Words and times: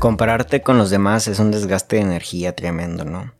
Compararte 0.00 0.62
con 0.62 0.78
los 0.78 0.88
demás 0.88 1.28
es 1.28 1.40
un 1.40 1.50
desgaste 1.50 1.96
de 1.96 2.02
energía 2.02 2.56
tremendo, 2.56 3.04
¿no? 3.04 3.34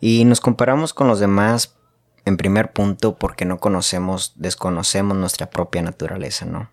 Y 0.00 0.26
nos 0.26 0.42
comparamos 0.42 0.92
con 0.92 1.08
los 1.08 1.18
demás 1.18 1.76
en 2.26 2.36
primer 2.36 2.72
punto 2.72 3.16
porque 3.16 3.46
no 3.46 3.58
conocemos, 3.58 4.34
desconocemos 4.36 5.16
nuestra 5.16 5.48
propia 5.48 5.80
naturaleza, 5.80 6.44
¿no? 6.44 6.70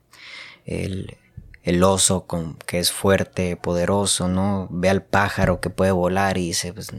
El, 0.66 1.18
el 1.64 1.82
oso 1.82 2.26
con, 2.26 2.56
que 2.66 2.80
es 2.80 2.92
fuerte, 2.92 3.56
poderoso, 3.56 4.28
¿no? 4.28 4.68
Ve 4.70 4.90
al 4.90 5.02
pájaro 5.02 5.62
que 5.62 5.70
puede 5.70 5.92
volar 5.92 6.38
y 6.38 6.48
dice, 6.48 6.74
pues 6.74 6.92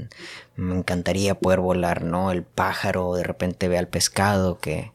me 0.57 0.75
encantaría 0.75 1.39
poder 1.39 1.61
volar, 1.61 2.03
¿no? 2.03 2.33
El 2.33 2.45
pájaro 2.45 3.15
de 3.15 3.25
repente 3.25 3.69
ve 3.69 3.77
al 3.77 3.89
pescado 3.89 4.59
que 4.59 4.93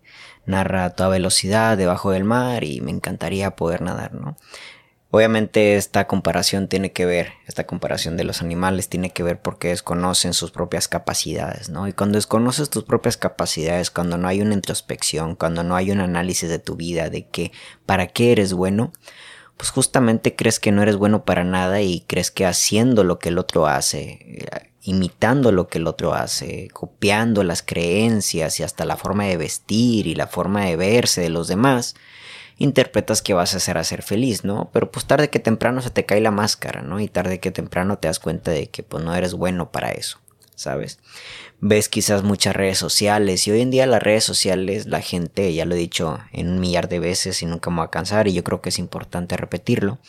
narra 0.48 0.86
a 0.86 0.90
toda 0.92 1.10
velocidad 1.10 1.78
debajo 1.78 2.10
del 2.10 2.24
mar 2.24 2.64
y 2.64 2.82
me 2.82 2.90
encantaría 2.90 3.56
poder 3.56 3.82
nadar, 3.84 4.16
¿no? 4.16 4.38
Obviamente 5.10 5.78
esta 5.78 6.06
comparación 6.06 6.68
tiene 6.68 6.92
que 6.92 7.06
ver, 7.06 7.30
esta 7.48 7.66
comparación 7.66 8.18
de 8.18 8.26
los 8.26 8.42
animales 8.42 8.90
tiene 8.90 9.12
que 9.12 9.24
ver 9.24 9.42
porque 9.42 9.70
desconocen 9.70 10.34
sus 10.34 10.52
propias 10.52 10.90
capacidades, 10.90 11.70
¿no? 11.70 11.88
Y 11.88 11.94
cuando 11.94 12.18
desconoces 12.18 12.70
tus 12.70 12.84
propias 12.84 13.16
capacidades, 13.16 13.90
cuando 13.90 14.18
no 14.18 14.28
hay 14.28 14.42
una 14.42 14.54
introspección, 14.54 15.36
cuando 15.36 15.64
no 15.64 15.78
hay 15.78 15.92
un 15.92 16.02
análisis 16.02 16.50
de 16.50 16.60
tu 16.60 16.76
vida, 16.76 17.10
de 17.10 17.26
que 17.26 17.54
para 17.86 18.08
qué 18.08 18.34
eres 18.34 18.52
bueno, 18.52 18.92
pues 19.56 19.70
justamente 19.70 20.36
crees 20.36 20.60
que 20.60 20.74
no 20.74 20.84
eres 20.84 20.98
bueno 20.98 21.24
para 21.24 21.46
nada 21.46 21.82
y 21.82 22.02
crees 22.02 22.30
que 22.30 22.46
haciendo 22.46 23.06
lo 23.06 23.18
que 23.18 23.30
el 23.30 23.40
otro 23.40 23.66
hace, 23.66 24.46
imitando 24.84 25.54
lo 25.54 25.70
que 25.70 25.80
el 25.80 25.88
otro 25.88 26.14
hace, 26.14 26.68
copiando 26.74 27.44
las 27.44 27.64
creencias 27.64 28.60
y 28.60 28.64
hasta 28.64 28.84
la 28.84 28.98
forma 28.98 29.24
de 29.24 29.38
vestir 29.38 30.06
y 30.06 30.16
la 30.16 30.28
forma 30.28 30.66
de 30.66 30.76
verse 30.76 31.22
de 31.22 31.30
los 31.30 31.48
demás, 31.48 31.96
interpretas 32.58 33.22
que 33.22 33.34
vas 33.34 33.54
a 33.54 33.60
ser 33.60 33.78
a 33.78 33.84
ser 33.84 34.02
feliz, 34.02 34.44
¿no? 34.44 34.70
Pero 34.74 34.92
pues 34.92 35.06
tarde 35.06 35.30
que 35.30 35.40
temprano 35.40 35.82
se 35.82 35.92
te 35.92 36.06
cae 36.06 36.22
la 36.22 36.32
máscara, 36.32 36.82
¿no? 36.82 37.00
Y 37.00 37.08
tarde 37.08 37.40
que 37.40 37.52
temprano 37.52 37.98
te 38.00 38.08
das 38.08 38.20
cuenta 38.20 38.52
de 38.52 38.68
que 38.68 38.84
pues 38.84 39.04
no 39.04 39.16
eres 39.16 39.34
bueno 39.34 39.72
para 39.72 39.92
eso, 39.92 40.20
¿sabes? 40.56 41.00
Ves 41.60 41.90
quizás 41.90 42.24
muchas 42.24 42.56
redes 42.56 42.78
sociales 42.78 43.48
y 43.48 43.52
hoy 43.52 43.62
en 43.62 43.72
día 43.72 43.86
las 43.86 44.02
redes 44.02 44.24
sociales 44.24 44.86
la 44.86 45.02
gente, 45.02 45.54
ya 45.54 45.66
lo 45.66 45.76
he 45.76 45.78
dicho 45.78 46.20
en 46.32 46.50
un 46.50 46.60
millar 46.60 46.90
de 46.90 47.00
veces 47.00 47.42
y 47.42 47.46
nunca 47.46 47.70
me 47.70 47.78
voy 47.78 47.86
a 47.86 47.92
cansar 47.92 48.28
y 48.28 48.34
yo 48.34 48.44
creo 48.44 48.62
que 48.62 48.70
es 48.70 48.80
importante 48.80 49.38
repetirlo, 49.38 50.00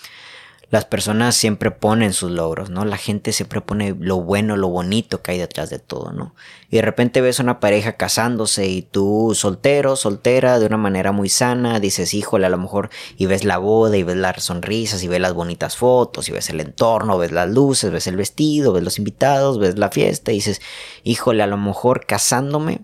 las 0.70 0.84
personas 0.84 1.34
siempre 1.34 1.70
ponen 1.70 2.12
sus 2.12 2.30
logros, 2.30 2.68
¿no? 2.68 2.84
La 2.84 2.98
gente 2.98 3.32
siempre 3.32 3.62
pone 3.62 3.96
lo 3.98 4.20
bueno, 4.20 4.54
lo 4.56 4.68
bonito 4.68 5.22
que 5.22 5.30
hay 5.30 5.38
detrás 5.38 5.70
de 5.70 5.78
todo, 5.78 6.12
¿no? 6.12 6.34
Y 6.68 6.76
de 6.76 6.82
repente 6.82 7.22
ves 7.22 7.38
una 7.38 7.58
pareja 7.58 7.94
casándose 7.94 8.66
y 8.66 8.82
tú 8.82 9.32
soltero, 9.34 9.96
soltera, 9.96 10.58
de 10.58 10.66
una 10.66 10.76
manera 10.76 11.10
muy 11.10 11.30
sana, 11.30 11.80
dices, 11.80 12.12
híjole, 12.12 12.44
a 12.44 12.50
lo 12.50 12.58
mejor, 12.58 12.90
y 13.16 13.24
ves 13.24 13.44
la 13.44 13.56
boda 13.56 13.96
y 13.96 14.02
ves 14.02 14.16
las 14.16 14.44
sonrisas 14.44 15.02
y 15.02 15.08
ves 15.08 15.20
las 15.20 15.32
bonitas 15.32 15.76
fotos 15.76 16.28
y 16.28 16.32
ves 16.32 16.50
el 16.50 16.60
entorno, 16.60 17.16
ves 17.16 17.32
las 17.32 17.48
luces, 17.48 17.90
ves 17.90 18.06
el 18.06 18.16
vestido, 18.16 18.74
ves 18.74 18.84
los 18.84 18.98
invitados, 18.98 19.58
ves 19.58 19.78
la 19.78 19.90
fiesta 19.90 20.32
y 20.32 20.36
dices, 20.36 20.60
híjole, 21.02 21.42
a 21.42 21.46
lo 21.46 21.56
mejor 21.56 22.04
casándome, 22.04 22.82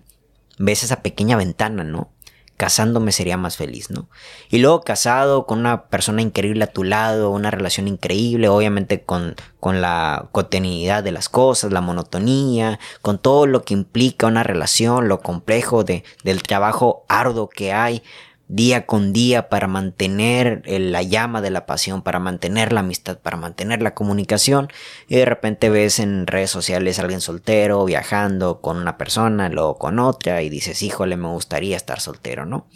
ves 0.57 0.81
esa 0.81 1.03
pequeña 1.03 1.37
ventana, 1.37 1.83
¿no? 1.83 2.14
Casándome 2.57 3.11
sería 3.11 3.37
más 3.37 3.57
feliz, 3.57 3.89
¿no? 3.89 4.07
Y 4.49 4.59
luego 4.59 4.81
casado 4.81 5.45
con 5.45 5.59
una 5.59 5.87
persona 5.87 6.21
increíble 6.21 6.63
a 6.63 6.71
tu 6.71 6.83
lado, 6.83 7.31
una 7.31 7.51
relación 7.51 7.87
increíble, 7.87 8.47
obviamente 8.47 9.03
con, 9.03 9.35
con 9.59 9.81
la 9.81 10.29
cotidianidad 10.31 11.03
de 11.03 11.11
las 11.11 11.27
cosas, 11.27 11.73
la 11.73 11.81
monotonía, 11.81 12.79
con 13.01 13.17
todo 13.17 13.45
lo 13.45 13.63
que 13.63 13.73
implica 13.73 14.27
una 14.27 14.43
relación, 14.43 15.07
lo 15.07 15.21
complejo 15.21 15.83
de, 15.83 16.03
del 16.23 16.43
trabajo 16.43 17.03
arduo 17.09 17.49
que 17.49 17.73
hay, 17.73 18.03
día 18.47 18.85
con 18.85 19.11
día 19.11 19.49
para 19.49 19.67
mantener 19.67 20.61
la 20.67 21.01
llama 21.01 21.41
de 21.41 21.49
la 21.49 21.65
pasión, 21.65 22.03
para 22.03 22.19
mantener 22.19 22.73
la 22.73 22.81
amistad, 22.81 23.17
para 23.17 23.37
mantener 23.37 23.81
la 23.81 23.95
comunicación 23.95 24.69
y 25.07 25.15
de 25.15 25.25
repente 25.25 25.69
ves 25.69 25.99
en 25.99 26.27
redes 26.27 26.51
sociales 26.51 26.99
a 26.99 27.03
alguien 27.03 27.21
soltero 27.21 27.83
viajando 27.85 28.61
con 28.61 28.77
una 28.77 28.97
persona, 28.97 29.49
luego 29.49 29.77
con 29.77 29.97
otra 29.99 30.43
y 30.43 30.49
dices, 30.49 30.83
híjole, 30.83 31.17
me 31.17 31.27
gustaría 31.27 31.75
estar 31.75 31.99
soltero, 31.99 32.45
¿no? 32.45 32.67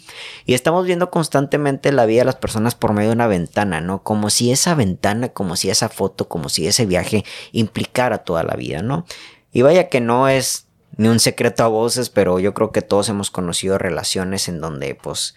Y 0.44 0.54
estamos 0.54 0.86
viendo 0.86 1.10
constantemente 1.10 1.92
la 1.92 2.06
vida 2.06 2.22
de 2.22 2.26
las 2.26 2.36
personas 2.36 2.74
por 2.74 2.92
medio 2.92 3.10
de 3.10 3.14
una 3.14 3.28
ventana, 3.28 3.80
¿no? 3.80 4.02
Como 4.02 4.30
si 4.30 4.50
esa 4.50 4.74
ventana, 4.74 5.28
como 5.28 5.54
si 5.54 5.70
esa 5.70 5.88
foto, 5.88 6.28
como 6.28 6.48
si 6.48 6.66
ese 6.66 6.86
viaje 6.86 7.24
implicara 7.52 8.18
toda 8.18 8.42
la 8.42 8.54
vida, 8.54 8.82
¿no? 8.82 9.06
Y 9.52 9.62
vaya 9.62 9.88
que 9.88 10.00
no 10.00 10.28
es 10.28 10.69
ni 11.00 11.08
un 11.08 11.18
secreto 11.18 11.64
a 11.64 11.68
voces, 11.68 12.10
pero 12.10 12.38
yo 12.40 12.52
creo 12.52 12.72
que 12.72 12.82
todos 12.82 13.08
hemos 13.08 13.30
conocido 13.30 13.78
relaciones 13.78 14.50
en 14.50 14.60
donde 14.60 14.94
pues 14.94 15.34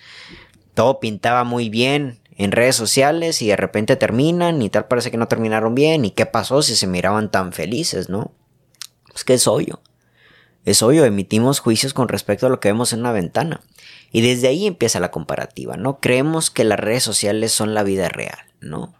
todo 0.73 0.99
pintaba 0.99 1.45
muy 1.45 1.69
bien 1.69 2.19
en 2.35 2.51
redes 2.51 2.75
sociales 2.75 3.41
y 3.41 3.47
de 3.47 3.55
repente 3.55 3.95
terminan 3.95 4.61
y 4.61 4.69
tal 4.69 4.89
parece 4.89 5.09
que 5.09 5.15
no 5.15 5.29
terminaron 5.29 5.73
bien 5.73 6.03
y 6.03 6.11
qué 6.11 6.25
pasó 6.25 6.61
si 6.63 6.75
se 6.75 6.85
miraban 6.85 7.31
tan 7.31 7.53
felices, 7.53 8.09
¿no? 8.09 8.33
Pues 9.07 9.23
que 9.23 9.35
es 9.35 9.47
obvio. 9.47 9.81
Es 10.65 10.83
obvio, 10.83 11.05
emitimos 11.05 11.61
juicios 11.61 11.93
con 11.93 12.09
respecto 12.09 12.47
a 12.47 12.49
lo 12.49 12.59
que 12.59 12.67
vemos 12.67 12.91
en 12.91 12.99
una 12.99 13.13
ventana. 13.13 13.61
Y 14.11 14.19
desde 14.19 14.49
ahí 14.49 14.67
empieza 14.67 14.99
la 14.99 15.11
comparativa, 15.11 15.77
¿no? 15.77 16.01
Creemos 16.01 16.51
que 16.51 16.65
las 16.65 16.79
redes 16.79 17.03
sociales 17.03 17.53
son 17.53 17.73
la 17.73 17.83
vida 17.83 18.09
real, 18.09 18.39
¿no? 18.59 18.95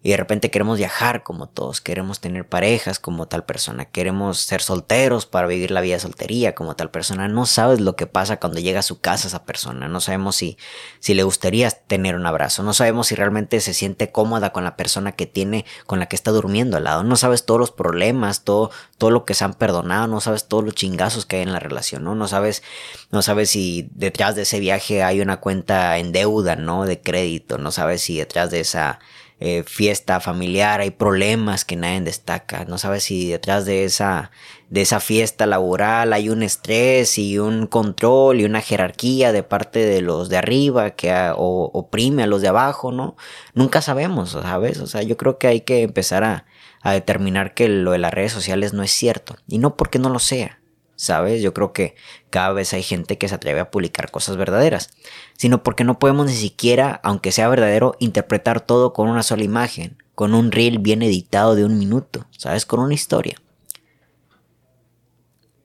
Y 0.00 0.10
de 0.10 0.16
repente 0.16 0.50
queremos 0.50 0.78
viajar 0.78 1.24
como 1.24 1.48
todos, 1.48 1.80
queremos 1.80 2.20
tener 2.20 2.48
parejas 2.48 3.00
como 3.00 3.26
tal 3.26 3.44
persona, 3.44 3.84
queremos 3.84 4.38
ser 4.38 4.62
solteros 4.62 5.26
para 5.26 5.48
vivir 5.48 5.72
la 5.72 5.80
vida 5.80 5.94
de 5.94 6.00
soltería 6.00 6.54
como 6.54 6.76
tal 6.76 6.90
persona. 6.90 7.26
No 7.26 7.46
sabes 7.46 7.80
lo 7.80 7.96
que 7.96 8.06
pasa 8.06 8.38
cuando 8.38 8.60
llega 8.60 8.78
a 8.78 8.84
su 8.84 9.00
casa 9.00 9.26
esa 9.26 9.44
persona, 9.44 9.88
no 9.88 10.00
sabemos 10.00 10.36
si, 10.36 10.56
si 11.00 11.14
le 11.14 11.24
gustaría 11.24 11.70
tener 11.70 12.14
un 12.14 12.26
abrazo, 12.26 12.62
no 12.62 12.74
sabemos 12.74 13.08
si 13.08 13.16
realmente 13.16 13.60
se 13.60 13.74
siente 13.74 14.12
cómoda 14.12 14.52
con 14.52 14.62
la 14.62 14.76
persona 14.76 15.12
que 15.12 15.26
tiene, 15.26 15.64
con 15.86 15.98
la 15.98 16.06
que 16.06 16.14
está 16.14 16.30
durmiendo 16.30 16.76
al 16.76 16.84
lado, 16.84 17.02
no 17.02 17.16
sabes 17.16 17.44
todos 17.44 17.58
los 17.58 17.72
problemas, 17.72 18.44
todo, 18.44 18.70
todo 18.98 19.10
lo 19.10 19.24
que 19.24 19.34
se 19.34 19.44
han 19.44 19.54
perdonado, 19.54 20.06
no 20.06 20.20
sabes 20.20 20.46
todos 20.46 20.64
los 20.64 20.74
chingazos 20.74 21.26
que 21.26 21.36
hay 21.36 21.42
en 21.42 21.52
la 21.52 21.58
relación, 21.58 22.04
¿no? 22.04 22.14
No 22.14 22.28
sabes, 22.28 22.62
no 23.10 23.22
sabes 23.22 23.50
si 23.50 23.90
detrás 23.94 24.36
de 24.36 24.42
ese 24.42 24.60
viaje 24.60 25.02
hay 25.02 25.20
una 25.20 25.40
cuenta 25.40 25.98
en 25.98 26.12
deuda, 26.12 26.54
¿no? 26.54 26.84
De 26.84 27.00
crédito, 27.00 27.58
no 27.58 27.72
sabes 27.72 28.02
si 28.02 28.18
detrás 28.18 28.52
de 28.52 28.60
esa 28.60 29.00
eh, 29.40 29.62
fiesta 29.66 30.18
familiar, 30.20 30.80
hay 30.80 30.90
problemas 30.90 31.64
que 31.64 31.76
nadie 31.76 32.00
destaca. 32.00 32.64
No 32.64 32.76
sabes 32.76 33.04
si 33.04 33.30
detrás 33.30 33.64
de 33.64 33.84
esa, 33.84 34.32
de 34.68 34.82
esa 34.82 34.98
fiesta 35.00 35.46
laboral 35.46 36.12
hay 36.12 36.28
un 36.28 36.42
estrés 36.42 37.18
y 37.18 37.38
un 37.38 37.66
control 37.68 38.40
y 38.40 38.44
una 38.44 38.60
jerarquía 38.60 39.32
de 39.32 39.42
parte 39.44 39.86
de 39.86 40.00
los 40.00 40.28
de 40.28 40.38
arriba 40.38 40.90
que 40.90 41.14
oprime 41.36 42.24
a 42.24 42.26
los 42.26 42.42
de 42.42 42.48
abajo, 42.48 42.90
¿no? 42.90 43.16
Nunca 43.54 43.80
sabemos, 43.80 44.30
¿sabes? 44.30 44.80
O 44.80 44.86
sea, 44.86 45.02
yo 45.02 45.16
creo 45.16 45.38
que 45.38 45.46
hay 45.46 45.60
que 45.60 45.82
empezar 45.82 46.24
a, 46.24 46.44
a 46.82 46.92
determinar 46.92 47.54
que 47.54 47.68
lo 47.68 47.92
de 47.92 47.98
las 47.98 48.12
redes 48.12 48.32
sociales 48.32 48.72
no 48.72 48.82
es 48.82 48.90
cierto. 48.90 49.36
Y 49.46 49.58
no 49.58 49.76
porque 49.76 49.98
no 49.98 50.08
lo 50.08 50.18
sea, 50.18 50.57
¿sabes? 50.98 51.40
Yo 51.40 51.54
creo 51.54 51.72
que 51.72 51.94
cada 52.28 52.52
vez 52.52 52.74
hay 52.74 52.82
gente 52.82 53.16
que 53.16 53.28
se 53.28 53.36
atreve 53.36 53.60
a 53.60 53.70
publicar 53.70 54.10
cosas 54.10 54.36
verdaderas, 54.36 54.90
sino 55.38 55.62
porque 55.62 55.84
no 55.84 55.98
podemos 56.00 56.26
ni 56.26 56.34
siquiera, 56.34 57.00
aunque 57.04 57.30
sea 57.32 57.48
verdadero, 57.48 57.94
interpretar 58.00 58.60
todo 58.60 58.92
con 58.92 59.08
una 59.08 59.22
sola 59.22 59.44
imagen, 59.44 59.96
con 60.16 60.34
un 60.34 60.50
reel 60.50 60.80
bien 60.80 61.02
editado 61.02 61.54
de 61.54 61.64
un 61.64 61.78
minuto, 61.78 62.26
¿sabes? 62.36 62.66
Con 62.66 62.80
una 62.80 62.94
historia. 62.94 63.40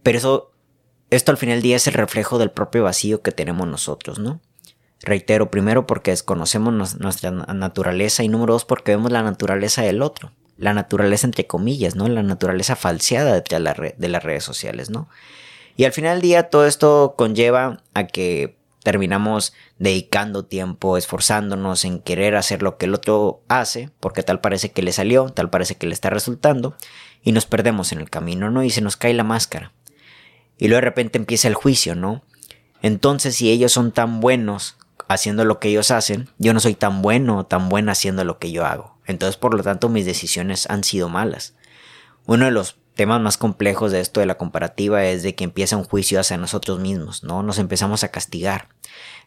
Pero 0.03 0.19
eso, 0.19 0.51
esto 1.09 1.31
al 1.31 1.37
final 1.37 1.55
del 1.55 1.63
día 1.63 1.77
es 1.77 1.87
el 1.87 1.95
reflejo 1.95 2.37
del 2.37 2.51
propio 2.51 2.83
vacío 2.83 3.23
que 3.23 3.31
tenemos 3.31 3.67
nosotros, 3.67 4.19
¿no? 4.19 4.39
Reitero, 5.01 5.49
primero 5.49 5.87
porque 5.87 6.11
desconocemos 6.11 6.95
nuestra 6.99 7.31
naturaleza 7.31 8.23
y 8.23 8.29
número 8.29 8.53
dos 8.53 8.65
porque 8.65 8.91
vemos 8.91 9.11
la 9.11 9.23
naturaleza 9.23 9.81
del 9.81 10.01
otro 10.03 10.31
la 10.57 10.73
naturaleza 10.73 11.27
entre 11.27 11.47
comillas, 11.47 11.95
¿no? 11.95 12.07
La 12.07 12.23
naturaleza 12.23 12.75
falseada 12.75 13.39
de, 13.39 13.95
de 13.97 14.09
las 14.09 14.23
redes 14.23 14.43
sociales, 14.43 14.89
¿no? 14.89 15.09
Y 15.75 15.85
al 15.85 15.91
final 15.91 16.15
del 16.15 16.21
día 16.21 16.49
todo 16.49 16.67
esto 16.67 17.15
conlleva 17.17 17.81
a 17.93 18.07
que 18.07 18.55
terminamos 18.83 19.53
dedicando 19.79 20.45
tiempo, 20.45 20.97
esforzándonos 20.97 21.85
en 21.85 21.99
querer 21.99 22.35
hacer 22.35 22.61
lo 22.61 22.77
que 22.77 22.85
el 22.85 22.93
otro 22.93 23.41
hace, 23.47 23.89
porque 23.99 24.23
tal 24.23 24.41
parece 24.41 24.71
que 24.71 24.83
le 24.83 24.91
salió, 24.91 25.29
tal 25.29 25.49
parece 25.49 25.75
que 25.75 25.87
le 25.87 25.93
está 25.93 26.09
resultando, 26.09 26.75
y 27.23 27.31
nos 27.31 27.45
perdemos 27.45 27.91
en 27.93 28.01
el 28.01 28.09
camino, 28.09 28.51
¿no? 28.51 28.63
Y 28.63 28.69
se 28.69 28.81
nos 28.81 28.97
cae 28.97 29.13
la 29.13 29.23
máscara. 29.23 29.71
Y 30.57 30.67
luego 30.67 30.81
de 30.81 30.85
repente 30.85 31.17
empieza 31.17 31.47
el 31.47 31.55
juicio, 31.55 31.95
¿no? 31.95 32.23
Entonces, 32.81 33.35
si 33.35 33.49
ellos 33.49 33.71
son 33.71 33.93
tan 33.93 34.19
buenos 34.19 34.75
haciendo 35.07 35.45
lo 35.45 35.59
que 35.59 35.69
ellos 35.69 35.91
hacen, 35.91 36.29
yo 36.37 36.53
no 36.53 36.59
soy 36.59 36.75
tan 36.75 37.01
bueno 37.01 37.39
o 37.39 37.45
tan 37.45 37.69
buena 37.69 37.91
haciendo 37.93 38.23
lo 38.23 38.39
que 38.39 38.51
yo 38.51 38.65
hago. 38.65 38.97
Entonces, 39.05 39.37
por 39.37 39.53
lo 39.53 39.63
tanto, 39.63 39.89
mis 39.89 40.05
decisiones 40.05 40.69
han 40.69 40.83
sido 40.83 41.09
malas. 41.09 41.55
Uno 42.25 42.45
de 42.45 42.51
los 42.51 42.77
temas 42.95 43.19
más 43.21 43.37
complejos 43.37 43.91
de 43.91 43.99
esto 43.99 44.19
de 44.19 44.25
la 44.25 44.37
comparativa 44.37 45.05
es 45.05 45.23
de 45.23 45.35
que 45.35 45.43
empieza 45.43 45.77
un 45.77 45.83
juicio 45.83 46.19
hacia 46.19 46.37
nosotros 46.37 46.79
mismos, 46.79 47.23
¿no? 47.23 47.43
Nos 47.43 47.57
empezamos 47.57 48.03
a 48.03 48.09
castigar. 48.09 48.69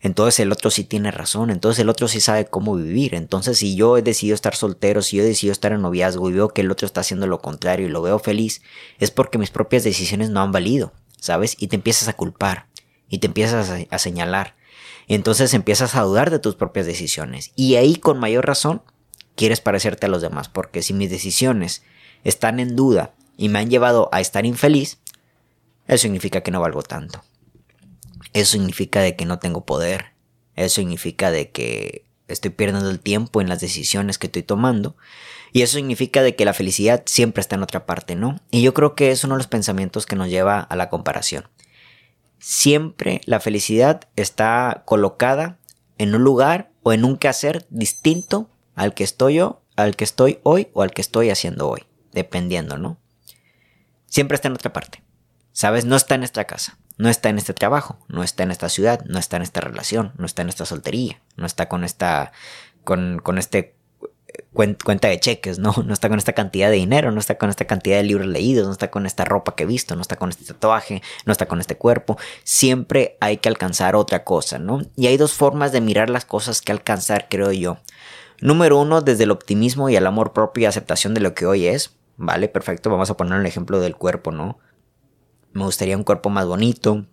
Entonces 0.00 0.40
el 0.40 0.52
otro 0.52 0.70
sí 0.70 0.84
tiene 0.84 1.10
razón, 1.10 1.50
entonces 1.50 1.80
el 1.80 1.88
otro 1.88 2.06
sí 2.06 2.20
sabe 2.20 2.46
cómo 2.46 2.76
vivir. 2.76 3.14
Entonces 3.14 3.58
si 3.58 3.74
yo 3.74 3.96
he 3.96 4.02
decidido 4.02 4.34
estar 4.34 4.54
soltero, 4.54 5.02
si 5.02 5.16
yo 5.16 5.24
he 5.24 5.26
decidido 5.26 5.52
estar 5.52 5.72
en 5.72 5.82
noviazgo 5.82 6.30
y 6.30 6.34
veo 6.34 6.48
que 6.48 6.60
el 6.60 6.70
otro 6.70 6.86
está 6.86 7.00
haciendo 7.00 7.26
lo 7.26 7.40
contrario 7.40 7.86
y 7.86 7.90
lo 7.90 8.02
veo 8.02 8.18
feliz, 8.18 8.62
es 8.98 9.10
porque 9.10 9.38
mis 9.38 9.50
propias 9.50 9.84
decisiones 9.84 10.30
no 10.30 10.40
han 10.42 10.52
valido, 10.52 10.92
¿sabes? 11.18 11.56
Y 11.58 11.68
te 11.68 11.76
empiezas 11.76 12.08
a 12.08 12.12
culpar 12.12 12.66
y 13.08 13.18
te 13.18 13.26
empiezas 13.26 13.70
a, 13.70 13.78
a 13.90 13.98
señalar. 13.98 14.54
Entonces 15.08 15.54
empiezas 15.54 15.94
a 15.94 16.02
dudar 16.02 16.30
de 16.30 16.38
tus 16.38 16.56
propias 16.56 16.86
decisiones. 16.86 17.52
Y 17.54 17.76
ahí 17.76 17.96
con 17.96 18.18
mayor 18.18 18.46
razón 18.46 18.82
quieres 19.34 19.60
parecerte 19.60 20.06
a 20.06 20.08
los 20.08 20.22
demás, 20.22 20.48
porque 20.48 20.82
si 20.82 20.94
mis 20.94 21.10
decisiones 21.10 21.82
están 22.24 22.58
en 22.58 22.74
duda 22.74 23.14
y 23.36 23.48
me 23.48 23.60
han 23.60 23.70
llevado 23.70 24.08
a 24.12 24.20
estar 24.20 24.46
infeliz, 24.46 24.98
eso 25.86 26.02
significa 26.02 26.42
que 26.42 26.50
no 26.50 26.60
valgo 26.60 26.82
tanto. 26.82 27.22
Eso 28.32 28.52
significa 28.52 29.00
de 29.00 29.14
que 29.14 29.24
no 29.24 29.38
tengo 29.38 29.64
poder. 29.64 30.12
Eso 30.56 30.76
significa 30.76 31.30
de 31.30 31.50
que 31.50 32.04
estoy 32.28 32.50
perdiendo 32.50 32.90
el 32.90 32.98
tiempo 32.98 33.40
en 33.40 33.48
las 33.48 33.60
decisiones 33.60 34.18
que 34.18 34.26
estoy 34.26 34.42
tomando. 34.42 34.96
Y 35.52 35.62
eso 35.62 35.76
significa 35.76 36.22
de 36.22 36.34
que 36.34 36.44
la 36.44 36.54
felicidad 36.54 37.02
siempre 37.06 37.40
está 37.40 37.54
en 37.54 37.62
otra 37.62 37.86
parte, 37.86 38.16
¿no? 38.16 38.40
Y 38.50 38.62
yo 38.62 38.74
creo 38.74 38.94
que 38.94 39.10
es 39.10 39.22
uno 39.22 39.34
de 39.34 39.38
los 39.38 39.46
pensamientos 39.46 40.06
que 40.06 40.16
nos 40.16 40.28
lleva 40.28 40.60
a 40.60 40.76
la 40.76 40.90
comparación. 40.90 41.48
Siempre 42.38 43.20
la 43.24 43.40
felicidad 43.40 44.02
está 44.16 44.82
colocada 44.86 45.58
en 45.98 46.14
un 46.14 46.22
lugar 46.22 46.70
o 46.82 46.92
en 46.92 47.04
un 47.04 47.16
quehacer 47.16 47.66
distinto 47.70 48.50
al 48.74 48.94
que 48.94 49.04
estoy 49.04 49.34
yo, 49.34 49.62
al 49.76 49.96
que 49.96 50.04
estoy 50.04 50.40
hoy 50.42 50.68
o 50.72 50.82
al 50.82 50.92
que 50.92 51.02
estoy 51.02 51.30
haciendo 51.30 51.68
hoy, 51.68 51.84
dependiendo, 52.12 52.76
¿no? 52.76 52.98
Siempre 54.06 54.36
está 54.36 54.48
en 54.48 54.54
otra 54.54 54.72
parte. 54.72 55.02
¿Sabes? 55.52 55.86
No 55.86 55.96
está 55.96 56.14
en 56.14 56.20
nuestra 56.20 56.44
casa, 56.44 56.78
no 56.98 57.08
está 57.08 57.30
en 57.30 57.38
este 57.38 57.54
trabajo, 57.54 57.98
no 58.08 58.22
está 58.22 58.42
en 58.42 58.50
esta 58.50 58.68
ciudad, 58.68 59.02
no 59.06 59.18
está 59.18 59.36
en 59.36 59.42
esta 59.42 59.62
relación, 59.62 60.12
no 60.18 60.26
está 60.26 60.42
en 60.42 60.50
esta 60.50 60.66
soltería, 60.66 61.22
no 61.36 61.46
está 61.46 61.68
con 61.68 61.82
esta, 61.82 62.32
con, 62.84 63.20
con 63.20 63.38
este 63.38 63.75
cuenta 64.56 65.08
de 65.08 65.20
cheques, 65.20 65.58
¿no? 65.58 65.74
No 65.86 65.92
está 65.92 66.08
con 66.08 66.18
esta 66.18 66.32
cantidad 66.32 66.70
de 66.70 66.76
dinero, 66.76 67.12
no 67.12 67.20
está 67.20 67.38
con 67.38 67.50
esta 67.50 67.66
cantidad 67.66 67.98
de 67.98 68.02
libros 68.02 68.26
leídos, 68.26 68.66
no 68.66 68.72
está 68.72 68.90
con 68.90 69.06
esta 69.06 69.24
ropa 69.24 69.54
que 69.54 69.64
he 69.64 69.66
visto, 69.66 69.94
no 69.94 70.02
está 70.02 70.16
con 70.16 70.30
este 70.30 70.44
tatuaje, 70.44 71.02
no 71.24 71.32
está 71.32 71.46
con 71.46 71.60
este 71.60 71.76
cuerpo. 71.76 72.18
Siempre 72.42 73.16
hay 73.20 73.36
que 73.36 73.48
alcanzar 73.48 73.94
otra 73.94 74.24
cosa, 74.24 74.58
¿no? 74.58 74.80
Y 74.96 75.06
hay 75.06 75.16
dos 75.16 75.34
formas 75.34 75.72
de 75.72 75.80
mirar 75.80 76.10
las 76.10 76.24
cosas 76.24 76.62
que 76.62 76.72
alcanzar, 76.72 77.28
creo 77.28 77.52
yo. 77.52 77.78
Número 78.40 78.80
uno, 78.80 79.00
desde 79.00 79.24
el 79.24 79.30
optimismo 79.30 79.88
y 79.88 79.96
el 79.96 80.06
amor 80.06 80.32
propio 80.32 80.62
y 80.62 80.66
aceptación 80.66 81.14
de 81.14 81.20
lo 81.20 81.34
que 81.34 81.46
hoy 81.46 81.66
es. 81.66 81.96
Vale, 82.16 82.48
perfecto, 82.48 82.90
vamos 82.90 83.10
a 83.10 83.16
poner 83.16 83.38
el 83.38 83.46
ejemplo 83.46 83.78
del 83.80 83.96
cuerpo, 83.96 84.32
¿no? 84.32 84.58
Me 85.52 85.64
gustaría 85.64 85.96
un 85.96 86.04
cuerpo 86.04 86.28
más 86.30 86.46
bonito, 86.46 87.06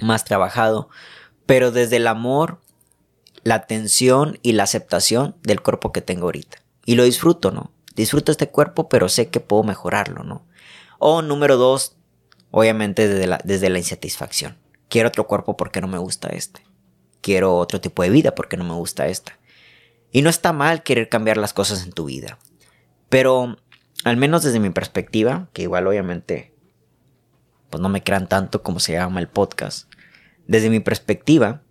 más 0.00 0.24
trabajado, 0.24 0.88
pero 1.46 1.70
desde 1.70 1.96
el 1.96 2.06
amor 2.06 2.60
la 3.42 3.56
atención 3.56 4.38
y 4.42 4.52
la 4.52 4.64
aceptación 4.64 5.36
del 5.42 5.60
cuerpo 5.60 5.92
que 5.92 6.02
tengo 6.02 6.26
ahorita. 6.26 6.58
Y 6.84 6.94
lo 6.94 7.04
disfruto, 7.04 7.50
¿no? 7.50 7.72
Disfruto 7.94 8.32
este 8.32 8.48
cuerpo, 8.48 8.88
pero 8.88 9.08
sé 9.08 9.28
que 9.28 9.40
puedo 9.40 9.64
mejorarlo, 9.64 10.22
¿no? 10.24 10.46
O 10.98 11.22
número 11.22 11.56
dos, 11.56 11.96
obviamente 12.50 13.08
desde 13.08 13.26
la, 13.26 13.40
desde 13.44 13.70
la 13.70 13.78
insatisfacción. 13.78 14.56
Quiero 14.88 15.08
otro 15.08 15.26
cuerpo 15.26 15.56
porque 15.56 15.80
no 15.80 15.88
me 15.88 15.98
gusta 15.98 16.28
este. 16.28 16.62
Quiero 17.20 17.56
otro 17.56 17.80
tipo 17.80 18.02
de 18.02 18.10
vida 18.10 18.34
porque 18.34 18.56
no 18.56 18.64
me 18.64 18.74
gusta 18.74 19.06
esta. 19.08 19.38
Y 20.12 20.22
no 20.22 20.30
está 20.30 20.52
mal 20.52 20.82
querer 20.82 21.08
cambiar 21.08 21.36
las 21.36 21.52
cosas 21.52 21.84
en 21.84 21.92
tu 21.92 22.06
vida. 22.06 22.38
Pero, 23.08 23.58
al 24.04 24.16
menos 24.16 24.42
desde 24.42 24.60
mi 24.60 24.70
perspectiva, 24.70 25.48
que 25.52 25.62
igual 25.62 25.86
obviamente, 25.86 26.54
pues 27.68 27.80
no 27.82 27.88
me 27.88 28.02
crean 28.02 28.28
tanto 28.28 28.62
como 28.62 28.80
se 28.80 28.92
llama 28.92 29.20
el 29.20 29.28
podcast. 29.28 29.92
Desde 30.46 30.70
mi 30.70 30.80
perspectiva, 30.80 31.62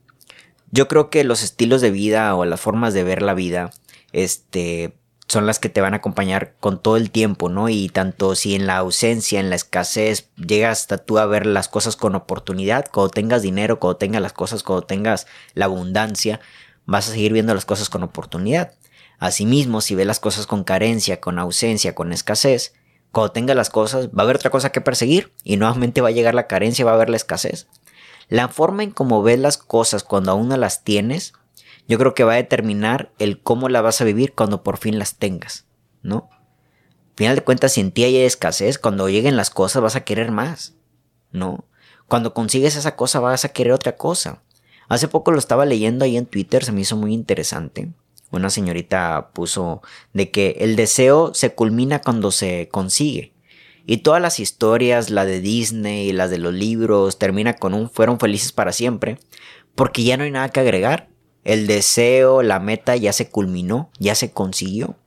yo 0.71 0.87
creo 0.87 1.09
que 1.09 1.23
los 1.23 1.43
estilos 1.43 1.81
de 1.81 1.91
vida 1.91 2.35
o 2.35 2.45
las 2.45 2.59
formas 2.59 2.93
de 2.93 3.03
ver 3.03 3.21
la 3.21 3.33
vida, 3.33 3.71
este, 4.11 4.93
son 5.27 5.45
las 5.45 5.59
que 5.59 5.69
te 5.69 5.81
van 5.81 5.93
a 5.93 5.97
acompañar 5.97 6.55
con 6.59 6.81
todo 6.81 6.95
el 6.95 7.11
tiempo, 7.11 7.49
¿no? 7.49 7.67
Y 7.69 7.89
tanto 7.89 8.35
si 8.35 8.55
en 8.55 8.65
la 8.65 8.77
ausencia, 8.77 9.39
en 9.39 9.49
la 9.49 9.55
escasez, 9.55 10.29
llegas 10.35 10.81
hasta 10.81 10.97
tú 10.97 11.17
a 11.17 11.25
ver 11.25 11.45
las 11.45 11.67
cosas 11.67 11.95
con 11.95 12.15
oportunidad, 12.15 12.85
cuando 12.91 13.09
tengas 13.09 13.41
dinero, 13.41 13.79
cuando 13.79 13.97
tengas 13.97 14.21
las 14.21 14.33
cosas, 14.33 14.63
cuando 14.63 14.85
tengas 14.85 15.27
la 15.53 15.65
abundancia, 15.65 16.39
vas 16.85 17.09
a 17.09 17.11
seguir 17.11 17.33
viendo 17.33 17.53
las 17.53 17.65
cosas 17.65 17.89
con 17.89 18.03
oportunidad. 18.03 18.73
Asimismo, 19.19 19.81
si 19.81 19.95
ves 19.95 20.07
las 20.07 20.19
cosas 20.19 20.47
con 20.47 20.63
carencia, 20.63 21.19
con 21.19 21.39
ausencia, 21.39 21.93
con 21.93 22.13
escasez, 22.13 22.73
cuando 23.11 23.31
tengas 23.31 23.55
las 23.55 23.69
cosas, 23.69 24.07
va 24.09 24.19
a 24.19 24.23
haber 24.23 24.37
otra 24.37 24.51
cosa 24.51 24.71
que 24.71 24.79
perseguir 24.79 25.33
y 25.43 25.57
nuevamente 25.57 26.01
va 26.01 26.09
a 26.09 26.11
llegar 26.11 26.35
la 26.35 26.47
carencia, 26.47 26.85
va 26.85 26.91
a 26.91 26.95
haber 26.95 27.09
la 27.09 27.17
escasez. 27.17 27.67
La 28.29 28.47
forma 28.47 28.83
en 28.83 28.91
cómo 28.91 29.23
ves 29.23 29.39
las 29.39 29.57
cosas 29.57 30.03
cuando 30.03 30.31
aún 30.31 30.49
no 30.49 30.57
las 30.57 30.83
tienes, 30.83 31.33
yo 31.87 31.97
creo 31.97 32.13
que 32.13 32.23
va 32.23 32.33
a 32.33 32.37
determinar 32.37 33.11
el 33.19 33.41
cómo 33.41 33.69
la 33.69 33.81
vas 33.81 34.01
a 34.01 34.05
vivir 34.05 34.33
cuando 34.33 34.63
por 34.63 34.77
fin 34.77 34.99
las 34.99 35.15
tengas, 35.15 35.65
¿no? 36.01 36.29
final 37.17 37.35
de 37.35 37.43
cuentas, 37.43 37.73
si 37.73 37.81
en 37.81 37.91
ti 37.91 38.03
hay 38.03 38.17
escasez, 38.17 38.77
cuando 38.77 39.09
lleguen 39.09 39.35
las 39.35 39.49
cosas 39.49 39.81
vas 39.81 39.95
a 39.95 40.03
querer 40.03 40.29
más, 40.29 40.75
¿no? 41.31 41.65
Cuando 42.07 42.35
consigues 42.35 42.75
esa 42.75 42.95
cosa 42.95 43.19
vas 43.19 43.43
a 43.43 43.49
querer 43.49 43.73
otra 43.73 43.95
cosa. 43.95 44.43
Hace 44.87 45.07
poco 45.07 45.31
lo 45.31 45.39
estaba 45.39 45.65
leyendo 45.65 46.05
ahí 46.05 46.15
en 46.15 46.27
Twitter, 46.27 46.63
se 46.63 46.71
me 46.71 46.81
hizo 46.81 46.95
muy 46.95 47.13
interesante. 47.13 47.91
Una 48.29 48.51
señorita 48.51 49.31
puso 49.33 49.81
de 50.13 50.29
que 50.29 50.57
el 50.59 50.75
deseo 50.75 51.33
se 51.33 51.55
culmina 51.55 52.01
cuando 52.01 52.31
se 52.31 52.69
consigue. 52.71 53.33
Y 53.89 53.99
todas 53.99 54.21
las 54.21 54.41
historias, 54.41 55.09
la 55.09 55.23
de 55.25 55.39
Disney, 55.39 56.11
las 56.11 56.29
de 56.29 56.39
los 56.39 56.53
libros, 56.53 57.17
termina 57.17 57.55
con 57.55 57.73
un 57.73 57.89
fueron 57.89 58.19
felices 58.19 58.51
para 58.51 58.73
siempre, 58.73 59.17
porque 59.75 60.03
ya 60.03 60.17
no 60.17 60.25
hay 60.25 60.31
nada 60.31 60.49
que 60.49 60.59
agregar. 60.59 61.07
El 61.45 61.67
deseo, 61.67 62.43
la 62.43 62.59
meta 62.59 62.97
ya 62.97 63.13
se 63.13 63.29
culminó, 63.29 63.89
ya 63.97 64.13
se 64.13 64.31
consiguió. 64.31 64.97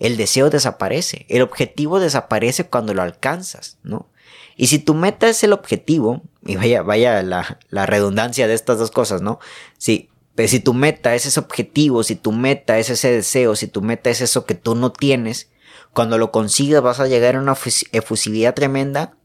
El 0.00 0.16
deseo 0.16 0.50
desaparece, 0.50 1.24
el 1.28 1.40
objetivo 1.40 2.00
desaparece 2.00 2.64
cuando 2.64 2.94
lo 2.94 3.02
alcanzas, 3.02 3.78
¿no? 3.84 4.10
Y 4.56 4.66
si 4.66 4.80
tu 4.80 4.94
meta 4.94 5.28
es 5.28 5.44
el 5.44 5.52
objetivo, 5.52 6.22
y 6.44 6.56
vaya, 6.56 6.82
vaya 6.82 7.22
la, 7.22 7.60
la 7.70 7.86
redundancia 7.86 8.48
de 8.48 8.54
estas 8.54 8.80
dos 8.80 8.90
cosas, 8.90 9.22
¿no? 9.22 9.38
Si, 9.78 10.10
pues 10.34 10.50
si 10.50 10.58
tu 10.58 10.74
meta 10.74 11.14
es 11.14 11.26
ese 11.26 11.38
objetivo, 11.38 12.02
si 12.02 12.16
tu 12.16 12.32
meta 12.32 12.76
es 12.80 12.90
ese 12.90 13.12
deseo, 13.12 13.54
si 13.54 13.68
tu 13.68 13.82
meta 13.82 14.10
es 14.10 14.20
eso 14.20 14.46
que 14.46 14.56
tú 14.56 14.74
no 14.74 14.90
tienes, 14.90 15.48
cuando 15.96 16.18
lo 16.18 16.30
consigas 16.30 16.82
vas 16.82 17.00
a 17.00 17.06
llegar 17.06 17.36
a 17.36 17.40
una 17.40 17.56
efusividad 17.92 18.52
tremenda, 18.52 19.16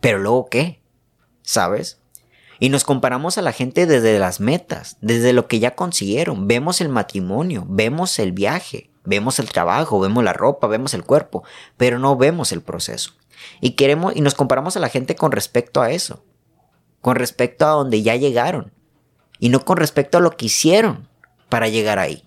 pero 0.00 0.20
luego 0.20 0.46
qué, 0.48 0.80
¿sabes? 1.42 1.98
Y 2.60 2.68
nos 2.68 2.84
comparamos 2.84 3.38
a 3.38 3.42
la 3.42 3.50
gente 3.50 3.86
desde 3.86 4.16
las 4.20 4.38
metas, 4.38 4.98
desde 5.00 5.32
lo 5.32 5.48
que 5.48 5.58
ya 5.58 5.74
consiguieron. 5.74 6.46
Vemos 6.46 6.80
el 6.80 6.90
matrimonio, 6.90 7.66
vemos 7.68 8.20
el 8.20 8.30
viaje, 8.30 8.92
vemos 9.02 9.40
el 9.40 9.50
trabajo, 9.50 9.98
vemos 9.98 10.22
la 10.22 10.32
ropa, 10.32 10.68
vemos 10.68 10.94
el 10.94 11.02
cuerpo, 11.02 11.42
pero 11.76 11.98
no 11.98 12.16
vemos 12.16 12.52
el 12.52 12.62
proceso. 12.62 13.14
Y 13.60 13.70
queremos 13.72 14.14
y 14.14 14.20
nos 14.20 14.36
comparamos 14.36 14.76
a 14.76 14.80
la 14.80 14.90
gente 14.90 15.16
con 15.16 15.32
respecto 15.32 15.82
a 15.82 15.90
eso, 15.90 16.24
con 17.00 17.16
respecto 17.16 17.66
a 17.66 17.70
donde 17.70 18.00
ya 18.02 18.14
llegaron 18.14 18.72
y 19.40 19.48
no 19.48 19.64
con 19.64 19.76
respecto 19.76 20.18
a 20.18 20.20
lo 20.20 20.36
que 20.36 20.46
hicieron 20.46 21.08
para 21.48 21.66
llegar 21.66 21.98
ahí. 21.98 22.22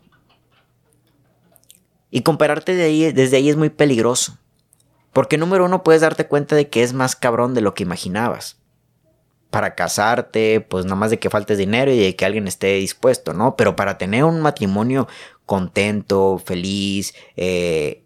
Y 2.15 2.21
compararte 2.21 2.75
de 2.75 2.83
ahí, 2.83 3.11
desde 3.11 3.37
ahí 3.37 3.49
es 3.49 3.55
muy 3.55 3.71
peligroso. 3.71 4.37
Porque 5.13 5.39
número 5.39 5.65
uno 5.65 5.81
puedes 5.81 6.03
darte 6.03 6.27
cuenta 6.27 6.55
de 6.55 6.69
que 6.69 6.83
es 6.83 6.93
más 6.93 7.15
cabrón 7.15 7.55
de 7.55 7.61
lo 7.61 7.73
que 7.73 7.81
imaginabas. 7.81 8.59
Para 9.49 9.73
casarte, 9.73 10.61
pues 10.61 10.85
nada 10.85 10.95
más 10.95 11.09
de 11.09 11.17
que 11.17 11.31
faltes 11.31 11.57
dinero 11.57 11.91
y 11.91 11.97
de 11.97 12.15
que 12.15 12.23
alguien 12.23 12.47
esté 12.47 12.75
dispuesto, 12.75 13.33
¿no? 13.33 13.55
Pero 13.55 13.75
para 13.75 13.97
tener 13.97 14.25
un 14.25 14.41
matrimonio 14.41 15.07
contento, 15.47 16.37
feliz, 16.37 17.15
eh, 17.35 18.05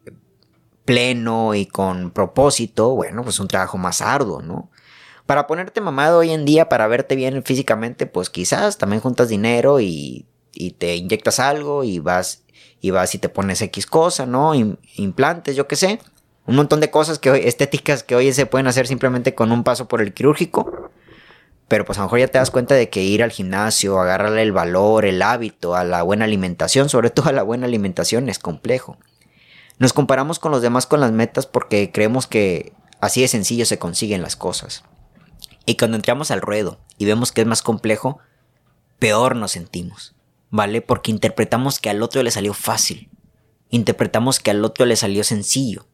pleno 0.85 1.53
y 1.53 1.65
con 1.65 2.11
propósito, 2.11 2.95
bueno, 2.95 3.23
pues 3.23 3.41
un 3.41 3.49
trabajo 3.49 3.77
más 3.77 3.99
arduo, 3.99 4.41
¿no? 4.41 4.71
Para 5.25 5.47
ponerte 5.47 5.81
mamado 5.81 6.19
hoy 6.19 6.31
en 6.31 6.45
día, 6.45 6.69
para 6.69 6.87
verte 6.87 7.17
bien 7.17 7.43
físicamente, 7.43 8.05
pues 8.05 8.29
quizás 8.29 8.77
también 8.77 9.01
juntas 9.01 9.27
dinero 9.27 9.81
y, 9.81 10.27
y 10.53 10.71
te 10.71 10.95
inyectas 10.95 11.41
algo 11.41 11.83
y 11.83 11.99
vas 11.99 12.45
y 12.81 12.91
vas 12.91 13.13
y 13.15 13.19
te 13.19 13.29
pones 13.29 13.61
X 13.61 13.85
cosa, 13.85 14.25
¿no? 14.25 14.53
implantes, 14.95 15.55
yo 15.55 15.67
qué 15.67 15.75
sé. 15.75 15.99
Un 16.45 16.55
montón 16.55 16.79
de 16.79 16.89
cosas 16.89 17.19
que 17.19 17.29
hoy, 17.29 17.41
estéticas 17.43 18.03
que 18.03 18.15
hoy 18.15 18.31
se 18.31 18.45
pueden 18.45 18.67
hacer 18.67 18.87
simplemente 18.87 19.35
con 19.35 19.51
un 19.51 19.63
paso 19.63 19.87
por 19.87 20.01
el 20.01 20.13
quirúrgico. 20.13 20.89
Pero 21.67 21.83
pues 21.83 21.97
a 21.97 22.01
lo 22.01 22.05
mejor 22.05 22.19
ya 22.19 22.27
te 22.27 22.37
das 22.37 22.51
cuenta 22.51 22.75
de 22.75 22.89
que 22.89 23.03
ir 23.03 23.21
al 23.21 23.31
gimnasio, 23.31 23.99
agarrarle 23.99 24.41
el 24.41 24.53
valor, 24.53 25.05
el 25.05 25.21
hábito, 25.21 25.75
a 25.75 25.83
la 25.83 26.03
buena 26.03 26.23
alimentación, 26.23 26.87
sobre 26.87 27.09
todo 27.09 27.29
a 27.29 27.33
la 27.33 27.43
buena 27.43 27.65
alimentación, 27.65 28.29
es 28.29 28.39
complejo. 28.39 28.97
Nos 29.79 29.93
comparamos 29.93 30.39
con 30.39 30.51
los 30.51 30.61
demás 30.61 30.87
con 30.87 31.01
las 31.01 31.11
metas 31.11 31.45
porque 31.45 31.91
creemos 31.91 32.25
que 32.25 32.73
así 33.01 33.21
de 33.21 33.27
sencillo 33.27 33.65
se 33.65 33.77
consiguen 33.77 34.21
las 34.21 34.35
cosas. 34.35 34.83
Y 35.65 35.75
cuando 35.75 35.97
entramos 35.97 36.31
al 36.31 36.41
ruedo 36.41 36.79
y 36.97 37.05
vemos 37.05 37.33
que 37.33 37.41
es 37.41 37.47
más 37.47 37.61
complejo, 37.61 38.19
peor 38.99 39.35
nos 39.35 39.51
sentimos. 39.51 40.16
¿Vale? 40.49 40.81
Porque 40.81 41.11
interpretamos 41.11 41.79
que 41.79 41.89
al 41.89 42.01
otro 42.01 42.23
le 42.23 42.31
salió 42.31 42.53
fácil. 42.53 43.09
Interpretamos 43.69 44.39
que 44.39 44.51
al 44.51 44.63
otro 44.63 44.85
le 44.85 44.95
salió 44.95 45.23
sencillo, 45.23 45.87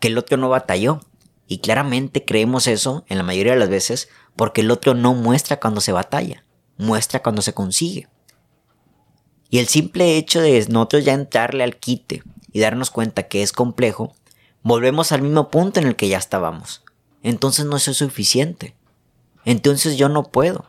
que 0.00 0.08
el 0.08 0.18
otro 0.18 0.36
no 0.36 0.48
batalló. 0.48 1.00
Y 1.48 1.58
claramente 1.58 2.24
creemos 2.24 2.66
eso 2.66 3.04
en 3.08 3.18
la 3.18 3.22
mayoría 3.22 3.52
de 3.52 3.58
las 3.58 3.68
veces 3.68 4.08
porque 4.34 4.60
el 4.60 4.70
otro 4.70 4.94
no 4.94 5.14
muestra 5.14 5.60
cuando 5.60 5.80
se 5.80 5.92
batalla, 5.92 6.44
muestra 6.76 7.22
cuando 7.22 7.42
se 7.42 7.54
consigue. 7.54 8.08
Y 9.48 9.58
el 9.58 9.68
simple 9.68 10.16
hecho 10.16 10.40
de 10.40 10.66
nosotros 10.68 11.04
ya 11.04 11.12
entrarle 11.12 11.62
al 11.62 11.76
quite 11.76 12.22
y 12.52 12.60
darnos 12.60 12.90
cuenta 12.90 13.24
que 13.24 13.42
es 13.42 13.52
complejo, 13.52 14.14
volvemos 14.62 15.12
al 15.12 15.22
mismo 15.22 15.50
punto 15.50 15.80
en 15.80 15.86
el 15.86 15.96
que 15.96 16.08
ya 16.08 16.18
estábamos. 16.18 16.82
Entonces 17.22 17.64
no 17.64 17.76
es 17.76 17.84
suficiente. 17.84 18.74
Entonces 19.44 19.96
yo 19.96 20.08
no 20.08 20.24
puedo, 20.24 20.66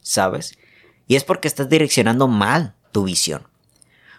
¿sabes? 0.00 0.58
Y 1.06 1.14
es 1.14 1.24
porque 1.24 1.46
estás 1.46 1.68
direccionando 1.68 2.26
mal 2.26 2.75
tu 2.96 3.04
visión. 3.04 3.42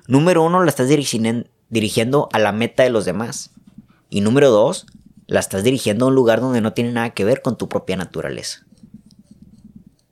Número 0.06 0.44
uno, 0.44 0.64
la 0.64 0.70
estás 0.70 0.88
dirigiendo 0.88 2.30
a 2.32 2.38
la 2.38 2.52
meta 2.52 2.84
de 2.84 2.92
los 2.92 3.06
demás. 3.06 3.50
Y 4.08 4.22
número 4.22 4.52
dos, 4.52 4.86
la 5.26 5.40
estás 5.40 5.64
dirigiendo 5.64 6.06
a 6.06 6.10
un 6.10 6.14
lugar 6.14 6.42
donde 6.42 6.62
no 6.62 6.74
tiene 6.74 6.92
nada 6.92 7.10
que 7.10 7.26
ver 7.26 7.42
con 7.42 7.58
tu 7.58 7.70
propia 7.70 7.98
naturaleza. 7.98 8.68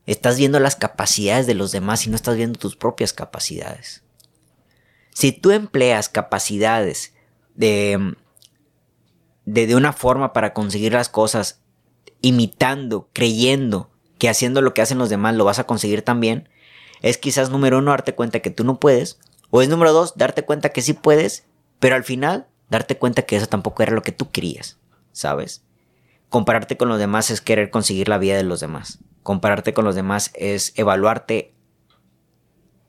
Estás 0.08 0.38
viendo 0.38 0.60
las 0.60 0.76
capacidades 0.76 1.46
de 1.46 1.54
los 1.54 1.72
demás 1.72 2.08
y 2.08 2.10
no 2.10 2.16
estás 2.16 2.38
viendo 2.38 2.58
tus 2.58 2.76
propias 2.76 3.14
capacidades. 3.14 4.02
Si 5.14 5.32
tú 5.32 5.52
empleas 5.52 6.10
capacidades 6.10 7.14
de, 7.54 8.16
de, 9.46 9.68
de 9.68 9.76
una 9.76 9.94
forma 9.94 10.34
para 10.34 10.54
conseguir 10.54 10.94
las 10.94 11.10
cosas, 11.10 11.62
imitando, 12.22 13.10
creyendo 13.14 13.92
que 14.18 14.28
haciendo 14.28 14.64
lo 14.64 14.74
que 14.74 14.82
hacen 14.82 14.98
los 14.98 15.12
demás 15.12 15.36
lo 15.36 15.46
vas 15.46 15.60
a 15.60 15.68
conseguir 15.68 16.02
también, 16.02 16.50
es 17.02 17.18
quizás 17.18 17.50
número 17.50 17.80
uno 17.80 17.92
darte 17.92 18.16
cuenta 18.16 18.40
que 18.40 18.50
tú 18.50 18.64
no 18.64 18.80
puedes, 18.80 19.20
o 19.50 19.62
es 19.62 19.70
número 19.70 19.94
dos 19.94 20.16
darte 20.16 20.44
cuenta 20.44 20.70
que 20.70 20.82
sí 20.82 20.94
puedes, 20.94 21.46
pero 21.80 21.96
al 21.96 22.04
final 22.04 22.48
darte 22.70 22.98
cuenta 22.98 23.24
que 23.24 23.36
eso 23.36 23.48
tampoco 23.48 23.84
era 23.84 23.94
lo 23.94 24.02
que 24.02 24.12
tú 24.12 24.32
querías, 24.32 24.78
¿sabes? 25.12 25.64
Compararte 26.30 26.78
con 26.78 26.90
los 26.90 27.00
demás 27.00 27.30
es 27.32 27.42
querer 27.42 27.70
conseguir 27.70 28.10
la 28.10 28.18
vida 28.18 28.36
de 28.36 28.44
los 28.44 28.60
demás. 28.60 29.00
Compararte 29.24 29.74
con 29.74 29.86
los 29.86 29.96
demás 29.96 30.32
es 30.36 30.74
evaluarte 30.76 31.54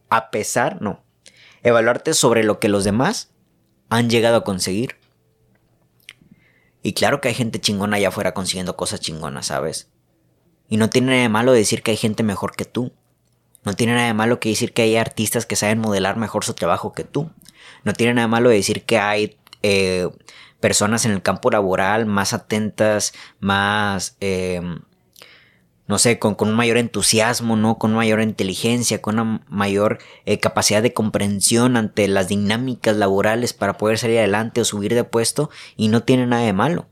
a 0.09 0.31
pesar, 0.31 0.81
no, 0.81 1.05
evaluarte 1.63 2.15
sobre 2.15 2.45
lo 2.45 2.61
que 2.61 2.69
los 2.69 2.85
demás 2.85 3.33
han 3.89 4.11
llegado 4.11 4.37
a 4.37 4.45
conseguir. 4.45 4.97
Y 6.83 6.93
claro 6.93 7.21
que 7.21 7.29
hay 7.29 7.35
gente 7.35 7.61
chingona 7.61 7.97
allá 7.97 8.09
afuera 8.09 8.35
consiguiendo 8.35 8.77
cosas 8.77 9.01
chingonas, 9.01 9.47
¿sabes? 9.47 9.91
Y 10.69 10.77
no 10.77 10.91
tiene 10.91 11.09
nada 11.09 11.23
de 11.23 11.29
malo 11.29 11.53
decir 11.53 11.83
que 11.83 11.93
hay 11.93 11.97
gente 11.97 12.23
mejor 12.23 12.55
que 12.55 12.65
tú. 12.65 12.93
No 13.67 13.75
tiene 13.75 13.95
nada 13.95 14.07
de 14.07 14.15
malo 14.15 14.39
que 14.39 14.49
decir 14.49 14.73
que 14.73 14.83
hay 14.83 14.97
artistas 14.97 15.45
que 15.45 15.57
saben 15.57 15.81
modelar 15.81 16.17
mejor 16.17 16.45
su 16.45 16.55
trabajo 16.55 16.93
que 16.93 17.03
tú. 17.03 17.33
No 17.83 17.95
tiene 17.95 18.15
nada 18.15 18.29
de 18.29 18.31
malo 18.31 18.49
decir 18.49 18.85
que 18.85 18.97
hay 18.97 19.39
eh, 19.63 20.09
personas 20.61 21.05
en 21.05 21.11
el 21.11 21.21
campo 21.21 21.51
laboral 21.51 22.07
más 22.07 22.33
atentas, 22.33 23.13
más, 23.41 24.17
eh, 24.21 24.61
no 25.89 25.99
sé, 25.99 26.21
con, 26.21 26.37
un 26.39 26.55
mayor 26.55 26.77
entusiasmo, 26.77 27.57
¿no? 27.57 27.77
Con 27.77 27.93
mayor 27.93 28.23
inteligencia, 28.23 29.03
con 29.03 29.19
una 29.19 29.45
mayor 29.49 29.99
eh, 30.27 30.39
capacidad 30.39 30.81
de 30.81 30.95
comprensión 30.95 31.77
ante 31.77 32.07
las 32.07 32.29
dinámicas 32.29 32.95
laborales 32.95 33.53
para 33.53 33.77
poder 33.79 33.99
salir 33.99 34.19
adelante 34.19 34.61
o 34.61 34.65
subir 34.65 34.95
de 34.95 35.03
puesto 35.03 35.51
y 35.77 35.89
no 35.89 36.05
tiene 36.05 36.29
nada 36.29 36.45
de 36.45 36.53
malo 36.53 36.87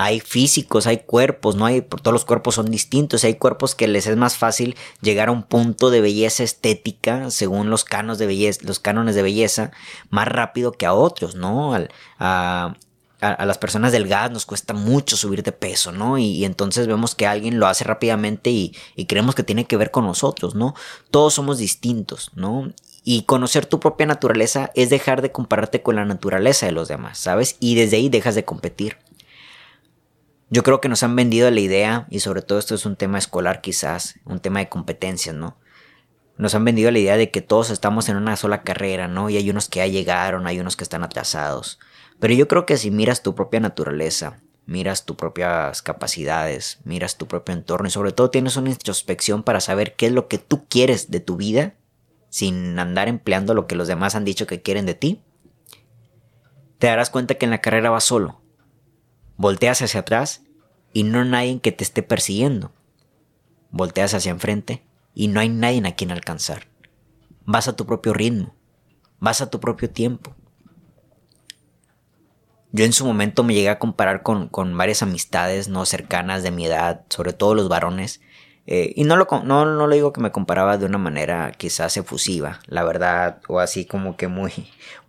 hay 0.00 0.20
físicos, 0.20 0.86
hay 0.86 0.98
cuerpos, 0.98 1.56
no 1.56 1.66
hay, 1.66 1.82
todos 1.82 2.12
los 2.12 2.24
cuerpos 2.24 2.54
son 2.54 2.70
distintos, 2.70 3.24
hay 3.24 3.34
cuerpos 3.34 3.74
que 3.74 3.88
les 3.88 4.06
es 4.06 4.16
más 4.16 4.36
fácil 4.36 4.76
llegar 5.02 5.28
a 5.28 5.32
un 5.32 5.42
punto 5.42 5.90
de 5.90 6.00
belleza 6.00 6.44
estética 6.44 7.32
según 7.32 7.68
los 7.68 7.84
de 7.84 8.26
belleza, 8.26 8.60
los 8.62 8.78
cánones 8.78 9.16
de 9.16 9.22
belleza 9.22 9.72
más 10.08 10.28
rápido 10.28 10.70
que 10.70 10.86
a 10.86 10.94
otros, 10.94 11.34
¿no? 11.34 11.76
a, 12.20 12.76
las 13.20 13.58
personas 13.58 13.90
delgadas 13.90 14.30
nos 14.30 14.46
cuesta 14.46 14.72
mucho 14.72 15.16
subir 15.16 15.42
de 15.42 15.50
peso, 15.50 15.90
¿no? 15.90 16.18
Y, 16.18 16.44
entonces 16.44 16.86
vemos 16.86 17.16
que 17.16 17.26
alguien 17.26 17.58
lo 17.58 17.66
hace 17.66 17.82
rápidamente 17.82 18.50
y, 18.50 18.76
y, 18.94 19.06
creemos 19.06 19.34
que 19.34 19.42
tiene 19.42 19.64
que 19.64 19.76
ver 19.76 19.90
con 19.90 20.04
nosotros, 20.04 20.54
¿no? 20.54 20.76
Todos 21.10 21.34
somos 21.34 21.58
distintos, 21.58 22.30
¿no? 22.36 22.72
Y 23.02 23.22
conocer 23.22 23.66
tu 23.66 23.80
propia 23.80 24.06
naturaleza 24.06 24.70
es 24.76 24.88
dejar 24.88 25.20
de 25.22 25.32
compararte 25.32 25.82
con 25.82 25.96
la 25.96 26.04
naturaleza 26.04 26.66
de 26.66 26.72
los 26.72 26.86
demás, 26.86 27.18
¿sabes? 27.18 27.56
Y 27.58 27.74
desde 27.74 27.96
ahí 27.96 28.08
dejas 28.08 28.36
de 28.36 28.44
competir. 28.44 28.98
Yo 30.50 30.62
creo 30.62 30.80
que 30.80 30.88
nos 30.88 31.02
han 31.02 31.14
vendido 31.14 31.50
la 31.50 31.60
idea, 31.60 32.06
y 32.10 32.20
sobre 32.20 32.42
todo 32.42 32.58
esto 32.58 32.74
es 32.74 32.86
un 32.86 32.96
tema 32.96 33.18
escolar 33.18 33.60
quizás, 33.60 34.18
un 34.24 34.40
tema 34.40 34.60
de 34.60 34.68
competencias, 34.68 35.34
¿no? 35.34 35.58
Nos 36.38 36.54
han 36.54 36.64
vendido 36.64 36.90
la 36.90 37.00
idea 37.00 37.16
de 37.16 37.30
que 37.30 37.42
todos 37.42 37.70
estamos 37.70 38.08
en 38.08 38.16
una 38.16 38.36
sola 38.36 38.62
carrera, 38.62 39.08
¿no? 39.08 39.28
Y 39.28 39.36
hay 39.36 39.50
unos 39.50 39.68
que 39.68 39.80
ya 39.80 39.86
llegaron, 39.86 40.46
hay 40.46 40.60
unos 40.60 40.76
que 40.76 40.84
están 40.84 41.04
atrasados. 41.04 41.78
Pero 42.18 42.32
yo 42.32 42.48
creo 42.48 42.64
que 42.64 42.76
si 42.76 42.90
miras 42.90 43.22
tu 43.22 43.34
propia 43.34 43.60
naturaleza, 43.60 44.40
miras 44.64 45.04
tus 45.04 45.16
propias 45.16 45.82
capacidades, 45.82 46.78
miras 46.84 47.16
tu 47.16 47.26
propio 47.26 47.54
entorno 47.54 47.88
y 47.88 47.90
sobre 47.90 48.12
todo 48.12 48.30
tienes 48.30 48.56
una 48.56 48.70
introspección 48.70 49.42
para 49.42 49.60
saber 49.60 49.96
qué 49.96 50.06
es 50.06 50.12
lo 50.12 50.28
que 50.28 50.38
tú 50.38 50.66
quieres 50.68 51.10
de 51.10 51.20
tu 51.20 51.36
vida, 51.36 51.74
sin 52.30 52.78
andar 52.78 53.08
empleando 53.08 53.54
lo 53.54 53.66
que 53.66 53.76
los 53.76 53.88
demás 53.88 54.14
han 54.14 54.24
dicho 54.24 54.46
que 54.46 54.62
quieren 54.62 54.86
de 54.86 54.94
ti, 54.94 55.22
te 56.78 56.86
darás 56.86 57.10
cuenta 57.10 57.34
que 57.34 57.46
en 57.46 57.50
la 57.50 57.60
carrera 57.60 57.90
vas 57.90 58.04
solo, 58.04 58.40
Volteas 59.38 59.82
hacia 59.82 60.00
atrás 60.00 60.42
y 60.92 61.04
no 61.04 61.20
hay 61.20 61.28
nadie 61.28 61.60
que 61.60 61.70
te 61.70 61.84
esté 61.84 62.02
persiguiendo. 62.02 62.72
Volteas 63.70 64.12
hacia 64.12 64.32
enfrente 64.32 64.82
y 65.14 65.28
no 65.28 65.38
hay 65.38 65.48
nadie 65.48 65.80
a 65.86 65.94
quien 65.94 66.10
alcanzar. 66.10 66.66
Vas 67.44 67.68
a 67.68 67.76
tu 67.76 67.86
propio 67.86 68.12
ritmo, 68.12 68.52
vas 69.20 69.40
a 69.40 69.48
tu 69.48 69.60
propio 69.60 69.88
tiempo. 69.90 70.34
Yo 72.72 72.84
en 72.84 72.92
su 72.92 73.06
momento 73.06 73.44
me 73.44 73.54
llegué 73.54 73.68
a 73.68 73.78
comparar 73.78 74.22
con, 74.22 74.50
varias 74.76 75.04
amistades 75.04 75.68
no 75.68 75.86
cercanas 75.86 76.42
de 76.42 76.50
mi 76.50 76.66
edad, 76.66 77.04
sobre 77.08 77.32
todo 77.32 77.54
los 77.54 77.68
varones, 77.68 78.20
eh, 78.66 78.92
y 78.96 79.04
no 79.04 79.16
lo, 79.16 79.28
no, 79.44 79.64
no 79.64 79.86
lo 79.86 79.94
digo 79.94 80.12
que 80.12 80.20
me 80.20 80.32
comparaba 80.32 80.78
de 80.78 80.84
una 80.84 80.98
manera 80.98 81.52
quizás 81.52 81.96
efusiva, 81.96 82.58
la 82.66 82.82
verdad, 82.82 83.40
o 83.46 83.60
así 83.60 83.86
como 83.86 84.16
que 84.16 84.26
muy, 84.26 84.52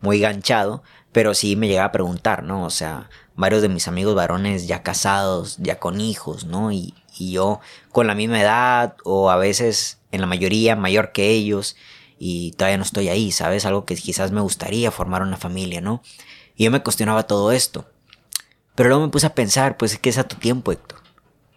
muy 0.01 0.19
ganchado, 0.19 0.83
pero 1.11 1.33
sí 1.33 1.55
me 1.55 1.67
llegaba 1.67 1.87
a 1.87 1.91
preguntar, 1.91 2.43
¿no? 2.43 2.63
O 2.63 2.69
sea, 2.69 3.09
varios 3.39 3.61
de 3.61 3.69
mis 3.69 3.87
amigos 3.87 4.15
varones 4.15 4.67
ya 4.67 4.83
casados, 4.83 5.55
ya 5.59 5.79
con 5.79 6.01
hijos, 6.01 6.43
¿no? 6.43 6.71
Y, 6.71 6.93
yo 7.19 7.59
con 7.91 8.07
la 8.07 8.15
misma 8.15 8.39
edad 8.39 8.95
o 9.03 9.29
a 9.29 9.35
veces 9.35 9.99
en 10.13 10.21
la 10.21 10.27
mayoría 10.27 10.77
mayor 10.77 11.11
que 11.11 11.31
ellos 11.31 11.75
y 12.17 12.51
todavía 12.53 12.77
no 12.77 12.83
estoy 12.83 13.09
ahí, 13.09 13.33
¿sabes? 13.33 13.65
Algo 13.65 13.83
que 13.83 13.95
quizás 13.95 14.31
me 14.31 14.39
gustaría 14.39 14.89
formar 14.89 15.21
una 15.21 15.35
familia, 15.35 15.81
¿no? 15.81 16.01
Y 16.55 16.63
yo 16.63 16.71
me 16.71 16.81
cuestionaba 16.81 17.23
todo 17.23 17.51
esto. 17.51 17.89
Pero 18.73 18.87
luego 18.87 19.03
me 19.03 19.11
puse 19.11 19.27
a 19.27 19.35
pensar, 19.35 19.75
pues 19.75 19.91
es 19.91 19.99
que 19.99 20.09
es 20.09 20.17
a 20.17 20.29
tu 20.29 20.37
tiempo, 20.37 20.71
Héctor. 20.71 20.99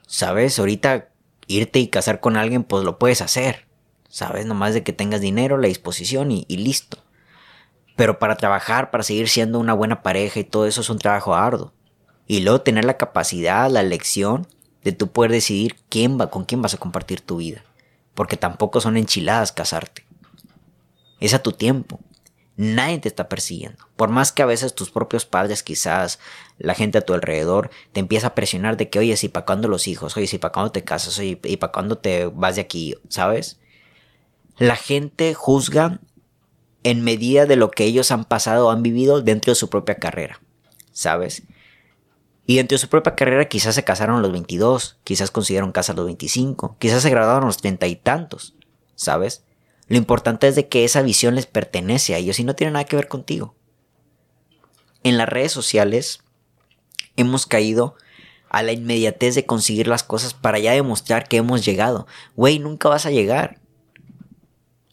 ¿Sabes? 0.09 0.59
Ahorita 0.59 1.11
irte 1.47 1.79
y 1.79 1.87
casar 1.87 2.19
con 2.19 2.37
alguien, 2.37 2.65
pues 2.65 2.83
lo 2.83 2.99
puedes 2.99 3.21
hacer. 3.21 3.67
¿Sabes? 4.09 4.47
Nomás 4.47 4.75
de 4.75 4.83
que 4.83 4.93
tengas 4.93 5.21
dinero, 5.21 5.59
la 5.59 5.69
disposición 5.69 6.33
y 6.33 6.45
listo. 6.49 6.99
Pero 7.97 8.19
para 8.19 8.37
trabajar, 8.37 8.91
para 8.91 9.03
seguir 9.03 9.29
siendo 9.29 9.59
una 9.59 9.75
buena 9.75 10.03
pareja 10.03 10.41
y 10.41 10.45
todo 10.45 10.67
eso 10.67 10.81
es 10.81 10.91
un 10.91 10.99
trabajo 10.99 11.35
arduo. 11.35 11.73
Y 12.27 12.41
luego 12.41 12.63
tener 12.63 12.85
la 12.85 12.97
capacidad, 12.97 13.71
la 13.71 13.81
elección 13.81 14.47
de 14.83 14.93
tú 14.93 15.09
poder 15.09 15.31
decidir 15.31 15.77
quién 15.89 16.19
va, 16.21 16.31
con 16.31 16.45
quién 16.45 16.63
vas 16.63 16.75
a 16.75 16.79
compartir 16.79 17.21
tu 17.21 17.37
vida. 17.37 17.63
Porque 18.15 18.37
tampoco 18.37 18.81
son 18.81 18.97
enchiladas 18.97 19.53
casarte. 19.53 20.05
Es 21.21 21.35
a 21.35 21.43
tu 21.43 21.53
tiempo. 21.53 22.01
Nadie 22.57 22.99
te 22.99 23.09
está 23.09 23.29
persiguiendo. 23.29 23.87
Por 23.97 24.11
más 24.11 24.31
que 24.31 24.43
a 24.43 24.47
veces 24.47 24.75
tus 24.75 24.91
propios 24.91 25.25
padres, 25.25 25.63
quizás 25.63 26.19
la 26.59 26.75
gente 26.75 26.99
a 26.99 27.03
tu 27.03 27.15
alrededor, 27.15 27.71
te 27.93 28.01
empieza 28.01 28.29
a 28.29 28.35
presionar 28.35 28.77
de 28.77 28.91
que, 28.91 28.99
oye, 28.99 29.17
si 29.17 29.29
para 29.29 29.47
cuándo 29.47 29.69
los 29.69 29.89
hijos, 29.89 30.17
oye, 30.17 30.27
si 30.27 30.39
para 30.39 30.53
cuándo 30.53 30.71
te 30.71 30.85
casas, 30.85 31.19
oye, 31.19 31.41
y 31.45 31.57
para 31.57 31.73
cuándo 31.73 31.97
te 31.97 32.27
vas 32.27 32.57
de 32.57 32.61
aquí, 32.61 32.95
¿sabes? 33.09 33.59
La 34.59 34.77
gente 34.77 35.33
juzga 35.33 36.01
en 36.85 37.03
medida 37.03 37.47
de 37.47 37.57
lo 37.57 37.71
que 37.71 37.85
ellos 37.85 38.11
han 38.11 38.25
pasado 38.25 38.69
o 38.69 38.71
han 38.71 38.83
vivido 38.83 39.23
dentro 39.23 39.53
de 39.53 39.57
su 39.57 39.69
propia 39.71 39.97
carrera, 39.97 40.41
¿sabes? 40.93 41.45
Y 42.47 42.57
dentro 42.57 42.75
de 42.75 42.81
su 42.81 42.89
propia 42.89 43.15
carrera 43.15 43.49
quizás 43.49 43.75
se 43.75 43.85
casaron 43.85 44.17
a 44.17 44.21
los 44.21 44.33
22, 44.33 44.99
quizás 45.05 45.31
consiguieron 45.31 45.73
casa 45.73 45.93
a 45.93 45.97
los 45.97 46.07
25, 46.07 46.77
quizás 46.79 47.03
se 47.03 47.11
graduaron 47.11 47.45
a 47.45 47.47
los 47.47 47.59
treinta 47.59 47.87
y 47.87 47.97
tantos, 47.97 48.55
¿sabes? 48.97 49.45
Lo 49.87 49.97
importante 49.97 50.49
es 50.49 50.57
de 50.57 50.69
que 50.69 50.85
esa 50.85 51.03
visión 51.03 51.35
les 51.35 51.47
pertenece 51.47 52.15
a 52.15 52.19
ellos 52.19 52.39
y 52.39 52.45
no 52.45 52.55
tiene 52.55 52.73
nada 52.73 52.85
que 52.85 52.97
ver 52.97 53.09
contigo. 53.09 53.55
En 55.05 55.19
las 55.19 55.29
redes 55.29 55.53
sociales 55.53 56.21
hemos 57.17 57.47
caído 57.47 57.97
a 58.49 58.63
la 58.63 58.73
inmediatez 58.73 59.35
de 59.35 59.47
conseguir 59.47 59.89
las 59.89 60.03
cosas 60.03 60.35
para 60.35 60.59
ya 60.59 60.73
demostrar 60.73 61.27
que 61.27 61.39
hemos 61.39 61.65
llegado. 61.65 62.07
Güey, 62.37 62.59
nunca 62.59 62.89
vas 62.89 63.07
a 63.07 63.11
llegar. 63.11 63.62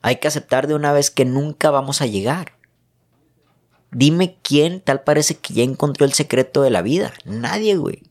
Hay 0.01 0.18
que 0.18 0.27
aceptar 0.27 0.68
de 0.68 0.75
una 0.75 0.91
vez 0.91 1.12
que 1.12 1.25
nunca 1.25 1.72
vamos 1.72 2.01
a 2.01 2.06
llegar. 2.06 2.53
Dime 3.91 4.38
quién 4.44 4.82
tal 4.82 5.01
parece 5.01 5.36
que 5.36 5.53
ya 5.53 5.63
encontró 5.63 6.06
el 6.06 6.13
secreto 6.13 6.62
de 6.62 6.70
la 6.70 6.82
vida. 6.82 7.13
Nadie, 7.25 7.75
güey. 7.75 8.03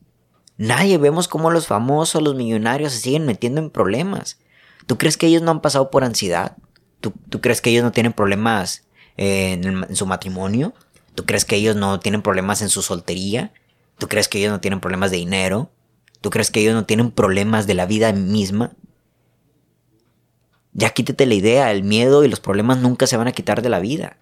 Nadie. 0.57 0.97
Vemos 0.97 1.27
cómo 1.27 1.51
los 1.51 1.67
famosos, 1.67 2.21
los 2.21 2.35
millonarios 2.35 2.93
se 2.93 2.99
siguen 2.99 3.25
metiendo 3.25 3.61
en 3.61 3.69
problemas. 3.69 4.37
¿Tú 4.85 4.97
crees 4.97 5.17
que 5.17 5.27
ellos 5.27 5.41
no 5.41 5.51
han 5.51 5.61
pasado 5.61 5.89
por 5.89 6.03
ansiedad? 6.03 6.57
¿Tú, 6.99 7.13
crees 7.39 7.61
que 7.61 7.69
ellos 7.69 7.83
no 7.83 7.91
tienen 7.91 8.11
problemas 8.11 8.83
en, 9.15 9.83
en 9.83 9.95
su 9.95 10.05
matrimonio? 10.05 10.73
¿Tú 11.15 11.25
crees 11.25 11.45
que 11.45 11.55
ellos 11.55 11.75
no 11.75 11.99
tienen 11.99 12.21
problemas 12.21 12.61
en 12.61 12.69
su 12.69 12.81
soltería? 12.81 13.53
¿Tú 13.97 14.07
crees 14.07 14.27
que 14.27 14.39
ellos 14.39 14.51
no 14.51 14.59
tienen 14.59 14.81
problemas 14.81 15.11
de 15.11 15.17
dinero? 15.17 15.71
¿Tú 16.21 16.29
crees 16.29 16.51
que 16.51 16.59
ellos 16.59 16.73
no 16.73 16.85
tienen 16.85 17.11
problemas 17.11 17.67
de 17.67 17.73
la 17.73 17.85
vida 17.85 18.11
misma? 18.11 18.73
Ya 20.73 20.91
quítate 20.91 21.25
la 21.25 21.33
idea, 21.33 21.71
el 21.71 21.83
miedo 21.83 22.23
y 22.23 22.27
los 22.27 22.39
problemas 22.39 22.77
nunca 22.77 23.07
se 23.07 23.17
van 23.17 23.27
a 23.27 23.31
quitar 23.31 23.61
de 23.61 23.69
la 23.69 23.79
vida. 23.79 24.17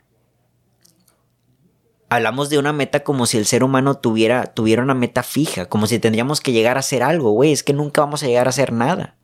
Hablamos 2.10 2.50
de 2.50 2.58
una 2.58 2.72
meta 2.72 3.04
como 3.04 3.26
si 3.26 3.38
el 3.38 3.46
ser 3.46 3.64
humano 3.64 3.96
tuviera, 3.96 4.46
tuviera 4.54 4.82
una 4.82 4.94
meta 4.94 5.24
fija, 5.24 5.66
como 5.66 5.88
si 5.88 6.00
tendríamos 6.00 6.40
que 6.40 6.54
llegar 6.54 6.78
a 6.78 6.80
hacer 6.80 7.04
algo, 7.04 7.32
güey, 7.32 7.52
es 7.52 7.64
que 7.64 7.74
nunca 7.74 8.02
vamos 8.02 8.24
a 8.24 8.28
llegar 8.28 8.48
a 8.48 8.52
hacer 8.52 8.72
nada. 8.72 9.18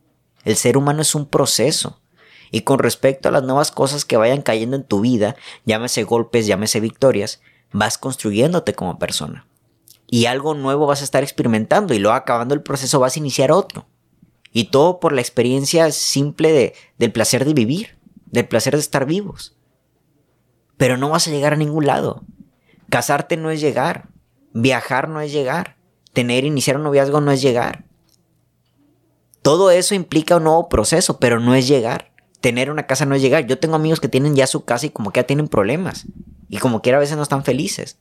El 0.43 0.57
ser 0.57 0.75
humano 0.75 1.01
es 1.01 1.15
un 1.15 1.25
proceso. 1.25 2.01
Y 2.51 2.61
con 2.61 2.79
respecto 2.79 3.29
a 3.29 3.31
las 3.31 3.43
nuevas 3.43 3.71
cosas 3.71 4.03
que 4.05 4.17
vayan 4.17 4.41
cayendo 4.41 4.75
en 4.75 4.83
tu 4.83 4.99
vida, 4.99 5.35
llámese 5.65 6.03
golpes, 6.03 6.45
llámese 6.45 6.81
victorias, 6.81 7.41
vas 7.71 7.97
construyéndote 7.97 8.73
como 8.73 8.99
persona. 8.99 9.47
Y 10.07 10.25
algo 10.25 10.53
nuevo 10.53 10.85
vas 10.85 11.01
a 11.01 11.05
estar 11.05 11.23
experimentando 11.23 11.93
y 11.93 11.99
luego 11.99 12.15
acabando 12.15 12.53
el 12.53 12.61
proceso 12.61 12.99
vas 12.99 13.15
a 13.15 13.19
iniciar 13.19 13.51
otro. 13.51 13.87
Y 14.53 14.65
todo 14.65 14.99
por 14.99 15.11
la 15.11 15.21
experiencia 15.21 15.91
simple 15.91 16.51
de, 16.51 16.75
del 16.99 17.11
placer 17.11 17.43
de 17.43 17.53
vivir, 17.53 17.97
del 18.27 18.47
placer 18.47 18.75
de 18.75 18.79
estar 18.79 19.05
vivos. 19.05 19.57
Pero 20.77 20.95
no 20.95 21.09
vas 21.09 21.27
a 21.27 21.31
llegar 21.31 21.53
a 21.53 21.57
ningún 21.57 21.87
lado. 21.87 22.23
Casarte 22.89 23.35
no 23.35 23.49
es 23.49 23.59
llegar. 23.59 24.09
Viajar 24.53 25.09
no 25.09 25.19
es 25.19 25.31
llegar. 25.31 25.77
Tener, 26.13 26.45
iniciar 26.45 26.77
un 26.77 26.83
noviazgo 26.83 27.19
no 27.19 27.31
es 27.31 27.41
llegar. 27.41 27.85
Todo 29.41 29.71
eso 29.71 29.95
implica 29.95 30.37
un 30.37 30.43
nuevo 30.43 30.69
proceso, 30.69 31.19
pero 31.19 31.39
no 31.39 31.55
es 31.55 31.67
llegar. 31.67 32.13
Tener 32.39 32.69
una 32.69 32.85
casa 32.85 33.05
no 33.05 33.15
es 33.15 33.21
llegar. 33.21 33.47
Yo 33.47 33.59
tengo 33.59 33.75
amigos 33.75 33.99
que 33.99 34.07
tienen 34.07 34.35
ya 34.35 34.47
su 34.47 34.63
casa 34.63 34.85
y 34.85 34.89
como 34.89 35.11
que 35.11 35.19
ya 35.19 35.27
tienen 35.27 35.47
problemas. 35.47 36.05
Y 36.47 36.57
como 36.57 36.81
quiera 36.81 36.97
a 36.97 37.01
veces 37.01 37.17
no 37.17 37.23
están 37.23 37.43
felices. 37.43 37.97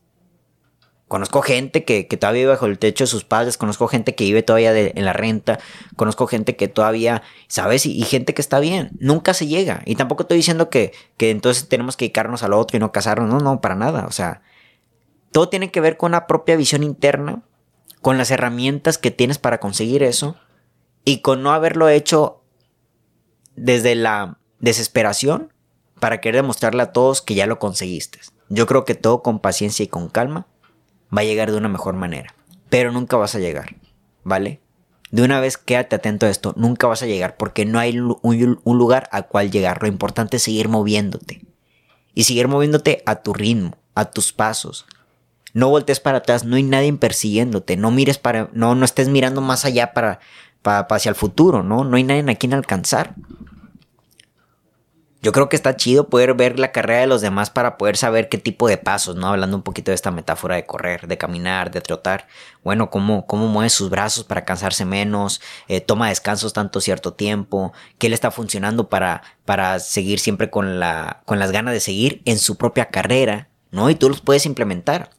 Conozco 1.13 1.43
gente 1.43 1.85
que, 1.85 2.05
todavía 2.05 2.41
vive 2.41 2.53
bajo 2.53 2.65
el 2.65 2.79
techo 2.79 3.05
de 3.05 3.07
sus 3.07 3.23
padres, 3.23 3.59
conozco 3.59 3.87
gente 3.87 4.15
que 4.15 4.25
vive 4.25 4.43
todavía 4.43 4.75
en 4.75 5.05
la 5.05 5.13
renta, 5.13 5.59
conozco 5.95 6.27
gente 6.27 6.57
que 6.57 6.69
todavía, 6.69 7.23
¿sabes? 7.49 7.85
Y, 7.85 8.01
gente 8.05 8.33
que 8.33 8.41
está 8.41 8.61
bien. 8.61 8.93
Nunca 8.99 9.35
se 9.35 9.47
llega. 9.47 9.83
Y 9.85 9.97
tampoco 9.97 10.23
estoy 10.23 10.39
diciendo 10.39 10.71
que, 10.71 10.95
que 11.19 11.31
entonces 11.31 11.69
tenemos 11.69 11.99
que 11.99 12.07
dedicarnos 12.07 12.43
a 12.43 12.49
lo 12.49 12.59
otro 12.59 12.79
y 12.79 12.81
no 12.81 12.93
casarnos. 12.93 13.29
No, 13.29 13.41
no, 13.41 13.61
para 13.61 13.75
nada. 13.75 14.07
O 14.07 14.11
sea, 14.11 14.41
todo 15.33 15.51
tiene 15.51 15.71
que 15.71 15.83
ver 15.83 15.99
con 15.99 16.13
una 16.13 16.27
propia 16.27 16.57
visión 16.57 16.83
interna, 16.83 17.43
con 18.01 18.17
las 18.17 18.31
herramientas 18.31 18.97
que 18.97 19.11
tienes 19.11 19.37
para 19.37 19.61
conseguir 19.61 20.03
eso 20.03 20.37
y 21.05 21.21
con 21.21 21.43
no 21.43 21.53
haberlo 21.53 21.91
hecho 21.91 22.41
desde 23.55 23.97
la 23.97 24.39
desesperación 24.61 25.53
para 26.01 26.23
querer 26.23 26.37
demostrarle 26.37 26.85
a 26.85 26.93
todos 26.93 27.21
que 27.21 27.35
ya 27.35 27.47
lo 27.47 27.59
conseguiste. 27.59 28.19
Yo 28.49 28.67
creo 28.67 28.87
que 28.87 28.95
todo 28.95 29.23
con 29.23 29.41
paciencia 29.41 29.85
y 29.85 29.89
con 29.89 30.09
calma 30.09 30.47
va 31.17 31.23
a 31.23 31.25
llegar 31.25 31.51
de 31.51 31.59
una 31.59 31.69
mejor 31.69 31.95
manera, 31.95 32.35
pero 32.69 32.93
nunca 32.93 33.17
vas 33.17 33.35
a 33.35 33.39
llegar, 33.39 33.77
¿vale? 34.25 34.61
De 35.11 35.23
una 35.23 35.41
vez 35.41 35.59
quédate 35.59 35.97
atento 35.97 36.27
a 36.27 36.31
esto, 36.31 36.55
nunca 36.57 36.87
vas 36.87 37.03
a 37.03 37.07
llegar 37.07 37.37
porque 37.37 37.67
no 37.67 37.79
hay 37.79 37.99
un, 37.99 38.59
lugar 38.65 39.09
al 39.13 39.29
cual 39.29 39.51
llegar. 39.51 39.83
Lo 39.83 39.89
importante 39.89 40.39
es 40.39 40.43
seguir 40.43 40.69
moviéndote 40.69 41.45
y 42.15 42.25
seguir 42.25 42.49
moviéndote 42.49 43.03
a 43.05 43.17
tu 43.17 43.35
ritmo, 43.35 43.77
a 43.95 44.07
tus 44.07 44.33
pasos, 44.33 44.87
no 45.55 45.69
voltees 45.69 46.01
para 46.01 46.19
atrás, 46.19 46.45
no 46.45 46.57
hay 46.57 46.63
nadie 46.63 46.93
persiguiéndote, 46.95 47.77
no 47.77 47.91
mires 47.91 48.19
para, 48.19 48.49
no, 48.53 48.75
no 48.75 48.85
estés 48.85 49.09
mirando 49.09 49.41
más 49.41 49.65
allá 49.65 49.93
para, 49.93 50.21
para, 50.63 50.81
hacia 50.81 51.11
el 51.11 51.15
futuro, 51.15 51.63
¿no? 51.63 51.85
No 51.85 51.97
hay 51.97 52.05
nadie 52.05 52.31
a 52.31 52.37
quien 52.37 52.55
alcanzar. 52.55 53.15
Yo 55.23 55.31
creo 55.31 55.49
que 55.49 55.55
está 55.55 55.77
chido 55.77 56.09
poder 56.09 56.35
ver 56.35 56.59
la 56.59 56.73
carrera 56.73 57.03
de 57.03 57.07
los 57.07 57.21
demás 57.21 57.49
para 57.49 57.79
poder 57.79 57.97
saber 57.97 58.29
qué 58.29 58.39
tipo 58.39 58.67
de 58.67 58.77
pasos, 58.77 59.15
¿no? 59.15 59.29
Hablando 59.29 59.57
un 59.57 59.63
poquito 59.63 59.93
de 59.93 59.95
esta 59.95 60.11
metáfora 60.11 60.57
de 60.57 60.67
correr, 60.67 61.07
de 61.07 61.17
caminar, 61.17 61.71
de 61.71 61.81
trotar. 61.81 62.27
Bueno, 62.65 62.91
cómo, 62.91 63.25
cómo 63.25 63.47
mueve 63.47 63.71
sus 63.71 63.89
brazos 63.89 64.25
para 64.25 64.45
cansarse 64.45 64.85
menos, 64.85 65.41
eh, 65.69 65.81
toma 65.81 66.09
descansos 66.09 66.53
tanto 66.53 66.81
cierto 66.81 67.13
tiempo, 67.13 67.73
qué 67.99 68.09
le 68.09 68.17
está 68.17 68.33
funcionando 68.33 68.89
para, 68.89 69.23
para 69.45 69.79
seguir 69.79 70.19
siempre 70.19 70.51
con, 70.51 70.81
la, 70.81 71.23
con 71.25 71.39
las 71.39 71.53
ganas 71.53 71.73
de 71.73 71.81
seguir 71.81 72.21
en 72.25 72.41
su 72.41 72.57
propia 72.57 72.87
carrera, 72.87 73.49
¿no? 73.71 73.91
Y 73.91 73.95
tú 73.95 74.09
los 74.09 74.23
puedes 74.23 74.45
implementar. 74.45 75.11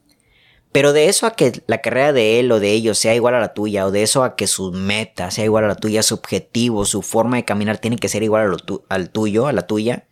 Pero 0.74 0.92
de 0.92 1.08
eso 1.08 1.26
a 1.28 1.36
que 1.36 1.62
la 1.68 1.78
carrera 1.78 2.12
de 2.12 2.40
él 2.40 2.50
o 2.50 2.58
de 2.58 2.72
ellos 2.72 2.98
sea 2.98 3.14
igual 3.14 3.36
a 3.36 3.40
la 3.40 3.54
tuya, 3.54 3.86
o 3.86 3.92
de 3.92 4.02
eso 4.02 4.24
a 4.24 4.34
que 4.34 4.48
su 4.48 4.72
meta 4.72 5.30
sea 5.30 5.44
igual 5.44 5.62
a 5.62 5.68
la 5.68 5.76
tuya, 5.76 6.02
su 6.02 6.16
objetivo, 6.16 6.84
su 6.84 7.02
forma 7.02 7.36
de 7.36 7.44
caminar 7.44 7.78
tiene 7.78 7.96
que 7.96 8.08
ser 8.08 8.24
igual 8.24 8.56
al 8.88 9.10
tuyo, 9.10 9.46
a 9.46 9.52
la 9.52 9.68
tuya. 9.68 10.08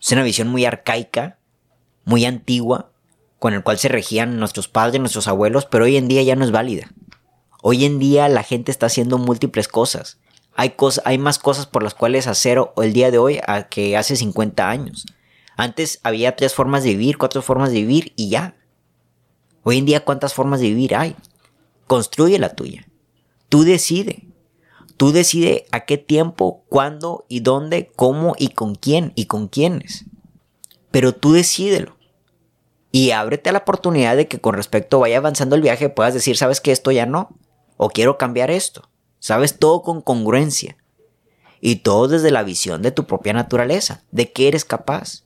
Es 0.00 0.12
una 0.12 0.22
visión 0.22 0.46
muy 0.46 0.64
arcaica, 0.64 1.40
muy 2.04 2.24
antigua, 2.24 2.92
con 3.40 3.54
el 3.54 3.64
cual 3.64 3.78
se 3.78 3.88
regían 3.88 4.38
nuestros 4.38 4.68
padres, 4.68 5.00
nuestros 5.00 5.26
abuelos, 5.26 5.66
pero 5.66 5.86
hoy 5.86 5.96
en 5.96 6.06
día 6.06 6.22
ya 6.22 6.36
no 6.36 6.44
es 6.44 6.52
válida. 6.52 6.92
Hoy 7.60 7.84
en 7.84 7.98
día 7.98 8.28
la 8.28 8.44
gente 8.44 8.70
está 8.70 8.86
haciendo 8.86 9.18
múltiples 9.18 9.66
cosas. 9.66 10.20
Hay, 10.54 10.76
hay 11.04 11.18
más 11.18 11.40
cosas 11.40 11.66
por 11.66 11.82
las 11.82 11.94
cuales 11.94 12.28
hacer 12.28 12.60
el 12.76 12.92
día 12.92 13.10
de 13.10 13.18
hoy 13.18 13.40
a 13.44 13.64
que 13.64 13.96
hace 13.96 14.14
50 14.14 14.70
años. 14.70 15.06
Antes 15.62 16.00
había 16.02 16.34
tres 16.34 16.54
formas 16.54 16.82
de 16.82 16.90
vivir, 16.90 17.18
cuatro 17.18 17.40
formas 17.40 17.70
de 17.70 17.76
vivir 17.76 18.12
y 18.16 18.30
ya. 18.30 18.56
Hoy 19.62 19.78
en 19.78 19.84
día, 19.84 20.04
¿cuántas 20.04 20.34
formas 20.34 20.58
de 20.58 20.66
vivir 20.66 20.96
hay? 20.96 21.14
Construye 21.86 22.40
la 22.40 22.56
tuya. 22.56 22.88
Tú 23.48 23.62
decide. 23.62 24.26
Tú 24.96 25.12
decide 25.12 25.66
a 25.70 25.84
qué 25.84 25.98
tiempo, 25.98 26.64
cuándo 26.68 27.26
y 27.28 27.40
dónde, 27.42 27.92
cómo 27.94 28.34
y 28.36 28.48
con 28.48 28.74
quién 28.74 29.12
y 29.14 29.26
con 29.26 29.46
quiénes. 29.46 30.04
Pero 30.90 31.14
tú 31.14 31.32
decídelo. 31.32 31.96
Y 32.90 33.12
ábrete 33.12 33.50
a 33.50 33.52
la 33.52 33.60
oportunidad 33.60 34.16
de 34.16 34.26
que 34.26 34.40
con 34.40 34.54
respecto 34.54 34.98
vaya 34.98 35.18
avanzando 35.18 35.54
el 35.54 35.62
viaje 35.62 35.88
puedas 35.88 36.12
decir, 36.12 36.36
sabes 36.36 36.60
que 36.60 36.72
esto 36.72 36.90
ya 36.90 37.06
no. 37.06 37.38
O 37.76 37.88
quiero 37.88 38.18
cambiar 38.18 38.50
esto. 38.50 38.90
Sabes 39.20 39.60
todo 39.60 39.82
con 39.82 40.02
congruencia. 40.02 40.76
Y 41.60 41.76
todo 41.76 42.08
desde 42.08 42.32
la 42.32 42.42
visión 42.42 42.82
de 42.82 42.90
tu 42.90 43.06
propia 43.06 43.32
naturaleza, 43.32 44.02
de 44.10 44.32
qué 44.32 44.48
eres 44.48 44.64
capaz. 44.64 45.22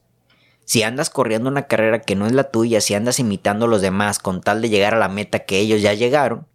Si 0.67 0.83
andas 0.83 1.09
corriendo 1.09 1.49
una 1.49 1.65
carrera 1.65 2.01
que 2.01 2.17
no 2.17 2.27
es 2.27 2.33
la 2.33 2.51
tuya, 2.51 2.81
si 2.81 2.93
andas 2.93 3.19
imitando 3.19 3.67
a 3.67 3.67
los 3.69 3.81
demás 3.81 4.19
con 4.19 4.41
tal 4.41 4.61
de 4.61 4.67
llegar 4.67 4.93
a 4.93 4.99
la 4.99 5.07
meta 5.07 5.39
que 5.39 5.59
ellos 5.59 5.81
ya 5.81 5.93
llegaron, 5.93 6.45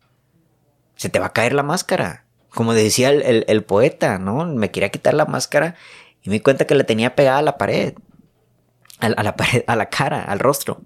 se 0.97 1.09
te 1.09 1.19
va 1.19 1.29
a 1.29 1.33
caer 1.33 1.55
la 1.55 1.63
máscara. 1.63 2.27
Como 2.51 2.75
decía 2.75 3.09
el, 3.09 3.65
poeta, 3.65 4.19
¿no? 4.19 4.45
Me 4.45 4.71
quería 4.71 4.91
quitar 4.91 5.15
la 5.15 5.25
máscara 5.25 5.77
y 6.23 6.29
me 6.29 6.35
di 6.35 6.41
cuenta 6.41 6.67
que 6.67 6.75
la 6.75 6.85
tenía 6.85 7.17
pegada 7.17 7.39
a 7.39 7.43
la 7.43 7.57
pared. 7.57 7.95
A, 9.01 9.07
a 9.07 9.23
la 9.23 9.35
pared, 9.37 9.65
a 9.67 9.77
la 9.77 9.89
cara, 9.89 10.23
al 10.23 10.41
rostro. 10.41 10.83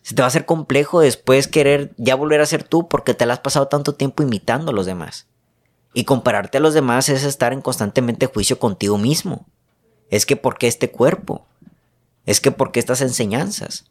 Se 0.00 0.14
te 0.14 0.22
va 0.22 0.26
a 0.26 0.28
hacer 0.28 0.46
complejo 0.46 1.00
después 1.00 1.48
querer 1.48 1.92
ya 1.98 2.14
volver 2.14 2.40
a 2.40 2.46
ser 2.46 2.64
tú 2.64 2.88
porque 2.88 3.12
te 3.12 3.26
la 3.26 3.34
has 3.34 3.40
pasado 3.40 3.68
tanto 3.68 3.94
tiempo 3.94 4.22
imitando 4.22 4.70
a 4.70 4.74
los 4.74 4.86
demás. 4.86 5.28
Y 5.92 6.04
compararte 6.04 6.56
a 6.56 6.62
los 6.62 6.72
demás 6.72 7.10
es 7.10 7.24
estar 7.24 7.52
en 7.52 7.60
constantemente 7.60 8.24
juicio 8.24 8.58
contigo 8.58 8.96
mismo. 8.96 9.46
Es 10.10 10.26
que 10.26 10.36
¿por 10.36 10.58
qué 10.58 10.66
este 10.66 10.90
cuerpo? 10.90 11.46
Es 12.26 12.40
que 12.40 12.50
¿por 12.50 12.72
qué 12.72 12.80
estas 12.80 13.00
enseñanzas? 13.00 13.86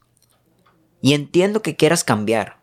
Y 1.02 1.14
entiendo 1.14 1.62
que 1.62 1.76
quieras 1.76 2.04
cambiar. 2.04 2.60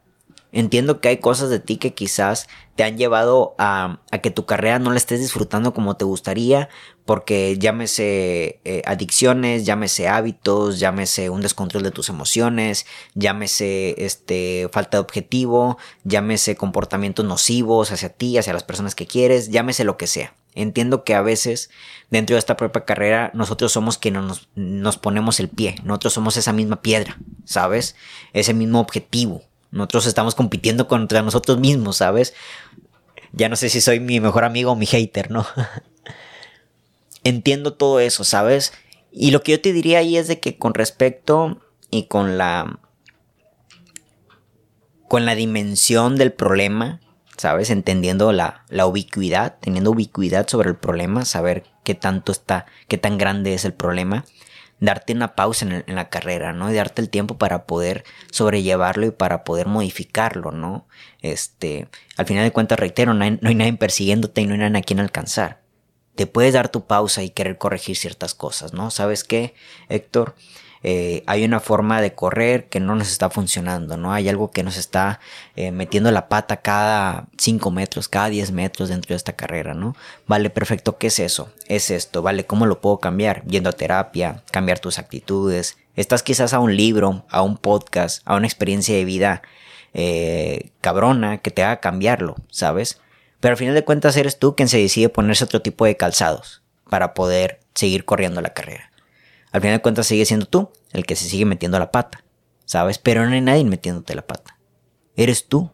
Entiendo 0.54 1.02
que 1.02 1.10
hay 1.10 1.17
cosas 1.17 1.50
de 1.50 1.60
ti 1.60 1.78
que 1.78 1.93
quizás 1.93 2.48
te 2.76 2.84
han 2.84 2.98
llevado 2.98 3.54
a, 3.58 4.00
que 4.24 4.32
tu 4.32 4.46
carrera 4.46 4.80
no 4.80 4.91
la 4.91 4.98
estés 4.98 5.20
disfrutando 5.20 5.74
como 5.74 5.98
te 5.98 6.06
gustaría, 6.06 6.70
porque 7.06 7.58
llámese 7.60 8.62
eh, 8.63 8.82
adicciones, 8.86 9.65
llámese 9.65 10.08
hábitos, 10.08 10.80
llámese 10.80 11.30
un 11.30 11.41
descontrol 11.41 11.84
de 11.84 11.91
tus 11.91 12.08
emociones, 12.08 12.86
llámese 13.13 13.96
este, 14.06 14.70
falta 14.72 14.98
de 14.98 15.02
objetivo, 15.02 15.78
llámese 16.06 16.56
comportamientos 16.56 17.26
nocivos 17.26 17.91
hacia 17.91 18.10
ti, 18.10 18.38
hacia 18.38 18.54
las 18.54 18.63
personas 18.63 18.96
que 18.96 19.06
quieres, 19.06 19.50
llámese 19.50 19.84
lo 19.84 19.98
que 19.98 20.08
sea. 20.08 20.34
Entiendo 20.58 21.04
que 21.04 21.13
a 21.13 21.22
veces 21.22 21.70
dentro 22.10 22.34
de 22.34 22.39
esta 22.39 22.58
propia 22.58 22.84
carrera 22.84 23.30
nosotros 23.36 23.72
somos 23.72 24.00
quienes 24.00 24.24
nos, 24.24 24.50
nos 24.56 24.98
ponemos 24.98 25.39
el 25.39 25.50
pie, 25.50 25.76
nosotros 25.84 26.13
somos 26.13 26.36
esa 26.36 26.52
misma 26.52 26.82
piedra, 26.82 27.20
¿sabes? 27.46 27.96
Ese 28.34 28.56
mismo 28.56 28.80
objetivo. 28.80 29.43
Nosotros 29.70 30.08
estamos 30.08 30.34
compitiendo 30.34 30.88
contra 30.88 31.22
nosotros 31.22 31.60
mismos, 31.60 31.98
¿sabes? 31.98 32.34
Ya 33.34 33.50
no 33.50 33.56
sé 33.56 33.70
si 33.70 33.82
soy 33.82 34.00
mi 34.00 34.20
mejor 34.20 34.46
amigo 34.46 34.72
o 34.72 34.76
mi 34.76 34.88
hater, 34.88 35.30
¿no? 35.30 35.46
Entiendo 37.24 37.74
todo 37.74 38.00
eso, 38.00 38.24
¿sabes? 38.24 38.74
Y 39.12 39.30
lo 39.30 39.43
que 39.43 39.52
yo 39.52 39.62
te 39.62 39.74
diría 39.74 40.00
ahí 40.00 40.17
es 40.17 40.28
de 40.28 40.39
que 40.39 40.58
con 40.58 40.74
respecto 40.74 41.62
y 41.91 42.08
con 42.08 42.39
la 42.39 42.80
con 45.08 45.28
la 45.28 45.36
dimensión 45.36 46.15
del 46.15 46.34
problema 46.34 47.00
¿sabes? 47.38 47.69
Entendiendo 47.69 48.32
la, 48.32 48.63
ubicuidad, 48.86 49.58
teniendo 49.60 49.91
ubicuidad 49.91 50.47
sobre 50.47 50.69
el 50.69 50.76
problema, 50.76 51.23
saber 51.23 51.63
qué 51.84 51.95
tanto 51.95 52.32
está, 52.32 52.65
qué 52.88 52.97
tan 52.97 53.17
grande 53.17 53.54
es 53.54 53.63
el 53.63 53.73
problema, 53.73 54.26
darte 54.80 55.13
una 55.13 55.36
pausa 55.36 55.65
en, 55.65 55.95
la 55.95 56.10
carrera, 56.10 56.54
¿no? 56.54 56.71
Y 56.71 56.76
darte 56.76 57.02
el 57.02 57.10
tiempo 57.10 57.38
para 57.38 57.65
poder 57.65 58.04
sobrellevarlo 58.32 59.08
y 59.08 59.12
para 59.12 59.43
poder 59.43 59.67
modificarlo, 59.67 60.52
¿no? 60.52 60.88
Este, 61.21 61.88
al 62.17 62.26
final 62.26 62.43
de 62.43 62.52
cuentas, 62.52 62.80
reitero, 62.80 63.13
no 63.13 63.23
hay, 63.23 63.39
no 63.41 63.50
hay 63.50 63.56
nadie 63.56 63.73
persiguiéndote 63.73 64.41
y 64.41 64.47
no 64.47 64.54
hay 64.54 64.60
nadie 64.60 64.80
a 64.80 64.84
quien 64.84 65.00
alcanzar. 65.00 65.62
Te 66.15 66.26
puedes 66.26 66.54
dar 66.54 66.69
tu 66.69 66.88
pausa 66.88 67.21
y 67.21 67.30
querer 67.30 67.60
corregir 67.60 67.95
ciertas 67.95 68.34
cosas, 68.34 68.73
¿no? 68.73 68.89
¿Sabes 68.89 69.23
qué, 69.23 69.54
Héctor? 69.88 70.36
Eh, 70.84 71.24
hay 71.28 71.44
una 71.44 71.60
forma 71.60 72.02
de 72.02 72.13
correr 72.13 72.70
que 72.70 72.80
no 72.80 72.96
nos 72.96 73.10
está 73.10 73.30
funcionando, 73.30 73.98
¿no? 73.98 74.13
Hay 74.13 74.30
algo 74.30 74.52
que 74.52 74.63
nos 74.63 74.78
está 74.78 75.20
eh, 75.56 75.72
metiendo 75.72 76.12
la 76.12 76.30
pata 76.30 76.58
cada 76.58 77.28
5 77.38 77.72
metros, 77.72 78.08
cada 78.08 78.30
10 78.30 78.52
metros 78.52 78.90
dentro 78.90 79.10
de 79.10 79.18
esta 79.18 79.34
carrera, 79.34 79.74
¿no? 79.74 79.96
Vale, 80.28 80.50
perfecto, 80.50 80.98
¿qué 80.98 81.08
es 81.08 81.20
eso? 81.20 81.50
Es 81.68 81.92
esto, 81.92 82.22
¿vale? 82.22 82.46
¿Cómo 82.46 82.66
lo 82.66 82.82
puedo 82.82 83.00
cambiar? 83.00 83.44
Yendo 83.46 83.70
a 83.70 83.74
terapia, 83.74 84.44
cambiar 84.52 84.80
tus 84.80 85.00
actitudes. 85.00 85.78
Estás 85.96 86.24
quizás 86.24 86.54
a 86.54 86.60
un 86.60 86.76
libro, 86.76 87.26
a 87.30 87.42
un 87.42 87.58
podcast, 87.58 88.22
a 88.26 88.36
una 88.36 88.48
experiencia 88.48 88.96
de 88.96 89.06
vida 89.06 89.42
eh, 89.94 90.70
cabrona 90.82 91.40
que 91.40 91.52
te 91.52 91.63
haga 91.63 91.80
cambiarlo, 91.80 92.36
¿sabes? 92.50 93.00
Pero 93.40 93.54
al 93.54 93.58
final 93.58 93.74
de 93.74 93.84
cuentas 93.84 94.16
eres 94.18 94.38
tú 94.40 94.56
quien 94.56 94.70
se 94.70 94.78
decide 94.78 95.10
ponerse 95.10 95.44
otro 95.44 95.62
tipo 95.62 95.86
de 95.86 95.98
calzados 95.98 96.62
para 96.90 97.13
poder 97.13 97.60
seguir 97.74 98.06
corriendo 98.06 98.42
la 98.42 98.54
carrera. 98.54 98.92
Al 99.52 99.62
final 99.62 99.78
de 99.78 99.82
cuentas 99.82 100.08
sigue 100.08 100.26
siendo 100.26 100.46
tú 100.46 100.72
el 100.92 101.06
que 101.06 101.16
se 101.16 101.28
sigue 101.30 101.46
metiendo 101.46 101.80
la 101.80 101.92
pata, 101.92 102.24
¿sabes? 102.66 102.98
Pero 103.00 103.26
no 103.26 103.34
hay 103.34 103.42
nadie 103.42 103.64
metiéndote 103.64 104.16
la 104.16 104.26
pata. 104.26 104.58
Eres 105.16 105.48
tú. 105.48 105.72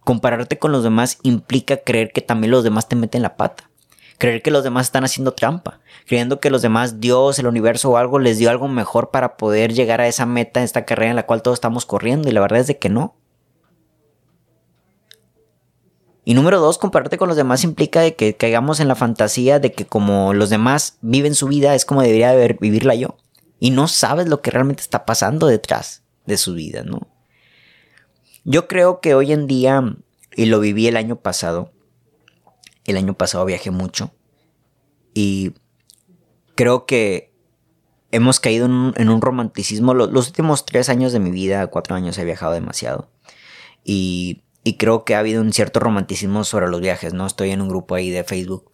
Compararte 0.00 0.58
con 0.58 0.72
los 0.72 0.82
demás 0.82 1.18
implica 1.22 1.76
creer 1.76 2.12
que 2.12 2.20
también 2.20 2.50
los 2.50 2.64
demás 2.64 2.88
te 2.88 2.96
meten 2.96 3.22
la 3.22 3.36
pata. 3.36 3.70
Creer 4.18 4.42
que 4.42 4.50
los 4.50 4.64
demás 4.64 4.86
están 4.86 5.04
haciendo 5.04 5.34
trampa. 5.34 5.80
Creyendo 6.06 6.40
que 6.40 6.50
los 6.50 6.62
demás, 6.62 7.00
Dios, 7.00 7.38
el 7.38 7.46
universo 7.46 7.90
o 7.90 7.96
algo, 7.96 8.18
les 8.18 8.38
dio 8.38 8.50
algo 8.50 8.68
mejor 8.68 9.10
para 9.10 9.36
poder 9.36 9.72
llegar 9.72 10.00
a 10.00 10.06
esa 10.06 10.26
meta, 10.26 10.62
esta 10.62 10.84
carrera 10.84 11.10
en 11.10 11.16
la 11.16 11.26
cual 11.26 11.42
todos 11.42 11.56
estamos 11.56 11.86
corriendo. 11.86 12.28
Y 12.28 12.32
la 12.32 12.40
verdad 12.40 12.60
es 12.60 12.66
de 12.66 12.78
que 12.78 12.88
no. 12.88 13.16
Y 16.24 16.34
número 16.34 16.60
dos, 16.60 16.78
compararte 16.78 17.18
con 17.18 17.28
los 17.28 17.36
demás 17.36 17.64
implica 17.64 18.00
de 18.00 18.14
que 18.14 18.36
caigamos 18.36 18.78
en 18.78 18.88
la 18.88 18.94
fantasía 18.94 19.58
de 19.58 19.72
que 19.72 19.86
como 19.86 20.34
los 20.34 20.50
demás 20.50 20.98
viven 21.00 21.34
su 21.34 21.48
vida 21.48 21.74
es 21.74 21.84
como 21.84 22.02
debería 22.02 22.34
vivirla 22.60 22.94
yo. 22.94 23.16
Y 23.58 23.70
no 23.70 23.88
sabes 23.88 24.28
lo 24.28 24.40
que 24.40 24.50
realmente 24.50 24.82
está 24.82 25.04
pasando 25.04 25.46
detrás 25.46 26.02
de 26.26 26.36
su 26.36 26.54
vida, 26.54 26.84
¿no? 26.84 27.08
Yo 28.44 28.68
creo 28.68 29.00
que 29.00 29.14
hoy 29.14 29.32
en 29.32 29.46
día, 29.46 29.96
y 30.36 30.46
lo 30.46 30.60
viví 30.60 30.86
el 30.86 30.96
año 30.96 31.16
pasado, 31.16 31.72
el 32.84 32.96
año 32.96 33.14
pasado 33.14 33.44
viajé 33.44 33.70
mucho 33.70 34.12
y 35.14 35.54
creo 36.54 36.86
que 36.86 37.32
hemos 38.10 38.40
caído 38.40 38.66
en 38.66 39.08
un, 39.08 39.20
romanticismo. 39.20 39.94
Los, 39.94 40.10
los, 40.12 40.28
últimos 40.28 40.66
tres 40.66 40.88
años 40.88 41.12
de 41.12 41.20
mi 41.20 41.30
vida, 41.30 41.66
cuatro 41.68 41.94
años, 41.96 42.18
he 42.18 42.24
viajado 42.24 42.52
demasiado. 42.52 43.08
Y 43.84 44.42
y 44.64 44.74
creo 44.74 45.04
que 45.04 45.14
ha 45.14 45.18
habido 45.18 45.42
un 45.42 45.52
cierto 45.52 45.80
romanticismo 45.80 46.44
sobre 46.44 46.68
los 46.68 46.80
viajes, 46.80 47.14
¿no? 47.14 47.26
Estoy 47.26 47.50
en 47.50 47.60
un 47.62 47.68
grupo 47.68 47.94
ahí 47.94 48.10
de 48.10 48.24
Facebook, 48.24 48.70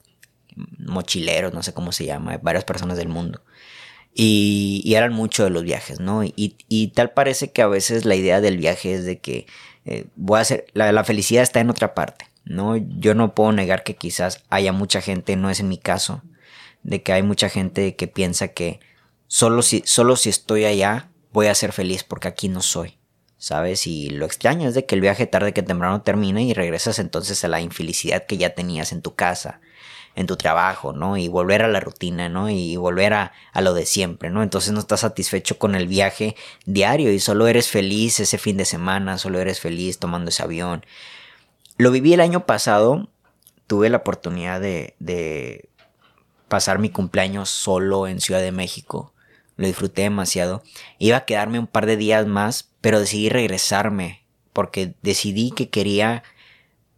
mochileros, 0.79 1.55
no 1.55 1.62
sé 1.62 1.72
cómo 1.72 1.92
se 1.92 2.05
llama, 2.05 2.38
varias 2.42 2.64
personas 2.64 2.96
del 2.96 3.09
mundo. 3.09 3.42
Y, 4.14 4.92
eran 4.94 5.12
mucho 5.12 5.44
de 5.44 5.51
los 5.51 5.62
viajes, 5.62 6.01
¿no? 6.01 6.22
Y, 6.24 6.92
tal 6.94 7.12
parece 7.12 7.53
que 7.53 7.62
a 7.62 7.68
veces 7.68 8.05
la 8.05 8.16
idea 8.16 8.40
del 8.40 8.59
viaje 8.59 8.94
es 8.94 9.05
de 9.05 9.20
que 9.20 9.46
eh, 9.85 10.07
voy 10.16 10.38
a 10.38 10.42
hacer, 10.42 10.66
la, 10.74 11.05
felicidad 11.05 11.42
está 11.42 11.61
en 11.61 11.70
otra 11.70 11.94
parte, 11.94 12.27
¿no? 12.44 12.77
Yo 12.77 13.14
no 13.14 13.35
puedo 13.35 13.53
negar 13.53 13.85
que 13.85 13.96
quizás 13.96 14.44
haya 14.51 14.72
mucha 14.72 15.01
gente, 15.01 15.37
no 15.37 15.51
es 15.51 15.61
en 15.61 15.68
mi 15.68 15.79
caso, 15.79 16.22
de 16.83 17.03
que 17.03 17.12
hay 17.12 17.22
mucha 17.22 17.48
gente 17.48 17.96
que 17.96 18.09
piensa 18.09 18.48
que 18.48 18.81
solo 19.27 19.62
si, 19.62 19.83
solo 19.87 20.16
si 20.16 20.29
estoy 20.31 20.64
allá 20.64 21.11
voy 21.33 21.46
a 21.46 21.55
ser 21.55 21.72
feliz 21.72 22.03
porque 22.05 22.29
aquí 22.29 22.48
no 22.48 22.61
soy. 22.61 22.97
¿Sabes? 23.38 23.87
Y 23.87 24.11
lo 24.11 24.27
extraño 24.27 24.68
es 24.68 24.74
de 24.74 24.85
que 24.85 24.96
el 24.96 25.01
viaje 25.01 25.27
tarde 25.27 25.53
que 25.55 25.62
temprano 25.62 26.03
termine 26.03 26.42
y 26.42 26.53
regresas 26.53 26.98
entonces 26.98 27.42
a 27.44 27.48
la 27.48 27.61
infelicidad 27.61 28.27
que 28.27 28.37
ya 28.37 28.55
tenías 28.55 28.92
en 28.92 29.01
tu 29.01 29.14
casa, 29.14 29.61
en 30.16 30.27
tu 30.27 30.37
trabajo, 30.37 30.92
¿no? 30.92 31.16
Y 31.16 31.29
volver 31.29 31.62
a 31.62 31.68
la 31.68 31.81
rutina, 31.81 32.29
¿no? 32.29 32.51
Y 32.51 32.77
volver 32.77 33.14
a, 33.14 33.33
a, 33.53 33.61
lo 33.61 33.74
de 33.74 33.87
siempre, 33.87 34.31
¿no? 34.31 34.42
Entonces 34.42 34.72
no 34.72 34.81
estás 34.81 35.01
satisfecho 35.01 35.59
con 35.59 35.77
el 35.77 35.87
viaje 35.87 36.37
diario 36.66 37.12
y 37.12 37.20
solo 37.20 37.46
eres 37.46 37.68
feliz 37.68 38.18
ese 38.20 38.38
fin 38.38 38.57
de 38.57 38.64
semana, 38.64 39.18
solo 39.18 39.38
eres 39.38 39.61
feliz 39.61 39.98
tomando 39.98 40.31
ese 40.31 40.42
avión. 40.42 40.85
Lo 41.77 41.92
viví 41.92 42.12
el 42.12 42.20
año 42.20 42.44
pasado, 42.44 43.09
tuve 43.68 43.88
la 43.88 43.98
oportunidad 43.98 44.61
de, 44.61 44.96
de 44.98 45.68
pasar 46.48 46.81
mi 46.81 46.90
cumpleaños 46.90 47.48
solo 47.48 48.09
en 48.09 48.20
Ciudad 48.20 48.40
de 48.40 48.53
México 48.53 49.12
lo 49.59 49.66
disfruté 49.66 50.03
demasiado. 50.03 50.62
Iba 50.99 51.18
a 51.18 51.25
quedarme 51.27 51.59
un 51.59 51.66
par 51.66 51.85
de 51.85 51.99
días 51.99 52.27
más, 52.27 52.71
pero 52.81 53.01
decidí 53.01 53.29
regresarme 53.29 54.25
porque 54.55 54.94
decidí 55.03 55.51
que 55.51 55.68
quería 55.68 56.23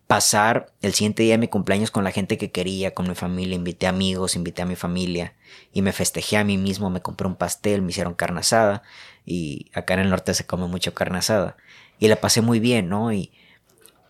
pasar 0.06 0.72
el 0.82 0.92
siguiente 0.92 1.22
día 1.22 1.34
de 1.34 1.38
mi 1.38 1.48
cumpleaños 1.48 1.90
con 1.90 2.04
la 2.04 2.10
gente 2.10 2.36
que 2.36 2.50
quería, 2.50 2.94
con 2.94 3.08
mi 3.08 3.14
familia, 3.14 3.54
invité 3.54 3.86
amigos, 3.86 4.36
invité 4.36 4.62
a 4.62 4.66
mi 4.66 4.76
familia 4.76 5.34
y 5.72 5.82
me 5.82 5.92
festejé 5.92 6.36
a 6.36 6.44
mí 6.44 6.58
mismo, 6.58 6.90
me 6.90 7.00
compré 7.00 7.26
un 7.26 7.36
pastel, 7.36 7.80
me 7.80 7.90
hicieron 7.90 8.14
carne 8.14 8.40
asada 8.40 8.82
y 9.24 9.70
acá 9.72 9.94
en 9.94 10.00
el 10.00 10.10
norte 10.10 10.34
se 10.34 10.46
come 10.46 10.66
mucho 10.66 10.94
carne 10.94 11.18
asada 11.18 11.56
y 11.98 12.08
la 12.08 12.16
pasé 12.16 12.40
muy 12.42 12.60
bien, 12.60 12.88
¿no? 12.88 13.12
Y 13.12 13.32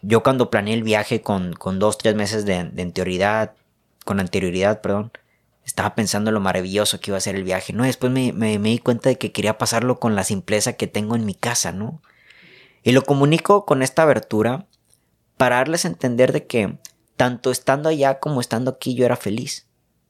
yo 0.02 0.22
cuando 0.22 0.50
planeé 0.50 0.74
el 0.74 0.82
viaje 0.82 1.22
con, 1.22 1.52
con 1.52 1.78
dos, 1.78 1.98
tres 1.98 2.14
meses 2.16 2.46
de, 2.46 2.64
de 2.64 2.82
anterioridad, 2.82 3.54
con 4.04 4.18
anterioridad, 4.18 4.80
perdón, 4.80 5.12
estaba 5.70 5.94
pensando 5.94 6.30
en 6.30 6.34
lo 6.34 6.40
maravilloso 6.40 6.98
que 6.98 7.12
iba 7.12 7.18
a 7.18 7.20
ser 7.20 7.36
el 7.36 7.44
viaje, 7.44 7.72
¿no? 7.72 7.84
Después 7.84 8.12
me, 8.12 8.32
me, 8.32 8.58
di 8.58 8.78
cuenta 8.78 9.08
de 9.08 9.18
que 9.18 9.30
quería 9.30 9.56
pasarlo 9.56 10.00
con 10.00 10.16
la 10.16 10.24
simpleza 10.24 10.72
que 10.72 10.88
tengo 10.88 11.14
en 11.14 11.24
mi 11.24 11.34
casa, 11.34 11.70
¿no? 11.70 12.02
Y 12.82 12.90
lo 12.90 13.02
comunico 13.02 13.64
con 13.66 13.82
esta 13.82 14.02
abertura 14.02 14.66
para 15.36 15.56
darles 15.56 15.84
a 15.84 15.88
entender 15.88 16.32
de 16.32 16.46
que 16.46 16.78
tanto 17.16 17.52
estando 17.52 17.88
allá 17.88 18.18
como 18.18 18.40
estando 18.40 18.72
aquí 18.72 18.96
yo 18.96 19.06
era 19.06 19.14
feliz, 19.14 19.68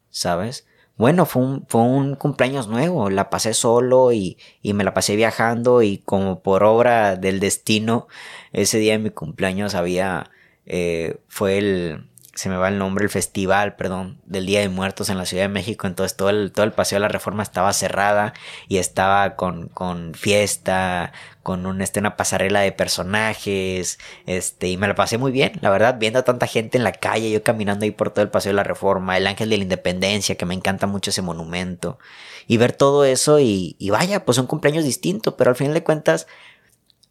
¿sabes? 0.08 0.66
Bueno, 0.96 1.26
fue 1.26 1.42
un, 1.42 1.66
fue 1.68 1.82
un 1.82 2.14
cumpleaños 2.14 2.68
nuevo, 2.68 3.10
la 3.10 3.28
pasé 3.28 3.52
solo 3.52 4.12
y, 4.12 4.38
y 4.62 4.72
me 4.72 4.84
la 4.84 4.94
pasé 4.94 5.14
viajando 5.14 5.82
y 5.82 5.98
como 5.98 6.42
por 6.42 6.64
obra 6.64 7.16
del 7.16 7.38
destino, 7.38 8.08
ese 8.52 8.78
día 8.78 8.92
de 8.92 8.98
mi 8.98 9.10
cumpleaños 9.10 9.74
había, 9.74 10.30
eh, 10.64 11.20
fue 11.28 11.58
el, 11.58 12.10
se 12.34 12.48
me 12.48 12.56
va 12.56 12.68
el 12.68 12.78
nombre, 12.78 13.04
el 13.04 13.10
festival, 13.10 13.74
perdón, 13.74 14.20
del 14.24 14.46
Día 14.46 14.60
de 14.60 14.68
Muertos 14.68 15.08
en 15.10 15.18
la 15.18 15.26
Ciudad 15.26 15.44
de 15.44 15.48
México. 15.48 15.86
Entonces 15.86 16.16
todo 16.16 16.30
el, 16.30 16.52
todo 16.52 16.64
el 16.64 16.72
Paseo 16.72 16.96
de 16.96 17.00
la 17.00 17.08
Reforma 17.08 17.42
estaba 17.42 17.72
cerrada 17.72 18.34
y 18.68 18.78
estaba 18.78 19.34
con, 19.36 19.68
con 19.68 20.14
fiesta, 20.14 21.12
con 21.42 21.66
un, 21.66 21.82
este, 21.82 22.00
una 22.00 22.16
pasarela 22.16 22.60
de 22.60 22.72
personajes, 22.72 23.98
este, 24.26 24.68
y 24.68 24.76
me 24.76 24.86
la 24.86 24.94
pasé 24.94 25.18
muy 25.18 25.32
bien, 25.32 25.52
la 25.60 25.70
verdad, 25.70 25.96
viendo 25.98 26.18
a 26.20 26.24
tanta 26.24 26.46
gente 26.46 26.78
en 26.78 26.84
la 26.84 26.92
calle, 26.92 27.30
yo 27.30 27.42
caminando 27.42 27.84
ahí 27.84 27.90
por 27.90 28.10
todo 28.10 28.22
el 28.22 28.30
Paseo 28.30 28.50
de 28.50 28.56
la 28.56 28.62
Reforma, 28.62 29.16
el 29.16 29.26
Ángel 29.26 29.50
de 29.50 29.56
la 29.56 29.64
Independencia, 29.64 30.36
que 30.36 30.46
me 30.46 30.54
encanta 30.54 30.86
mucho 30.86 31.10
ese 31.10 31.22
monumento, 31.22 31.98
y 32.46 32.56
ver 32.58 32.72
todo 32.72 33.04
eso 33.04 33.40
y, 33.40 33.76
y 33.78 33.90
vaya, 33.90 34.24
pues 34.24 34.38
un 34.38 34.46
cumpleaños 34.46 34.84
distinto, 34.84 35.36
pero 35.36 35.50
al 35.50 35.56
final 35.56 35.74
de 35.74 35.82
cuentas, 35.82 36.26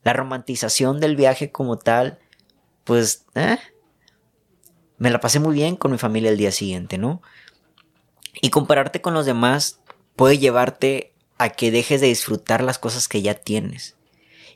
la 0.03 0.13
romantización 0.13 0.99
del 0.99 1.15
viaje 1.15 1.51
como 1.51 1.77
tal, 1.77 2.19
pues, 2.83 3.25
eh, 3.35 3.57
me 4.99 5.09
la 5.09 5.19
pasé 5.19 5.39
muy 5.39 5.55
bien 5.55 5.75
con 5.75 5.91
mi 5.91 5.97
familia 5.97 6.29
el 6.29 6.37
día 6.37 6.51
siguiente, 6.51 6.97
¿no? 6.97 7.21
Y 8.41 8.49
compararte 8.49 9.01
con 9.01 9.13
los 9.13 9.25
demás 9.25 9.79
puede 10.15 10.37
llevarte 10.37 11.13
a 11.37 11.49
que 11.49 11.71
dejes 11.71 12.01
de 12.01 12.07
disfrutar 12.07 12.61
las 12.61 12.77
cosas 12.77 13.07
que 13.07 13.21
ya 13.21 13.33
tienes 13.33 13.95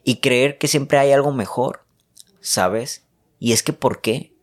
y 0.03 0.17
creer 0.17 0.57
que 0.57 0.67
siempre 0.67 0.99
hay 0.99 1.13
algo 1.13 1.31
mejor, 1.31 1.85
¿sabes? 2.41 3.05
Y 3.39 3.53
es 3.53 3.63
que 3.63 3.71
¿por 3.71 4.01
qué? 4.01 4.33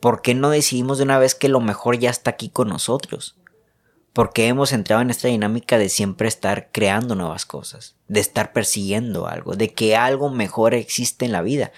¿Por 0.00 0.22
qué 0.22 0.34
no 0.34 0.50
decidimos 0.50 0.98
de 0.98 1.04
una 1.04 1.18
vez 1.18 1.34
que 1.34 1.48
lo 1.48 1.60
mejor 1.60 1.98
ya 1.98 2.10
está 2.10 2.30
aquí 2.30 2.48
con 2.48 2.68
nosotros? 2.68 3.36
Porque 4.12 4.46
hemos 4.46 4.72
entrado 4.72 5.02
en 5.02 5.10
esta 5.10 5.26
dinámica 5.26 5.78
de 5.78 5.88
siempre 5.88 6.28
estar 6.28 6.70
creando 6.70 7.16
nuevas 7.16 7.44
cosas, 7.44 7.96
de 8.06 8.20
estar 8.20 8.52
persiguiendo 8.52 9.26
algo, 9.26 9.56
de 9.56 9.72
que 9.72 9.96
algo 9.96 10.30
mejor 10.30 10.74
existe 10.74 11.24
en 11.24 11.32
la 11.32 11.42
vida. 11.42 11.72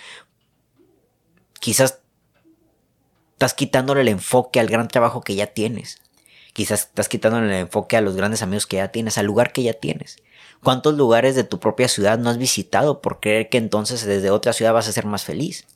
Quizás 1.59 2.01
estás 3.37 3.53
quitándole 3.53 4.01
el 4.01 4.09
enfoque 4.09 4.61
al 4.61 4.67
gran 4.67 4.89
trabajo 4.89 5.21
que 5.21 5.35
ya 5.35 5.49
tienes. 5.49 6.01
Quizás 6.55 6.85
estás 6.85 7.07
quitándole 7.11 7.49
el 7.49 7.61
enfoque 7.61 7.99
a 7.99 8.01
los 8.01 8.17
grandes 8.17 8.41
amigos 8.41 8.67
que 8.67 8.77
ya 8.77 8.89
tienes, 8.89 9.19
al 9.19 9.27
lugar 9.27 9.53
que 9.53 9.63
ya 9.63 9.75
tienes. 9.75 10.17
¿Cuántos 10.63 10.95
lugares 10.95 11.35
de 11.35 11.45
tu 11.45 11.61
propia 11.61 11.87
ciudad 11.87 12.19
no 12.19 12.31
has 12.31 12.39
visitado 12.39 13.03
por 13.03 13.21
creer 13.21 13.51
que 13.51 13.59
entonces 13.59 14.07
desde 14.07 14.31
otra 14.31 14.55
ciudad 14.55 14.73
vas 14.73 14.89
a 14.89 14.93
ser 14.93 15.05
más 15.05 15.25
feliz? 15.25 15.67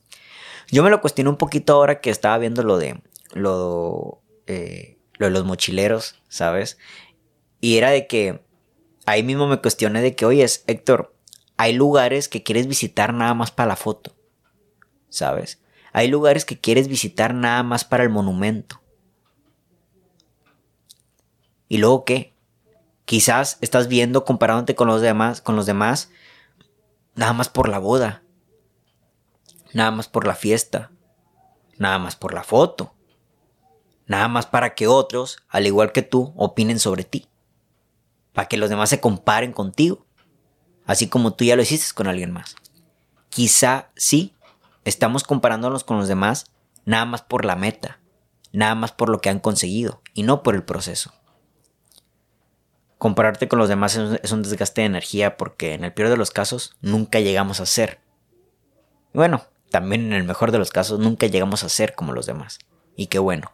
Yo 0.71 0.81
me 0.81 0.89
lo 0.89 1.01
cuestioné 1.01 1.29
un 1.29 1.37
poquito 1.37 1.73
ahora 1.73 2.01
que 2.01 2.09
estaba 2.09 2.39
viendo 2.39 2.63
lo 2.63 2.79
de 2.79 2.99
lo, 3.33 4.23
eh, 4.47 4.97
lo 5.19 5.27
de 5.27 5.31
los 5.31 5.45
mochileros, 5.45 6.15
¿sabes? 6.29 6.79
Y 7.59 7.77
era 7.77 7.91
de 7.91 8.07
que 8.07 8.41
ahí 9.05 9.21
mismo 9.21 9.45
me 9.45 9.61
cuestioné 9.61 10.01
de 10.01 10.15
que, 10.15 10.25
oye, 10.25 10.47
Héctor, 10.65 11.13
hay 11.57 11.73
lugares 11.73 12.27
que 12.27 12.41
quieres 12.41 12.65
visitar 12.65 13.13
nada 13.13 13.35
más 13.35 13.51
para 13.51 13.67
la 13.67 13.75
foto, 13.75 14.15
¿sabes? 15.09 15.61
Hay 15.93 16.07
lugares 16.07 16.45
que 16.45 16.59
quieres 16.59 16.87
visitar 16.87 17.33
nada 17.33 17.63
más 17.63 17.83
para 17.83 18.03
el 18.03 18.09
monumento. 18.09 18.81
¿Y 21.67 21.77
luego 21.77 22.05
qué? 22.05 22.33
Quizás 23.05 23.57
estás 23.61 23.87
viendo 23.87 24.25
comparándote 24.25 24.75
con 24.75 24.87
los 24.87 25.01
demás, 25.01 25.41
con 25.41 25.55
los 25.55 25.65
demás, 25.65 26.09
nada 27.15 27.33
más 27.33 27.49
por 27.49 27.67
la 27.69 27.79
boda, 27.79 28.23
nada 29.73 29.91
más 29.91 30.07
por 30.07 30.27
la 30.27 30.35
fiesta, 30.35 30.91
nada 31.77 31.99
más 31.99 32.15
por 32.15 32.33
la 32.33 32.43
foto, 32.43 32.93
nada 34.05 34.27
más 34.27 34.45
para 34.45 34.75
que 34.75 34.87
otros, 34.87 35.39
al 35.49 35.67
igual 35.67 35.91
que 35.91 36.01
tú, 36.01 36.33
opinen 36.35 36.79
sobre 36.79 37.03
ti, 37.03 37.27
para 38.33 38.47
que 38.47 38.57
los 38.57 38.69
demás 38.69 38.89
se 38.89 38.99
comparen 38.99 39.51
contigo, 39.53 40.05
así 40.85 41.07
como 41.07 41.33
tú 41.33 41.43
ya 41.43 41.55
lo 41.55 41.61
hiciste 41.61 41.93
con 41.95 42.07
alguien 42.07 42.31
más. 42.31 42.55
Quizá 43.29 43.89
sí, 43.95 44.35
Estamos 44.83 45.23
comparándonos 45.23 45.83
con 45.83 45.97
los 45.97 46.07
demás 46.07 46.51
nada 46.85 47.05
más 47.05 47.21
por 47.21 47.45
la 47.45 47.55
meta, 47.55 47.99
nada 48.51 48.75
más 48.75 48.91
por 48.91 49.09
lo 49.09 49.19
que 49.19 49.29
han 49.29 49.39
conseguido 49.39 50.01
y 50.13 50.23
no 50.23 50.43
por 50.43 50.55
el 50.55 50.63
proceso. 50.63 51.13
Compararte 52.97 53.47
con 53.47 53.59
los 53.59 53.69
demás 53.69 53.95
es 53.95 54.31
un 54.31 54.43
desgaste 54.43 54.81
de 54.81 54.87
energía 54.87 55.37
porque 55.37 55.73
en 55.73 55.83
el 55.83 55.93
peor 55.93 56.09
de 56.09 56.17
los 56.17 56.31
casos 56.31 56.77
nunca 56.81 57.19
llegamos 57.19 57.59
a 57.59 57.65
ser. 57.65 57.99
bueno, 59.13 59.45
también 59.69 60.07
en 60.07 60.13
el 60.13 60.23
mejor 60.23 60.51
de 60.51 60.57
los 60.57 60.69
casos 60.69 60.99
nunca 60.99 61.27
llegamos 61.27 61.63
a 61.63 61.69
ser 61.69 61.95
como 61.95 62.13
los 62.13 62.25
demás. 62.25 62.59
Y 62.95 63.07
qué 63.07 63.19
bueno. 63.19 63.53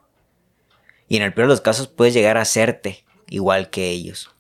Y 1.07 1.17
en 1.17 1.23
el 1.23 1.33
peor 1.33 1.47
de 1.47 1.53
los 1.53 1.61
casos 1.61 1.87
puedes 1.87 2.13
llegar 2.13 2.37
a 2.37 2.45
serte 2.45 3.05
igual 3.29 3.69
que 3.69 3.89
ellos. 3.89 4.31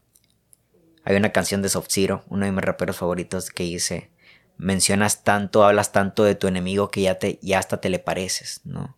Hay 1.05 1.15
una 1.15 1.31
canción 1.31 1.61
de 1.61 1.69
Soft 1.69 1.87
Zero, 1.89 2.25
uno 2.27 2.45
de 2.45 2.51
mis 2.51 2.63
raperos 2.63 2.97
favoritos, 2.97 3.49
que 3.49 3.63
dice, 3.63 4.11
mencionas 4.57 5.23
tanto, 5.23 5.63
hablas 5.63 5.91
tanto 5.91 6.23
de 6.23 6.35
tu 6.35 6.47
enemigo 6.47 6.89
que 6.89 7.01
ya, 7.01 7.19
te, 7.19 7.39
ya 7.41 7.59
hasta 7.59 7.79
te 7.79 7.89
le 7.89 7.99
pareces, 7.99 8.61
¿no? 8.63 8.97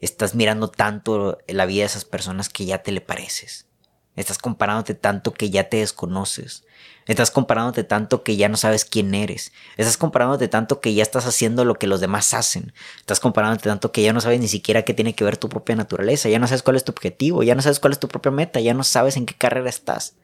Estás 0.00 0.34
mirando 0.34 0.68
tanto 0.68 1.38
la 1.48 1.66
vida 1.66 1.80
de 1.80 1.86
esas 1.86 2.04
personas 2.04 2.48
que 2.48 2.66
ya 2.66 2.82
te 2.82 2.92
le 2.92 3.00
pareces. 3.00 3.66
Estás 4.14 4.38
comparándote 4.38 4.94
tanto 4.94 5.32
que 5.32 5.50
ya 5.50 5.68
te 5.68 5.78
desconoces. 5.78 6.64
Estás 7.06 7.30
comparándote 7.30 7.84
tanto 7.84 8.24
que 8.24 8.36
ya 8.36 8.48
no 8.48 8.56
sabes 8.56 8.84
quién 8.84 9.14
eres. 9.14 9.52
Estás 9.76 9.96
comparándote 9.96 10.48
tanto 10.48 10.80
que 10.80 10.92
ya 10.92 11.02
estás 11.02 11.24
haciendo 11.24 11.64
lo 11.64 11.76
que 11.76 11.86
los 11.86 12.00
demás 12.00 12.34
hacen. 12.34 12.72
Estás 12.98 13.20
comparándote 13.20 13.68
tanto 13.68 13.92
que 13.92 14.02
ya 14.02 14.12
no 14.12 14.20
sabes 14.20 14.40
ni 14.40 14.48
siquiera 14.48 14.82
qué 14.82 14.92
tiene 14.92 15.14
que 15.14 15.22
ver 15.22 15.36
tu 15.36 15.48
propia 15.48 15.76
naturaleza. 15.76 16.28
Ya 16.28 16.40
no 16.40 16.48
sabes 16.48 16.62
cuál 16.62 16.76
es 16.76 16.84
tu 16.84 16.90
objetivo. 16.90 17.44
Ya 17.44 17.54
no 17.54 17.62
sabes 17.62 17.78
cuál 17.78 17.92
es 17.92 18.00
tu 18.00 18.08
propia 18.08 18.32
meta. 18.32 18.58
Ya 18.58 18.74
no 18.74 18.82
sabes 18.82 19.16
en 19.16 19.24
qué 19.24 19.34
carrera 19.34 19.70
estás. 19.70 20.16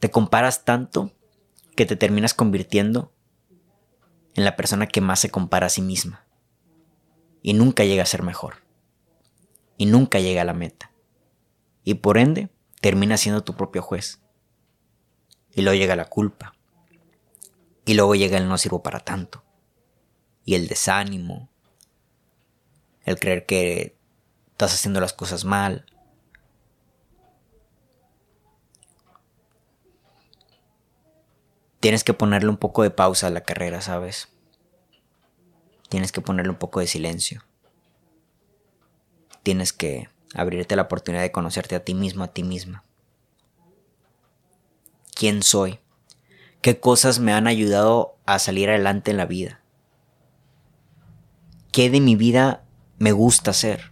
Te 0.00 0.10
comparas 0.10 0.64
tanto 0.64 1.12
que 1.76 1.86
te 1.86 1.96
terminas 1.96 2.34
convirtiendo 2.34 3.12
en 4.34 4.44
la 4.44 4.56
persona 4.56 4.86
que 4.86 5.00
más 5.00 5.20
se 5.20 5.30
compara 5.30 5.66
a 5.66 5.70
sí 5.70 5.82
misma. 5.82 6.26
Y 7.42 7.54
nunca 7.54 7.84
llega 7.84 8.02
a 8.02 8.06
ser 8.06 8.22
mejor. 8.22 8.56
Y 9.76 9.86
nunca 9.86 10.20
llega 10.20 10.42
a 10.42 10.46
la 10.46 10.54
meta. 10.54 10.92
Y 11.84 11.94
por 11.94 12.18
ende, 12.18 12.50
termina 12.80 13.16
siendo 13.16 13.42
tu 13.42 13.56
propio 13.56 13.82
juez. 13.82 14.20
Y 15.52 15.62
luego 15.62 15.78
llega 15.78 15.96
la 15.96 16.04
culpa. 16.04 16.54
Y 17.84 17.94
luego 17.94 18.14
llega 18.14 18.38
el 18.38 18.48
no 18.48 18.58
sirvo 18.58 18.82
para 18.82 19.00
tanto. 19.00 19.44
Y 20.44 20.54
el 20.54 20.68
desánimo. 20.68 21.50
El 23.04 23.18
creer 23.18 23.44
que 23.46 23.96
estás 24.52 24.74
haciendo 24.74 25.00
las 25.00 25.12
cosas 25.12 25.44
mal. 25.44 25.86
Tienes 31.82 32.04
que 32.04 32.14
ponerle 32.14 32.48
un 32.48 32.58
poco 32.58 32.84
de 32.84 32.90
pausa 32.90 33.26
a 33.26 33.30
la 33.30 33.40
carrera, 33.40 33.80
¿sabes? 33.80 34.28
Tienes 35.88 36.12
que 36.12 36.20
ponerle 36.20 36.50
un 36.52 36.58
poco 36.58 36.78
de 36.78 36.86
silencio. 36.86 37.42
Tienes 39.42 39.72
que 39.72 40.08
abrirte 40.32 40.76
la 40.76 40.82
oportunidad 40.82 41.22
de 41.22 41.32
conocerte 41.32 41.74
a 41.74 41.84
ti 41.84 41.94
mismo, 41.94 42.22
a 42.22 42.28
ti 42.28 42.44
misma. 42.44 42.84
¿Quién 45.12 45.42
soy? 45.42 45.80
¿Qué 46.60 46.78
cosas 46.78 47.18
me 47.18 47.32
han 47.32 47.48
ayudado 47.48 48.16
a 48.26 48.38
salir 48.38 48.70
adelante 48.70 49.10
en 49.10 49.16
la 49.16 49.26
vida? 49.26 49.60
¿Qué 51.72 51.90
de 51.90 51.98
mi 51.98 52.14
vida 52.14 52.62
me 52.98 53.10
gusta 53.10 53.50
hacer? 53.50 53.90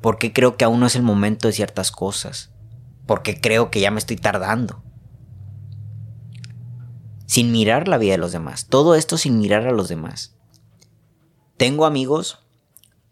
¿Por 0.00 0.18
qué 0.18 0.32
creo 0.32 0.56
que 0.56 0.64
aún 0.64 0.80
no 0.80 0.86
es 0.86 0.96
el 0.96 1.02
momento 1.02 1.46
de 1.46 1.54
ciertas 1.54 1.92
cosas? 1.92 2.50
¿Por 3.06 3.22
qué 3.22 3.40
creo 3.40 3.70
que 3.70 3.78
ya 3.78 3.92
me 3.92 4.00
estoy 4.00 4.16
tardando? 4.16 4.82
Sin 7.26 7.52
mirar 7.52 7.88
la 7.88 7.98
vida 7.98 8.12
de 8.12 8.18
los 8.18 8.32
demás. 8.32 8.66
Todo 8.66 8.94
esto 8.94 9.18
sin 9.18 9.38
mirar 9.38 9.66
a 9.66 9.72
los 9.72 9.88
demás. 9.88 10.34
Tengo 11.56 11.84
amigos 11.84 12.40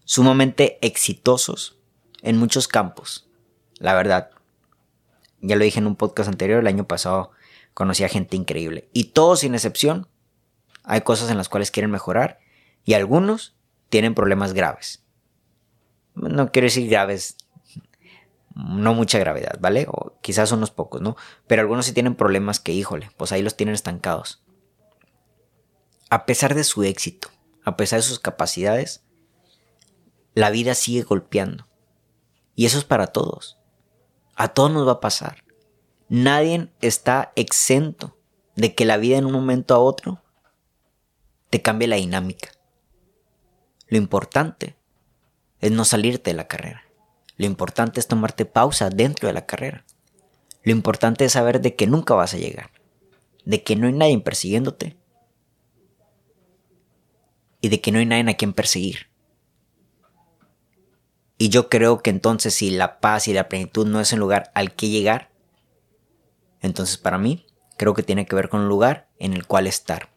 sumamente 0.04 0.78
exitosos 0.86 1.76
en 2.22 2.38
muchos 2.38 2.68
campos. 2.68 3.28
La 3.78 3.94
verdad. 3.94 4.30
Ya 5.40 5.56
lo 5.56 5.64
dije 5.64 5.78
en 5.78 5.86
un 5.86 5.96
podcast 5.96 6.28
anterior, 6.28 6.60
el 6.60 6.66
año 6.66 6.86
pasado 6.86 7.32
conocí 7.74 8.02
a 8.04 8.08
gente 8.08 8.36
increíble. 8.36 8.88
Y 8.92 9.04
todos 9.04 9.40
sin 9.40 9.54
excepción, 9.54 10.08
hay 10.84 11.02
cosas 11.02 11.30
en 11.30 11.36
las 11.36 11.48
cuales 11.48 11.70
quieren 11.70 11.90
mejorar 11.90 12.38
y 12.84 12.94
algunos 12.94 13.54
tienen 13.90 14.14
problemas 14.14 14.54
graves. 14.54 15.02
No 16.14 16.50
quiero 16.50 16.66
decir 16.66 16.88
graves 16.88 17.36
no 18.54 18.94
mucha 18.94 19.18
gravedad, 19.18 19.58
¿vale? 19.60 19.86
O 19.88 20.18
quizás 20.20 20.52
unos 20.52 20.70
pocos, 20.70 21.00
¿no? 21.00 21.16
Pero 21.46 21.62
algunos 21.62 21.86
sí 21.86 21.92
tienen 21.92 22.14
problemas 22.14 22.60
que, 22.60 22.72
híjole, 22.72 23.10
pues 23.16 23.32
ahí 23.32 23.42
los 23.42 23.56
tienen 23.56 23.74
estancados. 23.74 24.42
A 26.10 26.26
pesar 26.26 26.54
de 26.54 26.64
su 26.64 26.84
éxito, 26.84 27.28
a 27.64 27.76
pesar 27.76 27.98
de 27.98 28.04
sus 28.04 28.20
capacidades, 28.20 29.02
la 30.34 30.50
vida 30.50 30.74
sigue 30.74 31.02
golpeando. 31.02 31.66
Y 32.54 32.66
eso 32.66 32.78
es 32.78 32.84
para 32.84 33.08
todos. 33.08 33.58
A 34.36 34.48
todos 34.48 34.70
nos 34.70 34.86
va 34.86 34.92
a 34.92 35.00
pasar. 35.00 35.44
Nadie 36.08 36.70
está 36.80 37.32
exento 37.34 38.16
de 38.54 38.74
que 38.74 38.84
la 38.84 38.96
vida 38.96 39.16
en 39.16 39.26
un 39.26 39.32
momento 39.32 39.74
a 39.74 39.78
otro 39.78 40.22
te 41.50 41.62
cambie 41.62 41.88
la 41.88 41.96
dinámica. 41.96 42.50
Lo 43.88 43.96
importante 43.96 44.76
es 45.60 45.72
no 45.72 45.84
salirte 45.84 46.30
de 46.30 46.36
la 46.36 46.46
carrera. 46.46 46.83
Lo 47.36 47.46
importante 47.46 48.00
es 48.00 48.06
tomarte 48.06 48.44
pausa 48.44 48.90
dentro 48.90 49.26
de 49.26 49.34
la 49.34 49.46
carrera. 49.46 49.84
Lo 50.62 50.72
importante 50.72 51.24
es 51.24 51.32
saber 51.32 51.60
de 51.60 51.74
que 51.74 51.86
nunca 51.86 52.14
vas 52.14 52.34
a 52.34 52.38
llegar, 52.38 52.70
de 53.44 53.62
que 53.62 53.76
no 53.76 53.86
hay 53.86 53.92
nadie 53.92 54.18
persiguiéndote 54.20 54.96
y 57.60 57.68
de 57.68 57.80
que 57.80 57.92
no 57.92 57.98
hay 57.98 58.06
nadie 58.06 58.30
a 58.30 58.36
quien 58.36 58.52
perseguir. 58.52 59.08
Y 61.36 61.48
yo 61.48 61.68
creo 61.68 62.00
que 62.00 62.10
entonces 62.10 62.54
si 62.54 62.70
la 62.70 63.00
paz 63.00 63.26
y 63.28 63.32
la 63.32 63.48
plenitud 63.48 63.86
no 63.86 64.00
es 64.00 64.12
un 64.12 64.20
lugar 64.20 64.50
al 64.54 64.74
que 64.74 64.88
llegar, 64.88 65.30
entonces 66.60 66.96
para 66.96 67.18
mí 67.18 67.46
creo 67.76 67.92
que 67.92 68.02
tiene 68.02 68.24
que 68.24 68.36
ver 68.36 68.48
con 68.48 68.60
un 68.60 68.68
lugar 68.68 69.08
en 69.18 69.34
el 69.34 69.46
cual 69.46 69.66
estar. 69.66 70.13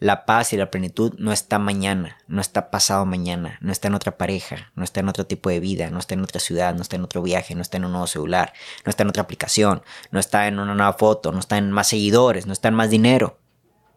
La 0.00 0.24
paz 0.24 0.54
y 0.54 0.56
la 0.56 0.70
plenitud 0.70 1.14
no 1.18 1.30
está 1.30 1.58
mañana, 1.58 2.16
no 2.26 2.40
está 2.40 2.70
pasado 2.70 3.04
mañana, 3.04 3.58
no 3.60 3.70
está 3.70 3.88
en 3.88 3.94
otra 3.94 4.16
pareja, 4.16 4.72
no 4.74 4.82
está 4.82 5.00
en 5.00 5.10
otro 5.10 5.26
tipo 5.26 5.50
de 5.50 5.60
vida, 5.60 5.90
no 5.90 5.98
está 5.98 6.14
en 6.14 6.22
otra 6.22 6.40
ciudad, 6.40 6.74
no 6.74 6.80
está 6.80 6.96
en 6.96 7.04
otro 7.04 7.20
viaje, 7.20 7.54
no 7.54 7.60
está 7.60 7.76
en 7.76 7.84
un 7.84 7.92
nuevo 7.92 8.06
celular, 8.06 8.54
no 8.86 8.90
está 8.90 9.02
en 9.02 9.10
otra 9.10 9.22
aplicación, 9.22 9.82
no 10.10 10.18
está 10.18 10.48
en 10.48 10.58
una 10.58 10.74
nueva 10.74 10.94
foto, 10.94 11.32
no 11.32 11.38
está 11.38 11.58
en 11.58 11.70
más 11.70 11.88
seguidores, 11.88 12.46
no 12.46 12.54
está 12.54 12.68
en 12.68 12.74
más 12.76 12.88
dinero. 12.88 13.38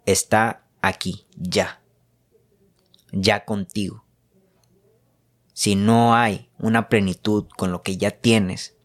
Está 0.06 0.66
aquí, 0.82 1.26
ya. 1.38 1.82
Ya 3.14 3.46
contigo. 3.46 4.04
Si 5.54 5.76
no 5.76 6.16
hay 6.16 6.50
una 6.60 6.90
plenitud 6.90 7.48
con 7.56 7.72
lo 7.72 7.82
que 7.82 7.96
ya 7.96 8.12
tienes, 8.12 8.76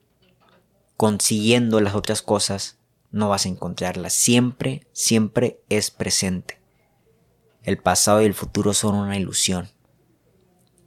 consiguiendo 0.96 1.80
las 1.80 1.96
otras 1.96 2.22
cosas, 2.22 2.78
no 3.10 3.28
vas 3.28 3.44
a 3.44 3.48
encontrarlas. 3.48 4.12
Siempre, 4.12 4.86
siempre 4.92 5.60
es 5.68 5.90
presente. 5.90 6.57
El 7.68 7.76
pasado 7.76 8.22
y 8.22 8.24
el 8.24 8.32
futuro 8.32 8.72
son 8.72 8.94
una 8.94 9.18
ilusión. 9.18 9.68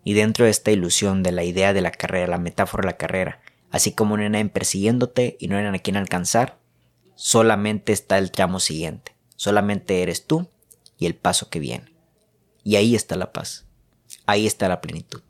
Y 0.04 0.16
dentro 0.16 0.46
de 0.46 0.52
esta 0.52 0.72
ilusión 0.72 1.22
de 1.22 1.32
la 1.32 1.44
idea 1.44 1.74
de 1.74 1.82
la 1.82 1.92
carrera, 1.92 2.26
la 2.26 2.40
metáfora 2.40 2.82
de 2.82 2.88
la 2.88 2.98
carrera, 2.98 3.40
así 3.70 3.92
como 3.92 4.18
no 4.18 4.28
nadie 4.28 4.50
persiguiéndote 4.50 5.38
y 5.40 5.48
no 5.48 5.58
hay 5.58 5.66
a 5.68 5.78
quien 5.78 5.96
alcanzar, 5.96 6.58
solamente 7.14 7.94
está 7.94 8.18
el 8.18 8.32
tramo 8.32 8.60
siguiente. 8.60 9.16
Solamente 9.36 10.02
eres 10.02 10.26
tú 10.26 10.50
y 10.98 11.06
el 11.06 11.14
paso 11.14 11.52
que 11.52 11.60
viene. 11.60 11.94
Y 12.64 12.78
ahí 12.78 12.96
está 12.96 13.16
la 13.16 13.32
paz. 13.32 13.68
Ahí 14.26 14.48
está 14.48 14.68
la 14.68 14.82
plenitud. 14.82 15.22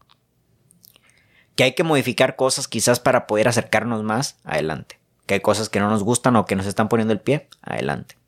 Que 1.58 1.66
hay 1.66 1.76
que 1.76 1.84
modificar 1.84 2.38
cosas 2.38 2.70
quizás 2.70 3.02
para 3.02 3.28
poder 3.28 3.50
acercarnos 3.50 4.04
más, 4.04 4.38
adelante. 4.46 5.02
Que 5.26 5.34
hay 5.34 5.42
cosas 5.42 5.68
que 5.68 5.82
no 5.82 5.90
nos 5.90 6.04
gustan 6.04 6.38
o 6.38 6.46
que 6.46 6.56
nos 6.56 6.66
están 6.66 6.88
poniendo 6.88 7.12
el 7.12 7.20
pie, 7.20 7.50
adelante. 7.62 8.21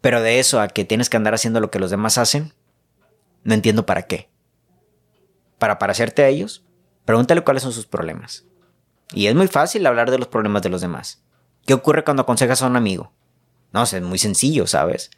Pero 0.00 0.22
de 0.22 0.38
eso 0.38 0.60
a 0.60 0.68
que 0.68 0.84
tienes 0.84 1.10
que 1.10 1.16
andar 1.16 1.34
haciendo 1.34 1.60
lo 1.60 1.70
que 1.70 1.80
los 1.80 1.90
demás 1.90 2.18
hacen, 2.18 2.54
no 3.42 3.54
entiendo 3.54 3.86
para 3.86 4.02
qué. 4.02 4.30
¿Para 5.58 5.78
parecerte 5.78 6.22
a 6.22 6.28
ellos? 6.28 6.64
Pregúntale 7.04 7.42
cuáles 7.42 7.62
son 7.62 7.72
sus 7.72 7.86
problemas. 7.86 8.44
Y 9.12 9.26
es 9.26 9.34
muy 9.34 9.48
fácil 9.48 9.86
hablar 9.86 10.10
de 10.10 10.18
los 10.18 10.28
problemas 10.28 10.62
de 10.62 10.68
los 10.68 10.80
demás. 10.80 11.22
¿Qué 11.66 11.74
ocurre 11.74 12.04
cuando 12.04 12.22
aconsejas 12.22 12.62
a 12.62 12.66
un 12.66 12.76
amigo? 12.76 13.12
No, 13.72 13.82
es 13.82 14.00
muy 14.02 14.18
sencillo, 14.18 14.66
¿sabes? 14.66 15.10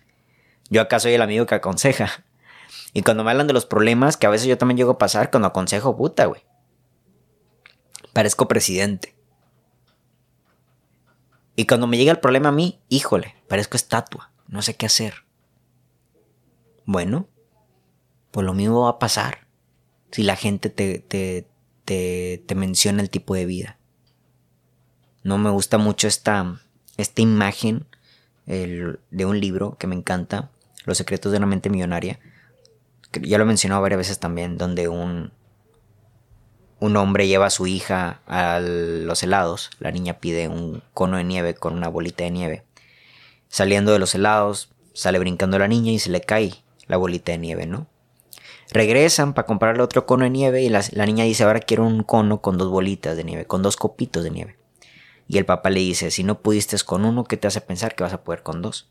Yo 0.70 0.80
acá 0.80 0.98
soy 0.98 1.12
el 1.12 1.22
amigo 1.22 1.46
que 1.46 1.54
aconseja. 1.56 2.10
Y 2.92 3.02
cuando 3.02 3.22
me 3.22 3.30
hablan 3.30 3.46
de 3.46 3.52
los 3.52 3.66
problemas, 3.66 4.16
que 4.16 4.26
a 4.26 4.30
veces 4.30 4.48
yo 4.48 4.58
también 4.58 4.76
llego 4.76 4.92
a 4.92 4.98
pasar 4.98 5.30
cuando 5.30 5.46
aconsejo, 5.46 5.96
puta, 5.96 6.26
güey. 6.26 6.42
Parezco 8.12 8.48
presidente. 8.48 9.16
Y 11.54 11.66
cuando 11.66 11.86
me 11.86 11.96
llega 11.96 12.10
el 12.10 12.18
problema 12.18 12.48
a 12.48 12.52
mí, 12.52 12.80
híjole, 12.88 13.36
parezco 13.46 13.76
estatua 13.76 14.30
no 14.50 14.62
sé 14.62 14.74
qué 14.74 14.86
hacer. 14.86 15.14
Bueno, 16.84 17.28
pues 18.32 18.44
lo 18.44 18.52
mismo 18.52 18.82
va 18.82 18.90
a 18.90 18.98
pasar 18.98 19.46
si 20.10 20.24
la 20.24 20.36
gente 20.36 20.70
te, 20.70 20.98
te, 20.98 21.46
te, 21.84 22.54
menciona 22.54 23.00
el 23.00 23.10
tipo 23.10 23.34
de 23.34 23.46
vida. 23.46 23.78
No 25.22 25.38
me 25.38 25.50
gusta 25.50 25.78
mucho 25.78 26.08
esta, 26.08 26.60
esta 26.96 27.22
imagen 27.22 27.86
de 28.46 29.24
un 29.24 29.38
libro 29.38 29.76
que 29.78 29.86
me 29.86 29.94
encanta, 29.94 30.50
Los 30.84 30.98
secretos 30.98 31.30
de 31.30 31.38
una 31.38 31.46
mente 31.46 31.70
millonaria. 31.70 32.18
Ya 33.22 33.38
lo 33.38 33.44
he 33.44 33.46
mencionado 33.46 33.82
varias 33.82 33.98
veces 33.98 34.18
también, 34.18 34.58
donde 34.58 34.88
un, 34.88 35.32
un 36.80 36.96
hombre 36.96 37.28
lleva 37.28 37.46
a 37.46 37.50
su 37.50 37.68
hija 37.68 38.20
a 38.26 38.58
los 38.60 39.22
helados. 39.22 39.70
La 39.78 39.92
niña 39.92 40.18
pide 40.18 40.48
un 40.48 40.82
cono 40.92 41.18
de 41.18 41.24
nieve 41.24 41.54
con 41.54 41.74
una 41.74 41.88
bolita 41.88 42.24
de 42.24 42.30
nieve. 42.32 42.64
Saliendo 43.50 43.92
de 43.92 43.98
los 43.98 44.14
helados, 44.14 44.70
sale 44.94 45.18
brincando 45.18 45.58
la 45.58 45.68
niña 45.68 45.92
y 45.92 45.98
se 45.98 46.08
le 46.08 46.22
cae 46.22 46.54
la 46.86 46.96
bolita 46.96 47.32
de 47.32 47.38
nieve, 47.38 47.66
¿no? 47.66 47.86
Regresan 48.70 49.34
para 49.34 49.46
comprarle 49.46 49.82
otro 49.82 50.06
cono 50.06 50.24
de 50.24 50.30
nieve 50.30 50.62
y 50.62 50.70
la, 50.70 50.82
la 50.92 51.04
niña 51.04 51.24
dice, 51.24 51.44
ahora 51.44 51.60
quiero 51.60 51.84
un 51.84 52.02
cono 52.02 52.40
con 52.40 52.56
dos 52.56 52.70
bolitas 52.70 53.16
de 53.16 53.24
nieve, 53.24 53.44
con 53.44 53.62
dos 53.62 53.76
copitos 53.76 54.24
de 54.24 54.30
nieve. 54.30 54.56
Y 55.26 55.38
el 55.38 55.44
papá 55.44 55.68
le 55.70 55.80
dice, 55.80 56.10
si 56.10 56.24
no 56.24 56.40
pudiste 56.40 56.76
con 56.78 57.04
uno, 57.04 57.24
¿qué 57.24 57.36
te 57.36 57.48
hace 57.48 57.60
pensar 57.60 57.94
que 57.94 58.02
vas 58.02 58.12
a 58.12 58.22
poder 58.22 58.42
con 58.42 58.62
dos? 58.62 58.88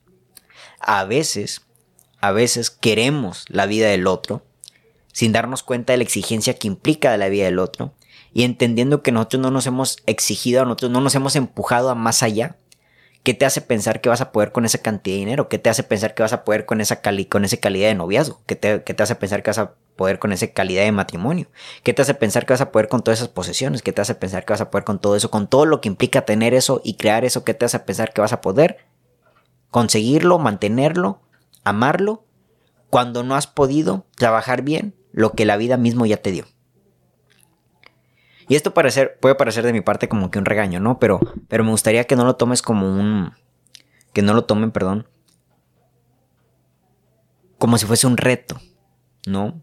A 0.79 1.03
veces, 1.05 1.61
a 2.19 2.31
veces 2.31 2.69
queremos 2.69 3.45
la 3.47 3.65
vida 3.65 3.87
del 3.87 4.07
otro 4.07 4.45
sin 5.11 5.31
darnos 5.31 5.63
cuenta 5.63 5.93
de 5.93 5.97
la 5.97 6.03
exigencia 6.03 6.53
que 6.53 6.67
implica 6.67 7.11
de 7.11 7.17
la 7.17 7.29
vida 7.29 7.45
del 7.45 7.59
otro 7.59 7.93
y 8.33 8.43
entendiendo 8.43 9.01
que 9.01 9.11
nosotros 9.11 9.41
no 9.41 9.51
nos 9.51 9.65
hemos 9.65 9.97
exigido, 10.05 10.63
nosotros 10.63 10.91
no 10.91 11.01
nos 11.01 11.15
hemos 11.15 11.35
empujado 11.35 11.89
a 11.89 11.95
más 11.95 12.23
allá. 12.23 12.57
¿Qué 13.23 13.33
te 13.33 13.45
hace 13.45 13.61
pensar 13.61 14.01
que 14.01 14.09
vas 14.09 14.21
a 14.21 14.31
poder 14.31 14.51
con 14.51 14.65
esa 14.65 14.77
cantidad 14.77 15.15
de 15.15 15.19
dinero? 15.19 15.49
¿Qué 15.49 15.59
te 15.59 15.69
hace 15.69 15.83
pensar 15.83 16.15
que 16.15 16.23
vas 16.23 16.33
a 16.33 16.43
poder 16.43 16.65
con 16.65 16.81
esa, 16.81 17.01
cali 17.01 17.25
con 17.25 17.45
esa 17.45 17.57
calidad 17.57 17.89
de 17.89 17.95
noviazgo? 17.95 18.41
¿Qué 18.45 18.55
te, 18.55 18.83
¿Qué 18.83 18.93
te 18.93 19.03
hace 19.03 19.15
pensar 19.15 19.43
que 19.43 19.49
vas 19.49 19.57
a 19.57 19.73
poder 19.95 20.19
con 20.19 20.31
esa 20.31 20.47
calidad 20.47 20.83
de 20.83 20.91
matrimonio? 20.91 21.47
¿Qué 21.83 21.93
te 21.93 22.01
hace 22.01 22.13
pensar 22.13 22.45
que 22.45 22.53
vas 22.53 22.61
a 22.61 22.71
poder 22.71 22.87
con 22.87 23.03
todas 23.03 23.19
esas 23.19 23.29
posesiones? 23.29 23.81
¿Qué 23.81 23.91
te 23.91 24.01
hace 24.01 24.15
pensar 24.15 24.45
que 24.45 24.53
vas 24.53 24.61
a 24.61 24.71
poder 24.71 24.85
con 24.85 24.99
todo 24.99 25.15
eso? 25.15 25.29
Con 25.29 25.47
todo 25.47 25.65
lo 25.65 25.81
que 25.81 25.89
implica 25.89 26.25
tener 26.25 26.53
eso 26.53 26.81
y 26.83 26.95
crear 26.95 27.25
eso, 27.25 27.43
¿qué 27.43 27.53
te 27.53 27.65
hace 27.65 27.79
pensar 27.79 28.13
que 28.13 28.21
vas 28.21 28.33
a 28.33 28.41
poder 28.41 28.77
conseguirlo, 29.69 30.39
mantenerlo, 30.39 31.21
amarlo, 31.63 32.23
cuando 32.89 33.23
no 33.23 33.35
has 33.35 33.47
podido 33.47 34.05
trabajar 34.15 34.63
bien 34.63 34.95
lo 35.11 35.31
que 35.33 35.45
la 35.45 35.57
vida 35.57 35.77
mismo 35.77 36.05
ya 36.05 36.17
te 36.17 36.31
dio. 36.31 36.45
Y 38.49 38.55
esto 38.55 38.73
puede 38.73 39.35
parecer 39.35 39.65
de 39.65 39.73
mi 39.73 39.81
parte 39.81 40.09
como 40.09 40.31
que 40.31 40.39
un 40.39 40.45
regaño, 40.45 40.79
¿no? 40.79 40.97
Pero, 40.97 41.19
pero 41.47 41.63
me 41.63 41.69
gustaría 41.69 42.05
que 42.05 42.15
no 42.15 42.25
lo 42.25 42.35
tomes 42.35 42.63
como 42.63 42.91
un... 42.91 43.31
Que 44.11 44.23
no 44.23 44.33
lo 44.33 44.45
tomen, 44.45 44.71
perdón. 44.71 45.07
Como 47.59 47.77
si 47.77 47.85
fuese 47.85 48.07
un 48.07 48.17
reto, 48.17 48.59
¿no? 49.27 49.61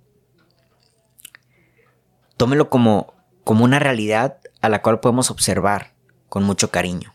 Tómelo 2.36 2.70
como, 2.70 3.12
como 3.42 3.64
una 3.64 3.80
realidad 3.80 4.38
a 4.60 4.68
la 4.68 4.82
cual 4.82 5.00
podemos 5.00 5.32
observar 5.32 5.92
con 6.28 6.44
mucho 6.44 6.70
cariño. 6.70 7.12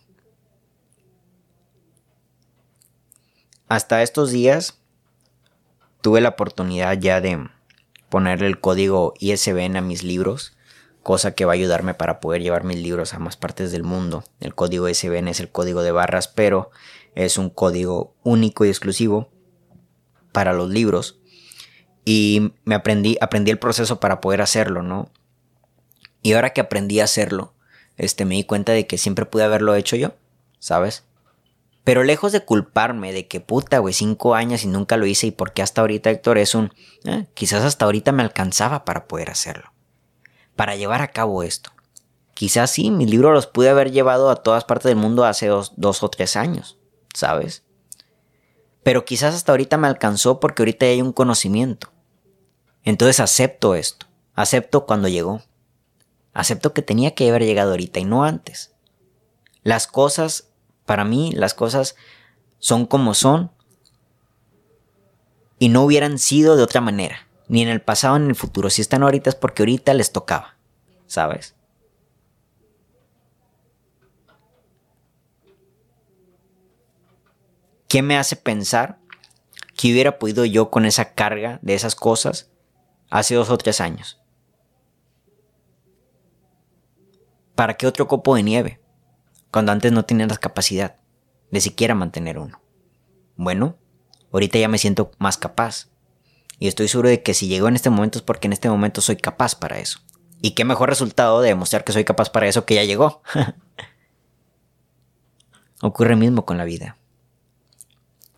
Hasta 3.69 4.03
estos 4.03 4.31
días 4.31 4.81
tuve 6.01 6.19
la 6.19 6.29
oportunidad 6.29 6.99
ya 6.99 7.21
de 7.21 7.47
ponerle 8.09 8.47
el 8.47 8.59
código 8.59 9.13
ISBN 9.19 9.77
a 9.77 9.81
mis 9.81 10.03
libros, 10.03 10.57
cosa 11.03 11.33
que 11.33 11.45
va 11.45 11.53
a 11.53 11.55
ayudarme 11.55 11.93
para 11.93 12.19
poder 12.19 12.41
llevar 12.41 12.63
mis 12.63 12.77
libros 12.77 13.13
a 13.13 13.19
más 13.19 13.37
partes 13.37 13.71
del 13.71 13.83
mundo. 13.83 14.23
El 14.39 14.55
código 14.55 14.87
ISBN 14.87 15.27
es 15.29 15.39
el 15.39 15.49
código 15.49 15.81
de 15.81 15.91
barras, 15.91 16.27
pero 16.27 16.71
es 17.15 17.37
un 17.37 17.49
código 17.49 18.15
único 18.23 18.65
y 18.65 18.69
exclusivo 18.69 19.29
para 20.31 20.53
los 20.53 20.69
libros. 20.69 21.19
Y 22.05 22.53
me 22.63 22.75
aprendí, 22.75 23.17
aprendí 23.21 23.51
el 23.51 23.59
proceso 23.59 23.99
para 23.99 24.21
poder 24.21 24.41
hacerlo, 24.41 24.81
¿no? 24.83 25.11
Y 26.23 26.33
ahora 26.33 26.51
que 26.51 26.61
aprendí 26.61 26.99
a 26.99 27.05
hacerlo, 27.05 27.53
este, 27.97 28.25
me 28.25 28.35
di 28.35 28.43
cuenta 28.43 28.71
de 28.71 28.87
que 28.87 28.97
siempre 28.97 29.25
pude 29.25 29.43
haberlo 29.43 29.75
hecho 29.75 29.95
yo, 29.95 30.13
¿sabes? 30.59 31.03
Pero 31.83 32.03
lejos 32.03 32.31
de 32.31 32.45
culparme 32.45 33.11
de 33.11 33.27
que 33.27 33.41
puta, 33.41 33.79
güey, 33.79 33.93
cinco 33.93 34.35
años 34.35 34.63
y 34.63 34.67
nunca 34.67 34.97
lo 34.97 35.05
hice 35.07 35.27
y 35.27 35.31
por 35.31 35.53
qué 35.53 35.63
hasta 35.63 35.81
ahorita, 35.81 36.11
Héctor, 36.11 36.37
es 36.37 36.53
un... 36.53 36.73
Eh, 37.05 37.25
quizás 37.33 37.63
hasta 37.63 37.85
ahorita 37.85 38.11
me 38.11 38.21
alcanzaba 38.21 38.85
para 38.85 39.07
poder 39.07 39.31
hacerlo. 39.31 39.70
Para 40.55 40.75
llevar 40.75 41.01
a 41.01 41.11
cabo 41.11 41.43
esto. 41.43 41.71
Quizás 42.33 42.71
sí, 42.71 42.91
mis 42.91 43.09
libros 43.09 43.33
los 43.33 43.47
pude 43.47 43.69
haber 43.69 43.91
llevado 43.91 44.29
a 44.29 44.37
todas 44.37 44.63
partes 44.63 44.89
del 44.89 44.95
mundo 44.95 45.25
hace 45.25 45.47
dos, 45.47 45.73
dos 45.77 46.03
o 46.03 46.09
tres 46.09 46.35
años, 46.35 46.77
¿sabes? 47.13 47.63
Pero 48.83 49.05
quizás 49.05 49.35
hasta 49.35 49.51
ahorita 49.51 49.77
me 49.77 49.87
alcanzó 49.87 50.39
porque 50.39 50.63
ahorita 50.63 50.85
hay 50.85 51.01
un 51.01 51.13
conocimiento. 51.13 51.91
Entonces 52.83 53.19
acepto 53.19 53.75
esto. 53.75 54.07
Acepto 54.33 54.85
cuando 54.85 55.07
llegó. 55.07 55.41
Acepto 56.33 56.73
que 56.73 56.81
tenía 56.81 57.13
que 57.13 57.29
haber 57.29 57.43
llegado 57.43 57.71
ahorita 57.71 57.99
y 57.99 58.05
no 58.05 58.23
antes. 58.23 58.73
Las 59.63 59.85
cosas 59.85 60.51
para 60.85 61.05
mí 61.05 61.31
las 61.31 61.53
cosas 61.53 61.95
son 62.59 62.85
como 62.85 63.13
son 63.13 63.51
y 65.59 65.69
no 65.69 65.83
hubieran 65.83 66.17
sido 66.17 66.55
de 66.55 66.63
otra 66.63 66.81
manera, 66.81 67.27
ni 67.51 67.61
en 67.61 67.67
el 67.67 67.81
pasado 67.81 68.17
ni 68.17 68.25
en 68.25 68.29
el 68.31 68.35
futuro. 68.35 68.69
Si 68.69 68.81
están 68.81 69.03
ahorita 69.03 69.29
es 69.29 69.35
porque 69.35 69.63
ahorita 69.63 69.93
les 69.93 70.13
tocaba, 70.13 70.57
¿sabes? 71.05 71.55
¿Qué 77.89 78.01
me 78.01 78.17
hace 78.17 78.37
pensar 78.37 78.99
que 79.75 79.91
hubiera 79.91 80.17
podido 80.17 80.45
yo 80.45 80.69
con 80.69 80.85
esa 80.85 81.13
carga 81.13 81.59
de 81.61 81.73
esas 81.73 81.95
cosas 81.95 82.49
hace 83.09 83.35
dos 83.35 83.49
o 83.49 83.57
tres 83.57 83.81
años? 83.81 84.21
¿Para 87.55 87.75
qué 87.75 87.85
otro 87.85 88.07
copo 88.07 88.35
de 88.35 88.43
nieve? 88.43 88.81
cuando 89.51 89.73
antes 89.73 89.91
no 89.91 90.05
tenía 90.05 90.25
la 90.25 90.37
capacidad 90.37 90.95
de 91.51 91.59
siquiera 91.59 91.93
mantener 91.93 92.39
uno. 92.39 92.61
Bueno, 93.35 93.75
ahorita 94.31 94.57
ya 94.57 94.69
me 94.69 94.77
siento 94.77 95.11
más 95.19 95.37
capaz. 95.37 95.90
Y 96.61 96.67
estoy 96.67 96.87
seguro 96.87 97.09
de 97.09 97.23
que 97.23 97.33
si 97.33 97.47
llego 97.47 97.67
en 97.67 97.75
este 97.75 97.89
momento 97.89 98.19
es 98.19 98.21
porque 98.21 98.45
en 98.45 98.53
este 98.53 98.69
momento 98.69 99.01
soy 99.01 99.17
capaz 99.17 99.55
para 99.55 99.79
eso. 99.79 99.99
Y 100.43 100.51
qué 100.51 100.63
mejor 100.63 100.89
resultado 100.89 101.41
de 101.41 101.47
demostrar 101.47 101.83
que 101.83 101.91
soy 101.91 102.03
capaz 102.03 102.29
para 102.29 102.47
eso 102.47 102.65
que 102.65 102.75
ya 102.75 102.83
llegó. 102.83 103.23
Ocurre 105.81 106.15
mismo 106.15 106.45
con 106.45 106.59
la 106.59 106.65
vida. 106.65 106.97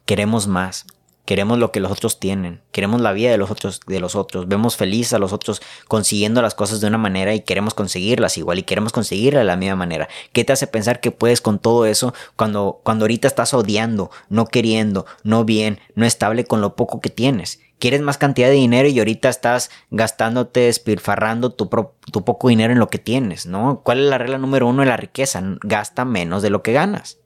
Queremos 0.05 0.47
más, 0.47 0.85
Queremos 1.25 1.57
lo 1.57 1.71
que 1.71 1.79
los 1.79 1.89
otros 1.89 2.19
tienen, 2.19 2.61
queremos 2.73 2.99
la 2.99 3.13
vida 3.13 3.31
de 3.31 3.37
los 3.37 3.49
otros, 3.49 3.79
de 3.87 4.01
los 4.01 4.13
otros, 4.13 4.49
vemos 4.49 4.75
feliz 4.75 5.13
a 5.13 5.19
los 5.19 5.31
otros 5.31 5.61
consiguiendo 5.87 6.41
las 6.41 6.53
cosas 6.53 6.81
de 6.81 6.87
una 6.87 6.97
manera 6.97 7.33
y 7.33 7.39
queremos 7.39 7.73
conseguirlas 7.73 8.37
igual 8.37 8.59
y 8.59 8.63
queremos 8.63 8.91
conseguirlas 8.91 9.39
de 9.39 9.45
la 9.45 9.55
misma 9.55 9.77
manera. 9.77 10.09
¿Qué 10.33 10.43
te 10.43 10.51
hace 10.51 10.67
pensar 10.67 10.99
que 10.99 11.11
puedes 11.11 11.39
con 11.39 11.59
todo 11.59 11.85
eso 11.85 12.13
cuando, 12.35 12.81
cuando 12.83 13.05
ahorita 13.05 13.29
estás 13.29 13.53
odiando, 13.53 14.11
no 14.27 14.47
queriendo, 14.47 15.05
no 15.23 15.45
bien, 15.45 15.79
no 15.95 16.05
estable 16.05 16.43
con 16.43 16.59
lo 16.59 16.75
poco 16.75 16.99
que 16.99 17.09
tienes? 17.09 17.61
Quieres 17.83 17.99
más 17.99 18.17
cantidad 18.17 18.47
de 18.47 18.53
dinero 18.53 18.87
y 18.87 18.97
ahorita 18.97 19.27
estás 19.27 19.69
gastándote, 19.91 20.61
despilfarrando 20.61 21.51
tu, 21.51 21.67
poco 21.67 22.47
dinero 22.47 22.71
en 22.71 22.79
lo 22.79 22.87
que 22.87 22.97
tienes, 22.97 23.45
¿no? 23.45 23.81
¿Cuál 23.83 23.99
es 23.99 24.05
la 24.05 24.17
regla 24.17 24.37
número 24.37 24.69
uno 24.69 24.83
de 24.83 24.87
la 24.87 24.95
riqueza? 24.95 25.43
Gasta 25.63 26.05
menos 26.05 26.41
de 26.41 26.49
lo 26.49 26.63
que 26.63 26.71
ganas. 26.71 27.19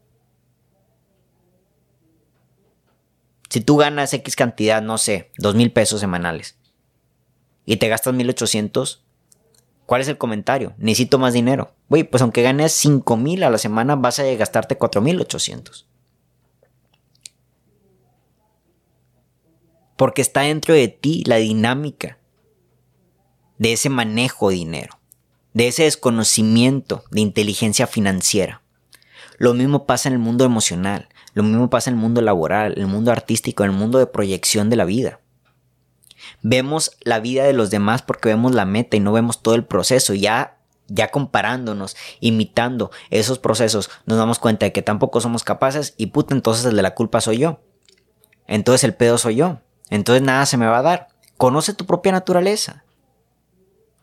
Si 3.50 3.62
tú 3.62 3.78
ganas 3.78 4.12
X 4.16 4.36
cantidad, 4.36 4.82
no 4.82 4.98
sé, 4.98 5.30
dos 5.38 5.54
mil 5.54 5.72
pesos 5.72 6.00
semanales 6.00 6.58
y 7.64 7.78
te 7.78 7.88
gastas 7.88 8.16
1800, 8.16 9.06
¿cuál 9.86 10.02
es 10.02 10.08
el 10.08 10.18
comentario? 10.18 10.74
Necesito 10.80 11.20
más 11.20 11.34
dinero. 11.36 11.76
Güey, 11.88 12.04
pues 12.04 12.24
aunque 12.24 12.42
ganes 12.42 12.72
5 12.74 13.16
mil 13.16 13.44
a 13.44 13.52
la 13.52 13.60
semana, 13.60 13.96
vas 13.96 14.18
a 14.18 14.24
gastarte 14.24 14.76
4800. 14.76 15.87
Porque 19.98 20.22
está 20.22 20.42
dentro 20.42 20.74
de 20.74 20.88
ti 20.88 21.24
la 21.26 21.36
dinámica 21.36 22.18
de 23.58 23.74
ese 23.74 23.90
manejo 23.90 24.50
de 24.50 24.56
dinero, 24.56 25.00
de 25.54 25.68
ese 25.68 25.84
desconocimiento 25.84 27.04
de 27.12 27.22
inteligencia 27.22 27.88
financiera. 27.88 28.62
Lo 29.38 29.54
mismo 29.54 29.86
pasa 29.86 30.10
en 30.10 30.14
el 30.14 30.20
mundo 30.20 30.46
emocional. 30.46 31.10
Lo 31.34 31.44
mismo 31.44 31.70
pasa 31.70 31.90
en 31.90 31.96
el 31.96 32.02
mundo 32.02 32.22
laboral, 32.22 32.74
en 32.74 32.82
el 32.82 32.88
mundo 32.88 33.12
artístico, 33.12 33.64
en 33.64 33.72
el 33.72 33.78
mundo 33.78 34.00
de 34.00 34.08
proyección 34.08 34.70
de 34.70 34.76
la 34.76 34.86
vida. 34.86 35.20
Vemos 36.42 36.98
la 37.02 37.20
vida 37.20 37.44
de 37.44 37.54
los 37.54 37.70
demás 37.70 38.02
porque 38.02 38.30
vemos 38.30 38.56
la 38.56 38.66
meta 38.66 38.98
y 38.98 39.00
no 39.00 39.14
vemos 39.14 39.44
todo 39.44 39.54
el 39.54 39.64
proceso. 39.64 40.16
Ya, 40.16 40.58
ya 40.88 41.10
comparándonos, 41.10 41.96
imitando 42.20 42.90
esos 43.12 43.38
procesos, 43.38 43.92
nos 44.06 44.18
damos 44.18 44.40
cuenta 44.40 44.66
de 44.66 44.72
que 44.72 44.82
tampoco 44.82 45.22
somos 45.22 45.44
capaces 45.44 45.94
y 45.98 46.08
puta, 46.08 46.34
entonces 46.34 46.66
el 46.66 46.76
de 46.76 46.82
la 46.82 46.96
culpa 46.96 47.22
soy 47.22 47.38
yo. 47.38 47.62
Entonces 48.48 48.84
el 48.84 48.96
pedo 48.96 49.18
soy 49.18 49.36
yo. 49.36 49.62
Entonces 49.90 50.22
nada 50.22 50.46
se 50.46 50.58
me 50.58 50.68
va 50.68 50.80
a 50.80 50.84
dar. 50.84 51.08
Conoce 51.38 51.74
tu 51.74 51.86
propia 51.86 52.12
naturaleza. 52.12 52.84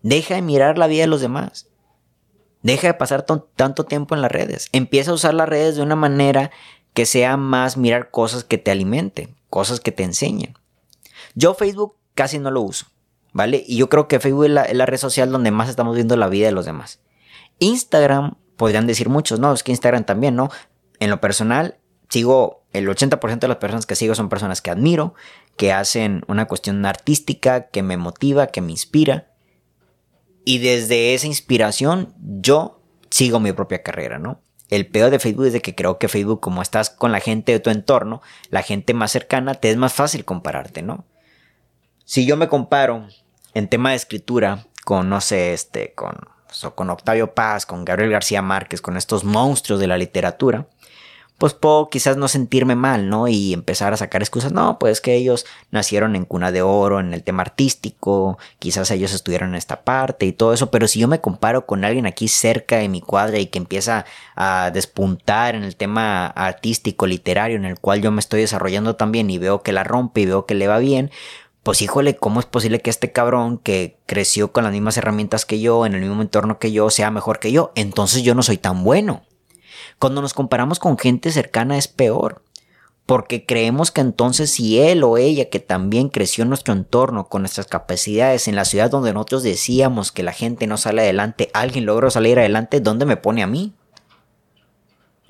Deja 0.02 0.34
de 0.34 0.42
mirar 0.42 0.78
la 0.78 0.86
vida 0.86 1.02
de 1.02 1.08
los 1.08 1.20
demás. 1.20 1.68
Deja 2.62 2.86
de 2.86 2.94
pasar 2.94 3.22
tanto 3.22 3.84
tiempo 3.84 4.14
en 4.14 4.22
las 4.22 4.32
redes. 4.32 4.68
Empieza 4.72 5.10
a 5.10 5.14
usar 5.14 5.34
las 5.34 5.48
redes 5.48 5.76
de 5.76 5.82
una 5.82 5.96
manera 5.96 6.50
que 6.94 7.06
sea 7.06 7.36
más 7.36 7.76
mirar 7.76 8.10
cosas 8.10 8.44
que 8.44 8.56
te 8.56 8.70
alimenten, 8.70 9.36
cosas 9.50 9.80
que 9.80 9.92
te 9.92 10.04
enseñen. 10.04 10.54
Yo 11.34 11.54
Facebook 11.54 11.96
casi 12.14 12.38
no 12.38 12.50
lo 12.50 12.62
uso, 12.62 12.86
¿vale? 13.32 13.62
Y 13.66 13.76
yo 13.76 13.88
creo 13.88 14.08
que 14.08 14.20
Facebook 14.20 14.44
es 14.44 14.50
la, 14.50 14.86
red 14.86 14.98
social 14.98 15.30
donde 15.30 15.50
más 15.50 15.68
estamos 15.68 15.96
viendo 15.96 16.16
la 16.16 16.28
vida 16.28 16.46
de 16.46 16.52
los 16.52 16.64
demás. 16.64 17.00
Instagram, 17.58 18.36
podrían 18.56 18.86
decir 18.86 19.08
muchos, 19.08 19.40
no, 19.40 19.52
es 19.52 19.62
que 19.62 19.72
Instagram 19.72 20.04
también, 20.04 20.36
¿no? 20.36 20.50
En 21.00 21.10
lo 21.10 21.20
personal, 21.20 21.78
sigo, 22.08 22.63
el 22.74 22.88
80% 22.88 23.38
de 23.38 23.48
las 23.48 23.56
personas 23.58 23.86
que 23.86 23.94
sigo 23.94 24.14
son 24.14 24.28
personas 24.28 24.60
que 24.60 24.70
admiro, 24.70 25.14
que 25.56 25.72
hacen 25.72 26.24
una 26.26 26.46
cuestión 26.46 26.84
artística, 26.84 27.68
que 27.68 27.82
me 27.82 27.96
motiva, 27.96 28.48
que 28.48 28.60
me 28.60 28.72
inspira. 28.72 29.28
Y 30.44 30.58
desde 30.58 31.14
esa 31.14 31.28
inspiración, 31.28 32.12
yo 32.18 32.82
sigo 33.10 33.38
mi 33.38 33.52
propia 33.52 33.82
carrera, 33.82 34.18
¿no? 34.18 34.42
El 34.70 34.88
peor 34.88 35.10
de 35.10 35.20
Facebook 35.20 35.46
es 35.46 35.52
de 35.52 35.62
que 35.62 35.76
creo 35.76 35.98
que 35.98 36.08
Facebook, 36.08 36.40
como 36.40 36.62
estás 36.62 36.90
con 36.90 37.12
la 37.12 37.20
gente 37.20 37.52
de 37.52 37.60
tu 37.60 37.70
entorno, 37.70 38.22
la 38.50 38.62
gente 38.62 38.92
más 38.92 39.12
cercana, 39.12 39.54
te 39.54 39.70
es 39.70 39.76
más 39.76 39.92
fácil 39.92 40.24
compararte, 40.24 40.82
¿no? 40.82 41.06
Si 42.04 42.26
yo 42.26 42.36
me 42.36 42.48
comparo 42.48 43.06
en 43.54 43.68
tema 43.68 43.90
de 43.90 43.96
escritura, 43.96 44.66
con, 44.84 45.08
no 45.08 45.20
sé, 45.20 45.52
este, 45.52 45.94
con, 45.94 46.16
con 46.74 46.90
Octavio 46.90 47.34
Paz, 47.34 47.66
con 47.66 47.84
Gabriel 47.84 48.10
García 48.10 48.42
Márquez, 48.42 48.80
con 48.80 48.96
estos 48.96 49.22
monstruos 49.22 49.78
de 49.78 49.86
la 49.86 49.96
literatura, 49.96 50.66
pues 51.44 51.52
puedo 51.52 51.90
quizás 51.90 52.16
no 52.16 52.26
sentirme 52.26 52.74
mal, 52.74 53.10
¿no? 53.10 53.28
Y 53.28 53.52
empezar 53.52 53.92
a 53.92 53.98
sacar 53.98 54.22
excusas. 54.22 54.50
No, 54.50 54.78
pues 54.78 55.02
que 55.02 55.14
ellos 55.14 55.44
nacieron 55.70 56.16
en 56.16 56.24
cuna 56.24 56.50
de 56.50 56.62
oro, 56.62 57.00
en 57.00 57.12
el 57.12 57.22
tema 57.22 57.42
artístico, 57.42 58.38
quizás 58.58 58.90
ellos 58.90 59.12
estuvieron 59.12 59.50
en 59.50 59.56
esta 59.56 59.84
parte 59.84 60.24
y 60.24 60.32
todo 60.32 60.54
eso, 60.54 60.70
pero 60.70 60.88
si 60.88 61.00
yo 61.00 61.06
me 61.06 61.20
comparo 61.20 61.66
con 61.66 61.84
alguien 61.84 62.06
aquí 62.06 62.28
cerca 62.28 62.78
de 62.78 62.88
mi 62.88 63.02
cuadra 63.02 63.40
y 63.40 63.48
que 63.48 63.58
empieza 63.58 64.06
a 64.36 64.70
despuntar 64.72 65.54
en 65.54 65.64
el 65.64 65.76
tema 65.76 66.28
artístico, 66.28 67.06
literario, 67.06 67.58
en 67.58 67.66
el 67.66 67.78
cual 67.78 68.00
yo 68.00 68.10
me 68.10 68.20
estoy 68.20 68.40
desarrollando 68.40 68.96
también 68.96 69.28
y 69.28 69.36
veo 69.36 69.62
que 69.62 69.74
la 69.74 69.84
rompe 69.84 70.22
y 70.22 70.24
veo 70.24 70.46
que 70.46 70.54
le 70.54 70.66
va 70.66 70.78
bien, 70.78 71.10
pues 71.62 71.82
híjole, 71.82 72.16
¿cómo 72.16 72.40
es 72.40 72.46
posible 72.46 72.80
que 72.80 72.88
este 72.88 73.12
cabrón 73.12 73.58
que 73.58 73.98
creció 74.06 74.50
con 74.50 74.64
las 74.64 74.72
mismas 74.72 74.96
herramientas 74.96 75.44
que 75.44 75.60
yo, 75.60 75.84
en 75.84 75.92
el 75.92 76.00
mismo 76.00 76.22
entorno 76.22 76.58
que 76.58 76.72
yo, 76.72 76.88
sea 76.88 77.10
mejor 77.10 77.38
que 77.38 77.52
yo? 77.52 77.70
Entonces 77.74 78.22
yo 78.22 78.34
no 78.34 78.42
soy 78.42 78.56
tan 78.56 78.82
bueno. 78.82 79.24
Cuando 80.04 80.20
nos 80.20 80.34
comparamos 80.34 80.80
con 80.80 80.98
gente 80.98 81.32
cercana 81.32 81.78
es 81.78 81.88
peor, 81.88 82.42
porque 83.06 83.46
creemos 83.46 83.90
que 83.90 84.02
entonces 84.02 84.50
si 84.50 84.78
él 84.78 85.02
o 85.02 85.16
ella 85.16 85.48
que 85.48 85.60
también 85.60 86.10
creció 86.10 86.42
en 86.42 86.50
nuestro 86.50 86.74
entorno 86.74 87.30
con 87.30 87.40
nuestras 87.40 87.66
capacidades 87.68 88.46
en 88.46 88.54
la 88.54 88.66
ciudad 88.66 88.90
donde 88.90 89.14
nosotros 89.14 89.42
decíamos 89.42 90.12
que 90.12 90.22
la 90.22 90.34
gente 90.34 90.66
no 90.66 90.76
sale 90.76 91.00
adelante, 91.00 91.48
alguien 91.54 91.86
logró 91.86 92.10
salir 92.10 92.38
adelante, 92.38 92.82
¿dónde 92.82 93.06
me 93.06 93.16
pone 93.16 93.42
a 93.42 93.46
mí? 93.46 93.72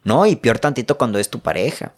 No, 0.03 0.27
y 0.27 0.35
peor 0.35 0.59
tantito 0.59 0.99
cuando 0.99 1.21
es 1.21 1.31
tu 1.31 1.39
pareja. 1.39 1.95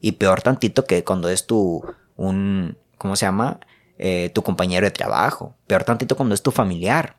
Y 0.00 0.12
peor 0.12 0.40
tantito 0.40 0.84
que 0.84 1.02
cuando 1.02 1.30
es 1.30 1.48
tu, 1.48 1.82
un, 2.16 2.78
¿cómo 2.96 3.16
se 3.16 3.26
llama? 3.26 3.58
Eh, 3.98 4.30
tu 4.32 4.44
compañero 4.44 4.86
de 4.86 4.92
trabajo. 4.92 5.56
Peor 5.66 5.82
tantito 5.82 6.16
cuando 6.16 6.36
es 6.36 6.42
tu 6.42 6.52
familiar. 6.52 7.16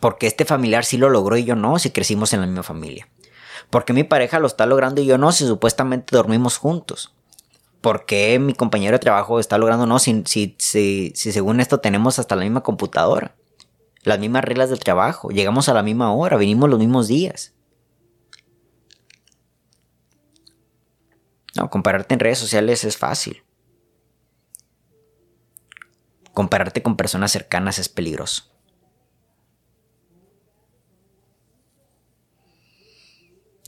Porque 0.00 0.26
este 0.26 0.44
familiar 0.44 0.84
sí 0.84 0.96
lo 0.96 1.08
logró 1.08 1.36
y 1.36 1.44
yo 1.44 1.54
no, 1.54 1.78
si 1.78 1.90
crecimos 1.90 2.32
en 2.32 2.40
la 2.40 2.46
misma 2.48 2.64
familia. 2.64 3.06
Porque 3.70 3.92
mi 3.92 4.04
pareja 4.04 4.38
lo 4.38 4.46
está 4.46 4.66
logrando 4.66 5.00
y 5.00 5.06
yo 5.06 5.16
no, 5.16 5.32
si 5.32 5.46
supuestamente 5.46 6.14
dormimos 6.14 6.58
juntos? 6.58 7.14
¿Por 7.80 8.04
qué 8.04 8.38
mi 8.38 8.52
compañero 8.52 8.92
de 8.92 8.98
trabajo 8.98 9.40
está 9.40 9.56
logrando 9.56 9.86
no 9.86 9.98
si, 9.98 10.22
si 10.26 11.14
según 11.14 11.60
esto 11.60 11.78
tenemos 11.78 12.18
hasta 12.18 12.36
la 12.36 12.42
misma 12.42 12.62
computadora? 12.62 13.34
Las 14.02 14.18
mismas 14.18 14.44
reglas 14.44 14.70
del 14.70 14.80
trabajo, 14.80 15.30
llegamos 15.30 15.68
a 15.68 15.74
la 15.74 15.82
misma 15.82 16.12
hora, 16.12 16.36
venimos 16.36 16.68
los 16.68 16.78
mismos 16.78 17.06
días. 17.08 17.54
No, 21.56 21.68
compararte 21.70 22.14
en 22.14 22.20
redes 22.20 22.38
sociales 22.38 22.84
es 22.84 22.96
fácil. 22.96 23.42
Compararte 26.32 26.82
con 26.82 26.96
personas 26.96 27.32
cercanas 27.32 27.78
es 27.78 27.88
peligroso. 27.88 28.49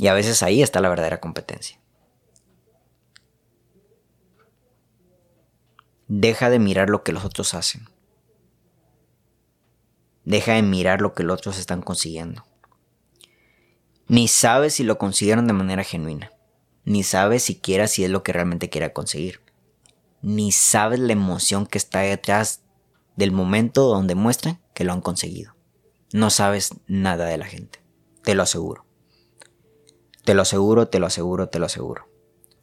Y 0.03 0.09
a 0.09 0.15
veces 0.15 0.43
ahí 0.43 0.65
está 0.65 0.81
la 0.81 0.89
verdadera 0.89 1.21
competencia. 1.21 1.79
Deja 6.09 6.51
de 6.51 6.59
mirar 6.59 6.91
lo 6.91 7.05
que 7.05 7.13
los 7.13 7.25
otros 7.25 7.55
hacen. 7.55 7.89
Deja 10.25 10.55
de 10.55 10.63
mirar 10.63 11.01
lo 11.01 11.15
que 11.15 11.23
los 11.23 11.39
otros 11.39 11.57
están 11.57 11.83
consiguiendo. 11.83 12.45
Ni 14.09 14.27
sabes 14.27 14.75
si 14.75 14.83
lo 14.83 14.99
consiguieron 14.99 15.47
de 15.47 15.53
manera 15.53 15.85
genuina. 15.85 16.33
Ni 16.85 17.05
sabes 17.05 17.45
siquiera 17.45 17.87
si 17.87 18.03
es 18.03 18.11
lo 18.11 18.25
que 18.25 18.33
realmente 18.33 18.71
quiera 18.71 18.93
conseguir. 18.93 19.41
Ni 20.21 20.51
sabes 20.51 20.99
la 20.99 21.13
emoción 21.13 21.65
que 21.65 21.79
está 21.79 22.01
detrás 22.01 22.63
del 23.15 23.31
momento 23.31 23.85
donde 23.85 24.17
muestran 24.17 24.61
que 24.75 24.83
lo 24.83 24.95
han 24.95 25.01
conseguido. 25.01 25.55
No 26.13 26.31
sabes 26.31 26.71
nada 26.89 27.27
de 27.27 27.39
la 27.39 27.47
gente. 27.47 27.79
Te 28.25 28.35
lo 28.35 28.43
aseguro. 28.43 28.85
Te 30.25 30.35
lo 30.35 30.43
aseguro, 30.43 30.89
te 30.89 30.99
lo 30.99 31.07
aseguro, 31.07 31.49
te 31.49 31.59
lo 31.59 31.67
aseguro. 31.67 32.09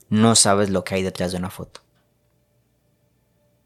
No 0.09 0.35
sabes 0.35 0.69
lo 0.69 0.83
que 0.83 0.95
hay 0.95 1.03
detrás 1.03 1.31
de 1.31 1.37
una 1.37 1.49
foto. 1.49 1.81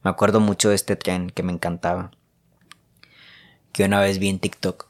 Me 0.04 0.10
acuerdo 0.10 0.40
mucho 0.40 0.70
de 0.70 0.76
este 0.76 0.96
tren 0.96 1.30
que 1.30 1.44
me 1.44 1.54
encantaba. 1.54 2.12
Que 3.72 3.86
una 3.86 4.02
vez 4.02 4.20
vi 4.20 4.30
en 4.30 4.40
TikTok. 4.40 4.88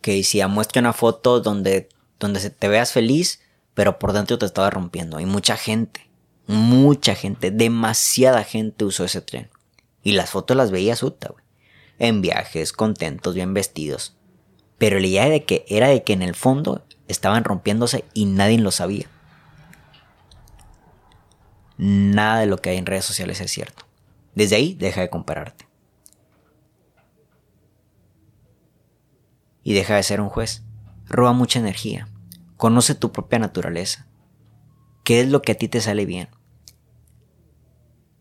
Que 0.00 0.14
decía, 0.14 0.48
muestra 0.48 0.80
una 0.80 0.92
foto 0.92 1.40
donde, 1.40 1.88
donde 2.18 2.50
te 2.50 2.68
veas 2.68 2.92
feliz, 2.92 3.42
pero 3.74 3.98
por 3.98 4.12
dentro 4.12 4.38
te 4.38 4.46
estaba 4.46 4.70
rompiendo. 4.70 5.20
Y 5.20 5.26
mucha 5.26 5.56
gente, 5.56 6.10
mucha 6.46 7.14
gente, 7.14 7.50
demasiada 7.50 8.42
gente 8.42 8.84
usó 8.84 9.04
ese 9.04 9.20
tren. 9.20 9.50
Y 10.02 10.12
las 10.12 10.30
fotos 10.30 10.56
las 10.56 10.70
veía 10.70 10.96
suta, 10.96 11.28
güey. 11.28 11.44
En 11.98 12.22
viajes, 12.22 12.72
contentos, 12.72 13.34
bien 13.34 13.52
vestidos. 13.52 14.16
Pero 14.78 14.98
la 14.98 15.06
idea 15.06 15.28
de 15.28 15.44
que 15.44 15.66
era 15.68 15.88
de 15.88 16.02
que 16.02 16.14
en 16.14 16.22
el 16.22 16.34
fondo 16.34 16.86
estaban 17.12 17.44
rompiéndose 17.44 18.04
y 18.14 18.26
nadie 18.26 18.58
lo 18.58 18.70
sabía. 18.70 19.08
Nada 21.76 22.40
de 22.40 22.46
lo 22.46 22.58
que 22.58 22.70
hay 22.70 22.76
en 22.76 22.86
redes 22.86 23.04
sociales 23.04 23.40
es 23.40 23.50
cierto. 23.50 23.86
Desde 24.34 24.56
ahí 24.56 24.74
deja 24.74 25.00
de 25.00 25.10
compararte. 25.10 25.66
Y 29.62 29.74
deja 29.74 29.96
de 29.96 30.02
ser 30.02 30.20
un 30.20 30.28
juez. 30.28 30.62
Roba 31.06 31.32
mucha 31.32 31.58
energía. 31.58 32.08
Conoce 32.56 32.94
tu 32.94 33.12
propia 33.12 33.38
naturaleza. 33.38 34.06
¿Qué 35.04 35.20
es 35.20 35.28
lo 35.28 35.42
que 35.42 35.52
a 35.52 35.54
ti 35.54 35.68
te 35.68 35.80
sale 35.80 36.04
bien? 36.04 36.28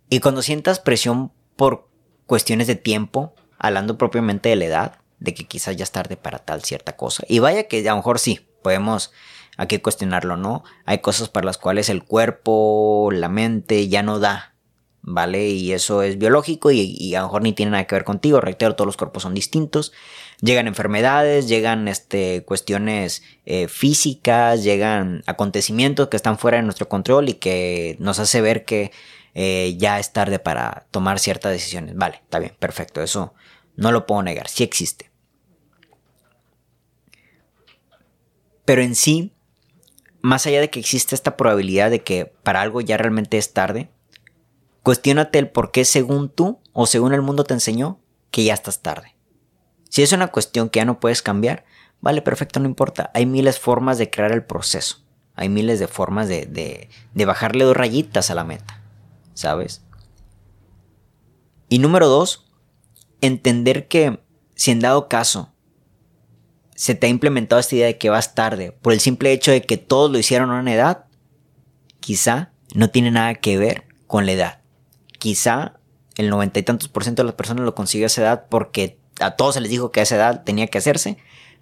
Y 0.09 0.21
cuando 0.21 0.41
sientas 0.41 0.79
presión 0.79 1.31
por 1.55 1.89
cuestiones 2.25 2.67
de 2.67 2.75
tiempo, 2.75 3.35
hablando 3.57 3.97
propiamente 3.97 4.49
de 4.49 4.55
la 4.55 4.65
edad, 4.65 4.99
de 5.19 5.33
que 5.33 5.45
quizás 5.45 5.75
ya 5.75 5.83
es 5.83 5.91
tarde 5.91 6.17
para 6.17 6.39
tal 6.39 6.63
cierta 6.63 6.95
cosa. 6.95 7.23
Y 7.27 7.39
vaya 7.39 7.67
que 7.67 7.87
a 7.87 7.91
lo 7.91 7.97
mejor 7.97 8.19
sí, 8.19 8.48
podemos 8.61 9.11
aquí 9.57 9.79
cuestionarlo, 9.79 10.37
¿no? 10.37 10.63
Hay 10.85 10.99
cosas 10.99 11.29
para 11.29 11.45
las 11.45 11.57
cuales 11.57 11.89
el 11.89 12.03
cuerpo, 12.03 13.09
la 13.11 13.27
mente 13.27 13.89
ya 13.89 14.03
no 14.03 14.19
da, 14.19 14.55
¿vale? 15.01 15.49
Y 15.49 15.73
eso 15.73 16.01
es 16.01 16.17
biológico 16.17 16.71
y, 16.71 17.13
a 17.15 17.19
lo 17.19 17.27
mejor 17.27 17.41
ni 17.41 17.53
tiene 17.53 17.71
nada 17.71 17.85
que 17.85 17.95
ver 17.95 18.05
contigo, 18.05 18.39
reitero, 18.39 18.75
todos 18.75 18.85
los 18.85 18.97
cuerpos 18.97 19.23
son 19.23 19.33
distintos. 19.33 19.91
Llegan 20.41 20.67
enfermedades, 20.67 21.49
llegan 21.49 21.89
este, 21.89 22.43
cuestiones 22.45 23.23
eh, 23.45 23.67
físicas, 23.67 24.63
llegan 24.63 25.23
acontecimientos 25.25 26.07
que 26.07 26.15
están 26.15 26.39
fuera 26.39 26.57
de 26.57 26.63
nuestro 26.63 26.87
control 26.87 27.27
y 27.29 27.33
que 27.33 27.97
nos 27.99 28.19
hace 28.19 28.39
ver 28.39 28.63
que 28.63 28.91
eh, 29.33 29.75
ya 29.77 29.99
es 29.99 30.13
tarde 30.13 30.39
para 30.39 30.87
tomar 30.91 31.19
ciertas 31.19 31.51
decisiones. 31.51 31.95
Vale, 31.95 32.21
está 32.23 32.39
bien, 32.39 32.55
perfecto, 32.57 33.01
eso 33.01 33.33
no 33.75 33.91
lo 33.91 34.05
puedo 34.05 34.23
negar, 34.23 34.47
sí 34.47 34.63
existe. 34.63 35.08
Pero 38.69 38.83
en 38.83 38.93
sí, 38.93 39.33
más 40.21 40.45
allá 40.45 40.61
de 40.61 40.69
que 40.69 40.79
existe 40.79 41.15
esta 41.15 41.35
probabilidad 41.35 41.89
de 41.89 42.03
que 42.03 42.27
para 42.43 42.61
algo 42.61 42.81
ya 42.81 42.97
realmente 42.97 43.39
es 43.39 43.51
tarde, 43.51 43.89
cuestionate 44.83 45.39
el 45.39 45.49
por 45.49 45.71
qué 45.71 45.85
según 45.85 46.29
tú 46.29 46.59
o 46.71 46.85
según 46.85 47.15
el 47.15 47.23
mundo 47.23 47.45
te 47.45 47.55
enseñó 47.55 47.99
que 48.29 48.43
ya 48.43 48.53
estás 48.53 48.83
tarde. 48.83 49.15
Si 49.89 50.03
es 50.03 50.11
una 50.11 50.27
cuestión 50.27 50.69
que 50.69 50.81
ya 50.81 50.85
no 50.85 50.99
puedes 50.99 51.23
cambiar, 51.23 51.65
vale, 51.99 52.21
perfecto, 52.21 52.59
no 52.59 52.67
importa. 52.67 53.09
Hay 53.15 53.25
miles 53.25 53.55
de 53.55 53.61
formas 53.61 53.97
de 53.97 54.11
crear 54.11 54.31
el 54.31 54.45
proceso. 54.45 54.97
Hay 55.33 55.49
miles 55.49 55.79
de 55.79 55.87
formas 55.87 56.27
de, 56.27 56.45
de, 56.45 56.89
de 57.15 57.25
bajarle 57.25 57.63
dos 57.63 57.75
rayitas 57.75 58.29
a 58.29 58.35
la 58.35 58.43
meta. 58.43 58.83
¿Sabes? 59.33 59.81
Y 61.69 61.79
número 61.79 62.07
dos, 62.07 62.51
entender 63.21 63.87
que 63.87 64.19
si 64.53 64.69
en 64.69 64.79
dado 64.79 65.09
caso 65.09 65.55
se 66.79 66.95
te 66.95 67.07
ha 67.07 67.09
implementado 67.09 67.59
esta 67.59 67.75
idea 67.75 67.87
de 67.87 67.97
que 67.97 68.09
vas 68.09 68.35
tarde 68.35 68.71
por 68.71 68.93
el 68.93 69.01
simple 69.01 69.33
hecho 69.33 69.51
de 69.51 69.63
que 69.63 69.75
todos 69.75 70.09
lo 70.09 70.17
hicieron 70.17 70.49
a 70.49 70.61
una 70.61 70.73
edad, 70.73 71.07
quizá 71.99 72.53
no 72.73 72.89
tiene 72.89 73.11
nada 73.11 73.35
que 73.35 73.57
ver 73.57 73.83
con 74.07 74.25
la 74.25 74.31
edad. 74.31 74.59
Quizá 75.17 75.73
el 76.15 76.29
noventa 76.29 76.57
y 76.57 76.63
tantos 76.63 76.87
por 76.87 77.03
ciento 77.03 77.21
de 77.21 77.25
las 77.25 77.35
personas 77.35 77.65
lo 77.65 77.75
consigue 77.75 78.05
a 78.05 78.07
esa 78.07 78.21
edad 78.21 78.45
porque 78.47 78.97
a 79.19 79.31
todos 79.31 79.55
se 79.55 79.59
les 79.59 79.69
dijo 79.69 79.91
que 79.91 79.99
a 79.99 80.03
esa 80.03 80.15
edad 80.15 80.45
tenía 80.45 80.67
que 80.67 80.77
hacerse, 80.77 81.17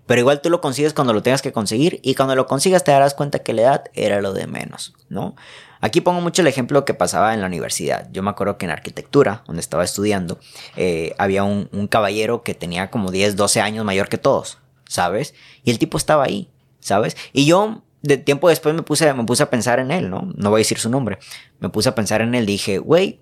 pero 0.06 0.22
igual 0.22 0.40
tú 0.40 0.52
lo 0.52 0.62
consigues 0.62 0.94
cuando 0.94 1.14
lo 1.14 1.24
tengas 1.24 1.42
que 1.42 1.52
conseguir 1.52 2.00
y 2.04 2.14
cuando 2.14 2.36
lo 2.36 2.46
consigas 2.46 2.84
te 2.84 2.92
darás 2.92 3.16
cuenta 3.16 3.40
que 3.40 3.54
la 3.54 3.62
edad 3.64 3.84
era 3.96 4.22
lo 4.22 4.34
de 4.34 4.46
menos, 4.46 4.94
¿no? 5.10 5.36
Aquí 5.82 6.00
pongo 6.00 6.22
mucho 6.22 6.44
el 6.44 6.48
ejemplo 6.48 6.86
que 6.86 6.94
pasaba 6.94 7.34
en 7.34 7.42
la 7.42 7.48
universidad. 7.48 8.08
Yo 8.12 8.22
me 8.22 8.30
acuerdo 8.30 8.60
que 8.60 8.66
en 8.66 8.72
arquitectura, 8.72 9.44
donde 9.48 9.62
estaba 9.62 9.84
estudiando, 9.84 10.38
eh, 10.76 11.16
había 11.18 11.44
un, 11.44 11.70
un 11.72 11.88
caballero 11.88 12.44
que 12.44 12.54
tenía 12.54 12.92
como 12.92 13.10
10, 13.10 13.36
12 13.36 13.62
años 13.62 13.84
mayor 13.84 14.10
que 14.10 14.20
todos. 14.20 14.60
¿Sabes? 14.88 15.34
Y 15.64 15.72
el 15.72 15.80
tipo 15.80 15.98
estaba 15.98 16.24
ahí, 16.24 16.50
¿sabes? 16.80 17.18
Y 17.34 17.46
yo 17.46 17.84
de 18.02 18.18
tiempo 18.18 18.50
después 18.50 18.76
me 18.76 18.84
puse, 18.84 19.14
me 19.14 19.24
puse 19.26 19.44
a 19.44 19.50
pensar 19.50 19.80
en 19.80 19.92
él, 19.92 20.10
¿no? 20.10 20.32
No 20.36 20.50
voy 20.50 20.60
a 20.60 20.62
decir 20.62 20.80
su 20.80 20.90
nombre. 20.90 21.20
Me 21.60 21.70
puse 21.70 21.90
a 21.90 21.96
pensar 21.96 22.22
en 22.22 22.36
él 22.36 22.46
dije, 22.46 22.78
güey, 22.78 23.22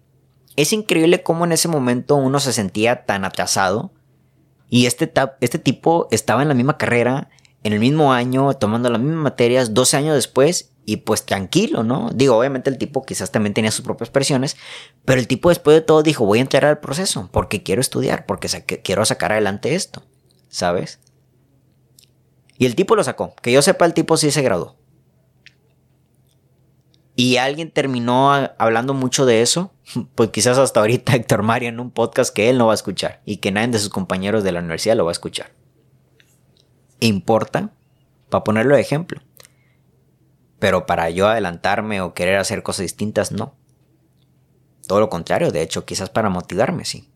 es 0.56 0.74
increíble 0.74 1.24
cómo 1.24 1.46
en 1.46 1.52
ese 1.52 1.68
momento 1.68 2.16
uno 2.16 2.40
se 2.40 2.54
sentía 2.54 3.06
tan 3.06 3.26
atrasado 3.26 3.92
y 4.70 4.86
este, 4.86 5.12
este 5.42 5.60
tipo 5.60 6.08
estaba 6.12 6.42
en 6.42 6.48
la 6.48 6.54
misma 6.54 6.78
carrera, 6.78 7.30
en 7.64 7.74
el 7.74 7.80
mismo 7.80 8.14
año, 8.14 8.54
tomando 8.54 8.90
las 8.90 9.02
mismas 9.02 9.24
materias, 9.24 9.74
12 9.74 9.98
años 9.98 10.16
después, 10.16 10.72
y 10.86 10.98
pues 10.98 11.26
tranquilo, 11.26 11.84
¿no? 11.84 12.12
Digo, 12.14 12.38
obviamente 12.38 12.70
el 12.70 12.78
tipo 12.78 13.04
quizás 13.04 13.32
también 13.32 13.54
tenía 13.54 13.72
sus 13.72 13.84
propias 13.84 14.10
presiones, 14.10 14.56
pero 15.04 15.20
el 15.20 15.28
tipo 15.28 15.50
después 15.50 15.76
de 15.76 15.82
todo 15.82 16.04
dijo, 16.04 16.26
voy 16.26 16.40
a 16.40 16.42
entrar 16.44 16.66
al 16.66 16.80
proceso 16.80 17.30
porque 17.32 17.64
quiero 17.64 17.82
estudiar, 17.82 18.26
porque 18.26 18.48
quiero 18.84 19.06
sacar 19.06 19.32
adelante 19.32 19.74
esto, 19.74 20.04
¿sabes? 20.48 21.00
Y 22.58 22.66
el 22.66 22.76
tipo 22.76 22.96
lo 22.96 23.04
sacó. 23.04 23.36
Que 23.42 23.52
yo 23.52 23.62
sepa, 23.62 23.86
el 23.86 23.94
tipo 23.94 24.18
sí 24.18 24.32
se 24.32 24.42
graduó. 24.42 24.76
Y 27.16 27.38
alguien 27.38 27.72
terminó 27.72 28.34
hablando 28.58 28.94
mucho 28.94 29.26
de 29.26 29.42
eso, 29.42 29.72
pues 30.16 30.30
quizás 30.32 30.58
hasta 30.58 30.82
ahorita 30.82 31.16
Héctor 31.16 31.44
Mario 31.44 31.70
en 31.70 31.80
un 31.80 31.92
podcast 31.92 32.34
que 32.34 32.50
él 32.50 32.58
no 32.58 32.68
va 32.68 32.74
a 32.74 32.76
escuchar 32.76 33.22
y 33.26 33.38
que 33.38 33.52
nadie 33.52 33.70
de 33.70 33.80
sus 33.80 33.90
compañeros 33.90 34.44
de 34.44 34.52
la 34.52 34.60
universidad 34.60 34.96
lo 34.96 35.06
va 35.06 35.12
a 35.12 35.14
escuchar. 35.14 35.52
¿Importa? 37.00 37.72
Para 38.30 38.44
ponerlo 38.44 38.76
de 38.76 38.82
ejemplo. 38.82 39.22
Pero 40.60 40.86
para 40.86 41.10
yo 41.10 41.28
adelantarme 41.28 42.02
o 42.02 42.14
querer 42.14 42.38
hacer 42.38 42.64
cosas 42.64 42.84
distintas, 42.84 43.32
no. 43.32 43.56
Todo 44.88 45.00
lo 45.00 45.10
contrario, 45.10 45.52
de 45.52 45.62
hecho, 45.62 45.86
quizás 45.86 46.10
para 46.10 46.30
motivarme, 46.30 46.86
sí. 46.86 47.10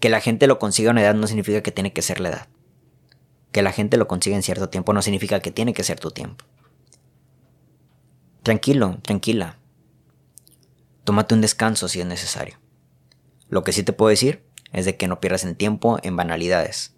Que 0.00 0.08
la 0.08 0.20
gente 0.20 0.46
lo 0.46 0.58
consiga 0.58 0.90
a 0.90 0.92
una 0.92 1.02
edad 1.02 1.14
no 1.14 1.26
significa 1.26 1.62
que 1.62 1.72
tiene 1.72 1.92
que 1.92 2.02
ser 2.02 2.20
la 2.20 2.30
edad. 2.30 2.48
Que 3.52 3.62
la 3.62 3.72
gente 3.72 3.98
lo 3.98 4.08
consiga 4.08 4.34
en 4.34 4.42
cierto 4.42 4.70
tiempo 4.70 4.92
no 4.94 5.02
significa 5.02 5.40
que 5.40 5.50
tiene 5.50 5.74
que 5.74 5.84
ser 5.84 6.00
tu 6.00 6.10
tiempo. 6.10 6.44
Tranquilo, 8.42 8.98
tranquila. 9.02 9.58
Tómate 11.04 11.34
un 11.34 11.42
descanso 11.42 11.86
si 11.88 12.00
es 12.00 12.06
necesario. 12.06 12.58
Lo 13.48 13.62
que 13.62 13.72
sí 13.72 13.82
te 13.82 13.92
puedo 13.92 14.08
decir 14.08 14.44
es 14.72 14.86
de 14.86 14.96
que 14.96 15.06
no 15.06 15.20
pierdas 15.20 15.44
el 15.44 15.56
tiempo 15.56 15.98
en 16.02 16.16
banalidades. 16.16 16.94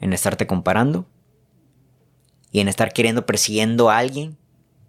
En 0.00 0.12
estarte 0.12 0.46
comparando 0.46 1.08
y 2.50 2.60
en 2.60 2.68
estar 2.68 2.92
queriendo 2.92 3.24
persiguiendo 3.24 3.90
a 3.90 3.98
alguien 3.98 4.36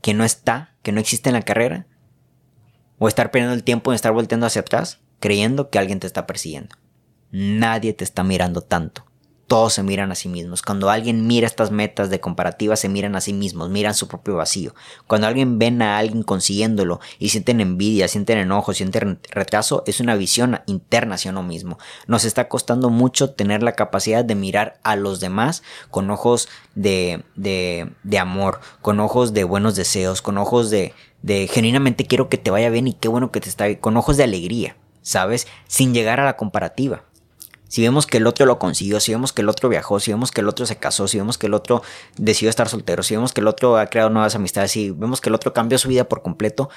que 0.01 0.13
no 0.13 0.23
está, 0.23 0.75
que 0.81 0.91
no 0.91 0.99
existe 0.99 1.29
en 1.29 1.35
la 1.35 1.41
carrera, 1.43 1.87
o 2.97 3.07
estar 3.07 3.31
perdiendo 3.31 3.53
el 3.53 3.63
tiempo 3.63 3.91
en 3.91 3.95
estar 3.95 4.11
volteando 4.11 4.47
hacia 4.47 4.61
atrás 4.61 4.99
creyendo 5.19 5.69
que 5.69 5.77
alguien 5.77 5.99
te 5.99 6.07
está 6.07 6.25
persiguiendo. 6.25 6.75
Nadie 7.31 7.93
te 7.93 8.03
está 8.03 8.23
mirando 8.23 8.61
tanto 8.61 9.08
todos 9.49 9.73
se 9.73 9.83
miran 9.83 10.11
a 10.11 10.15
sí 10.15 10.29
mismos. 10.29 10.61
Cuando 10.61 10.91
alguien 10.91 11.25
mira 11.25 11.47
estas 11.47 11.71
metas 11.71 12.11
de 12.11 12.19
comparativa, 12.19 12.75
se 12.75 12.87
miran 12.87 13.15
a 13.15 13.21
sí 13.21 13.33
mismos, 13.33 13.69
miran 13.69 13.95
su 13.95 14.07
propio 14.07 14.35
vacío. 14.35 14.75
Cuando 15.07 15.25
alguien 15.25 15.57
ven 15.57 15.81
a 15.81 15.97
alguien 15.97 16.21
consiguiéndolo 16.21 17.01
y 17.17 17.29
sienten 17.29 17.59
envidia, 17.59 18.07
sienten 18.07 18.37
enojo, 18.37 18.73
sienten 18.73 19.19
retraso, 19.31 19.83
es 19.87 19.99
una 19.99 20.15
visión 20.15 20.61
interna 20.67 21.15
hacia 21.15 21.31
uno 21.31 21.41
mismo. 21.41 21.79
Nos 22.05 22.25
está 22.25 22.47
costando 22.47 22.91
mucho 22.91 23.31
tener 23.31 23.63
la 23.63 23.73
capacidad 23.73 24.23
de 24.23 24.35
mirar 24.35 24.79
a 24.83 24.95
los 24.95 25.19
demás 25.19 25.63
con 25.89 26.11
ojos 26.11 26.47
de, 26.75 27.23
de, 27.35 27.91
de 28.03 28.19
amor, 28.19 28.61
con 28.83 28.99
ojos 28.99 29.33
de 29.33 29.45
buenos 29.45 29.75
deseos, 29.75 30.21
con 30.21 30.37
ojos 30.37 30.69
de, 30.69 30.93
de 31.23 31.47
genuinamente 31.47 32.05
quiero 32.05 32.29
que 32.29 32.37
te 32.37 32.51
vaya 32.51 32.69
bien 32.69 32.87
y 32.87 32.93
qué 32.93 33.07
bueno 33.07 33.31
que 33.31 33.41
te 33.41 33.49
está 33.49 33.65
bien, 33.65 33.79
con 33.79 33.97
ojos 33.97 34.15
de 34.15 34.25
alegría, 34.25 34.77
¿sabes? 35.01 35.47
Sin 35.67 35.95
llegar 35.95 36.19
a 36.19 36.25
la 36.25 36.37
comparativa 36.37 37.08
si 37.69 37.83
vemos 37.83 38.07
que 38.07 38.17
el 38.17 38.25
otro 38.25 38.47
lo 38.47 38.57
consiguió, 38.57 38.99
si 38.99 39.11
vemos 39.11 39.31
que 39.31 39.43
el 39.43 39.47
otro 39.47 39.69
viajó, 39.69 39.99
si 39.99 40.11
vemos 40.11 40.31
que 40.31 40.41
el 40.41 40.49
otro 40.49 40.65
se 40.65 40.77
casó, 40.77 41.07
si 41.07 41.19
vemos 41.19 41.37
que 41.37 41.45
el 41.45 41.53
otro 41.53 41.83
decidió 42.17 42.49
estar 42.49 42.67
soltero, 42.67 43.03
si 43.03 43.15
vemos 43.15 43.31
que 43.31 43.41
el 43.41 43.47
otro 43.47 43.77
ha 43.77 43.85
creado 43.85 44.09
nuevas 44.09 44.33
amistades, 44.33 44.71
si 44.71 44.89
vemos 44.89 45.21
que 45.21 45.29
el 45.29 45.35
otro 45.35 45.53
cambió 45.53 45.77
su 45.77 45.87
vida 45.87 46.09
por 46.09 46.23
completo, 46.23 46.69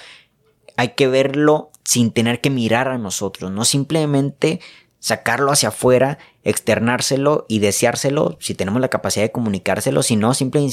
hay 0.76 0.90
que 0.90 1.08
verlo 1.08 1.70
sin 1.82 2.12
tener 2.12 2.42
que 2.42 2.50
mirar 2.50 2.88
a 2.88 2.98
nosotros, 2.98 3.50
no 3.50 3.64
simplemente 3.64 4.60
sacarlo 4.98 5.50
hacia 5.50 5.70
afuera, 5.70 6.18
externárselo 6.44 7.46
y 7.48 7.60
deseárselo 7.60 8.36
si 8.38 8.54
tenemos 8.54 8.82
la 8.82 8.88
capacidad 8.88 9.24
de 9.24 9.32
comunicárselo, 9.32 10.02
sino 10.02 10.34
simple 10.34 10.60
y 10.60 10.70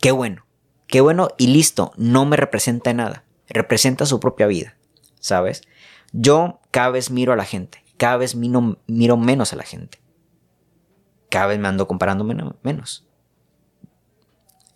qué 0.00 0.12
bueno, 0.12 0.44
qué 0.86 1.00
bueno 1.00 1.30
y 1.38 1.46
listo, 1.46 1.92
no 1.96 2.26
me 2.26 2.36
representa 2.36 2.92
nada, 2.92 3.24
representa 3.48 4.04
su 4.04 4.20
propia 4.20 4.46
vida, 4.46 4.76
¿sabes? 5.18 5.62
Yo 6.12 6.60
cada 6.70 6.90
vez 6.90 7.10
miro 7.10 7.32
a 7.32 7.36
la 7.36 7.46
gente 7.46 7.85
cada 7.96 8.16
vez 8.16 8.34
miro, 8.34 8.76
menos 9.16 9.52
a 9.52 9.56
la 9.56 9.64
gente. 9.64 10.00
Cada 11.30 11.46
vez 11.46 11.58
me 11.58 11.68
ando 11.68 11.88
comparando 11.88 12.24
menos. 12.24 13.06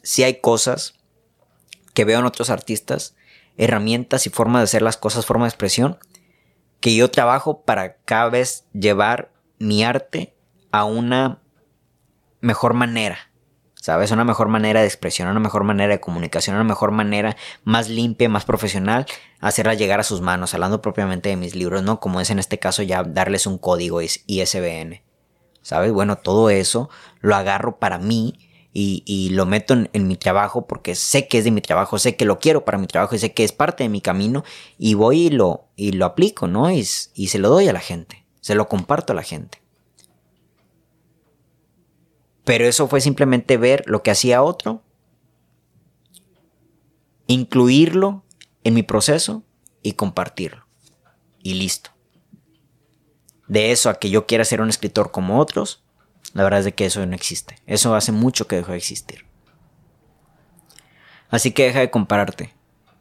Si 0.02 0.22
hay 0.22 0.40
cosas 0.40 0.94
que 1.94 2.04
veo 2.04 2.18
en 2.20 2.26
otros 2.26 2.50
artistas, 2.50 3.14
herramientas 3.56 4.26
y 4.26 4.30
formas 4.30 4.60
de 4.60 4.64
hacer 4.64 4.82
las 4.82 4.96
cosas, 4.96 5.26
forma 5.26 5.44
de 5.44 5.50
expresión, 5.50 5.98
que 6.80 6.94
yo 6.96 7.10
trabajo 7.10 7.62
para 7.62 7.96
cada 7.98 8.30
vez 8.30 8.66
llevar 8.72 9.32
mi 9.58 9.84
arte 9.84 10.34
a 10.72 10.84
una 10.84 11.42
mejor 12.40 12.74
manera. 12.74 13.29
¿Sabes? 13.80 14.10
Una 14.10 14.24
mejor 14.24 14.48
manera 14.48 14.80
de 14.80 14.86
expresión, 14.86 15.28
una 15.28 15.40
mejor 15.40 15.64
manera 15.64 15.92
de 15.92 16.00
comunicación, 16.00 16.56
una 16.56 16.64
mejor 16.64 16.90
manera 16.90 17.36
más 17.64 17.88
limpia, 17.88 18.28
más 18.28 18.44
profesional, 18.44 19.06
hacerla 19.40 19.74
llegar 19.74 20.00
a 20.00 20.04
sus 20.04 20.20
manos, 20.20 20.54
hablando 20.54 20.82
propiamente 20.82 21.30
de 21.30 21.36
mis 21.36 21.54
libros, 21.54 21.82
¿no? 21.82 21.98
Como 21.98 22.20
es 22.20 22.30
en 22.30 22.38
este 22.38 22.58
caso 22.58 22.82
ya 22.82 23.02
darles 23.02 23.46
un 23.46 23.58
código 23.58 24.00
ISBN, 24.02 25.02
¿sabes? 25.62 25.92
Bueno, 25.92 26.16
todo 26.16 26.50
eso 26.50 26.90
lo 27.20 27.34
agarro 27.34 27.78
para 27.78 27.98
mí 27.98 28.38
y, 28.72 29.30
lo 29.32 29.46
meto 29.46 29.74
en, 29.74 30.06
mi 30.06 30.16
trabajo 30.16 30.66
porque 30.66 30.94
sé 30.94 31.26
que 31.26 31.38
es 31.38 31.44
de 31.44 31.50
mi 31.50 31.60
trabajo, 31.60 31.98
sé 31.98 32.14
que 32.16 32.24
lo 32.24 32.38
quiero 32.38 32.64
para 32.64 32.78
mi 32.78 32.86
trabajo 32.86 33.16
y 33.16 33.18
sé 33.18 33.32
que 33.32 33.42
es 33.42 33.52
parte 33.52 33.82
de 33.82 33.88
mi 33.88 34.00
camino 34.00 34.44
y 34.78 34.94
voy 34.94 35.22
y 35.22 35.30
lo, 35.30 35.64
y 35.74 35.92
lo 35.92 36.06
aplico, 36.06 36.46
¿no? 36.46 36.70
y 36.70 36.84
se 36.84 37.38
lo 37.38 37.48
doy 37.48 37.66
a 37.66 37.72
la 37.72 37.80
gente, 37.80 38.24
se 38.40 38.54
lo 38.54 38.68
comparto 38.68 39.12
a 39.12 39.16
la 39.16 39.22
gente. 39.22 39.60
Pero 42.44 42.66
eso 42.66 42.88
fue 42.88 43.00
simplemente 43.00 43.56
ver 43.56 43.84
lo 43.86 44.02
que 44.02 44.10
hacía 44.10 44.42
otro, 44.42 44.82
incluirlo 47.26 48.24
en 48.64 48.74
mi 48.74 48.82
proceso 48.82 49.44
y 49.82 49.92
compartirlo. 49.92 50.66
Y 51.42 51.54
listo. 51.54 51.90
De 53.46 53.72
eso 53.72 53.90
a 53.90 53.94
que 53.94 54.10
yo 54.10 54.26
quiera 54.26 54.44
ser 54.44 54.60
un 54.60 54.68
escritor 54.68 55.10
como 55.10 55.38
otros, 55.38 55.82
la 56.34 56.44
verdad 56.44 56.60
es 56.60 56.64
de 56.64 56.74
que 56.74 56.86
eso 56.86 57.04
no 57.04 57.14
existe. 57.14 57.56
Eso 57.66 57.94
hace 57.94 58.12
mucho 58.12 58.46
que 58.46 58.56
dejó 58.56 58.72
de 58.72 58.78
existir. 58.78 59.24
Así 61.28 61.52
que 61.52 61.64
deja 61.64 61.80
de 61.80 61.90
compararte. 61.90 62.54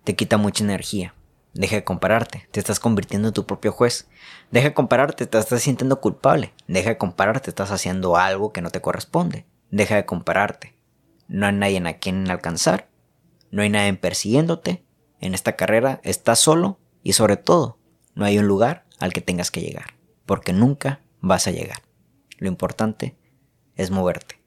Te 0.04 0.16
quita 0.16 0.38
mucha 0.38 0.64
energía. 0.64 1.14
Deja 1.54 1.78
de 1.78 1.84
compararte, 1.84 2.47
te 2.52 2.60
estás 2.60 2.80
convirtiendo 2.80 3.30
en 3.30 3.34
tu 3.34 3.45
propio 3.45 3.72
juez. 3.72 4.08
Deja 4.52 4.70
de 4.70 4.74
compararte, 4.74 5.26
te 5.26 5.38
estás 5.38 5.62
sintiendo 5.62 6.00
culpable. 6.00 6.54
Deja 6.68 6.89
de 6.89 6.97
compararte, 6.97 7.50
estás 7.50 7.72
haciendo 7.72 8.18
algo 8.18 8.54
que 8.54 8.62
no 8.62 8.70
te 8.70 8.82
corresponde. 8.82 9.45
Deja 9.72 9.95
de 9.95 10.06
compararte. 10.06 10.76
No 11.28 11.47
hay 11.47 11.54
nadie 11.54 11.88
a 11.88 11.97
quien 11.97 12.30
alcanzar. 12.30 12.89
No 13.52 13.62
hay 13.62 13.70
nadie 13.70 13.93
persiguiéndote. 13.93 14.84
En 15.22 15.34
esta 15.34 15.56
carrera 15.56 16.00
estás 16.04 16.39
solo 16.39 16.80
y 17.04 17.14
sobre 17.14 17.38
todo 17.38 17.78
no 18.16 18.26
hay 18.26 18.38
un 18.38 18.47
lugar 18.47 18.86
al 19.00 19.12
que 19.12 19.22
tengas 19.22 19.52
que 19.52 19.62
llegar. 19.62 19.95
Porque 20.26 20.54
nunca 20.54 21.02
vas 21.20 21.47
a 21.47 21.52
llegar. 21.52 21.82
Lo 22.38 22.47
importante 22.47 23.18
es 23.76 23.91
moverte. 23.91 24.39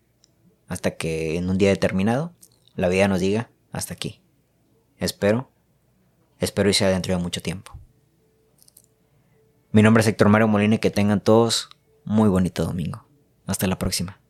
Hasta 0.68 0.92
que 0.96 1.36
en 1.36 1.50
un 1.50 1.58
día 1.58 1.68
determinado 1.68 2.32
la 2.74 2.88
vida 2.88 3.08
nos 3.08 3.20
diga 3.20 3.50
hasta 3.70 3.94
aquí. 3.94 4.22
Espero 4.98 5.51
Espero 6.42 6.68
y 6.68 6.74
sea 6.74 6.90
dentro 6.90 7.16
de 7.16 7.22
mucho 7.22 7.40
tiempo. 7.40 7.78
Mi 9.70 9.80
nombre 9.80 10.00
es 10.00 10.08
Héctor 10.08 10.28
Mario 10.28 10.48
Molina 10.48 10.74
y 10.74 10.78
que 10.78 10.90
tengan 10.90 11.20
todos 11.20 11.70
muy 12.04 12.28
bonito 12.28 12.64
domingo. 12.64 13.06
Hasta 13.46 13.68
la 13.68 13.78
próxima. 13.78 14.21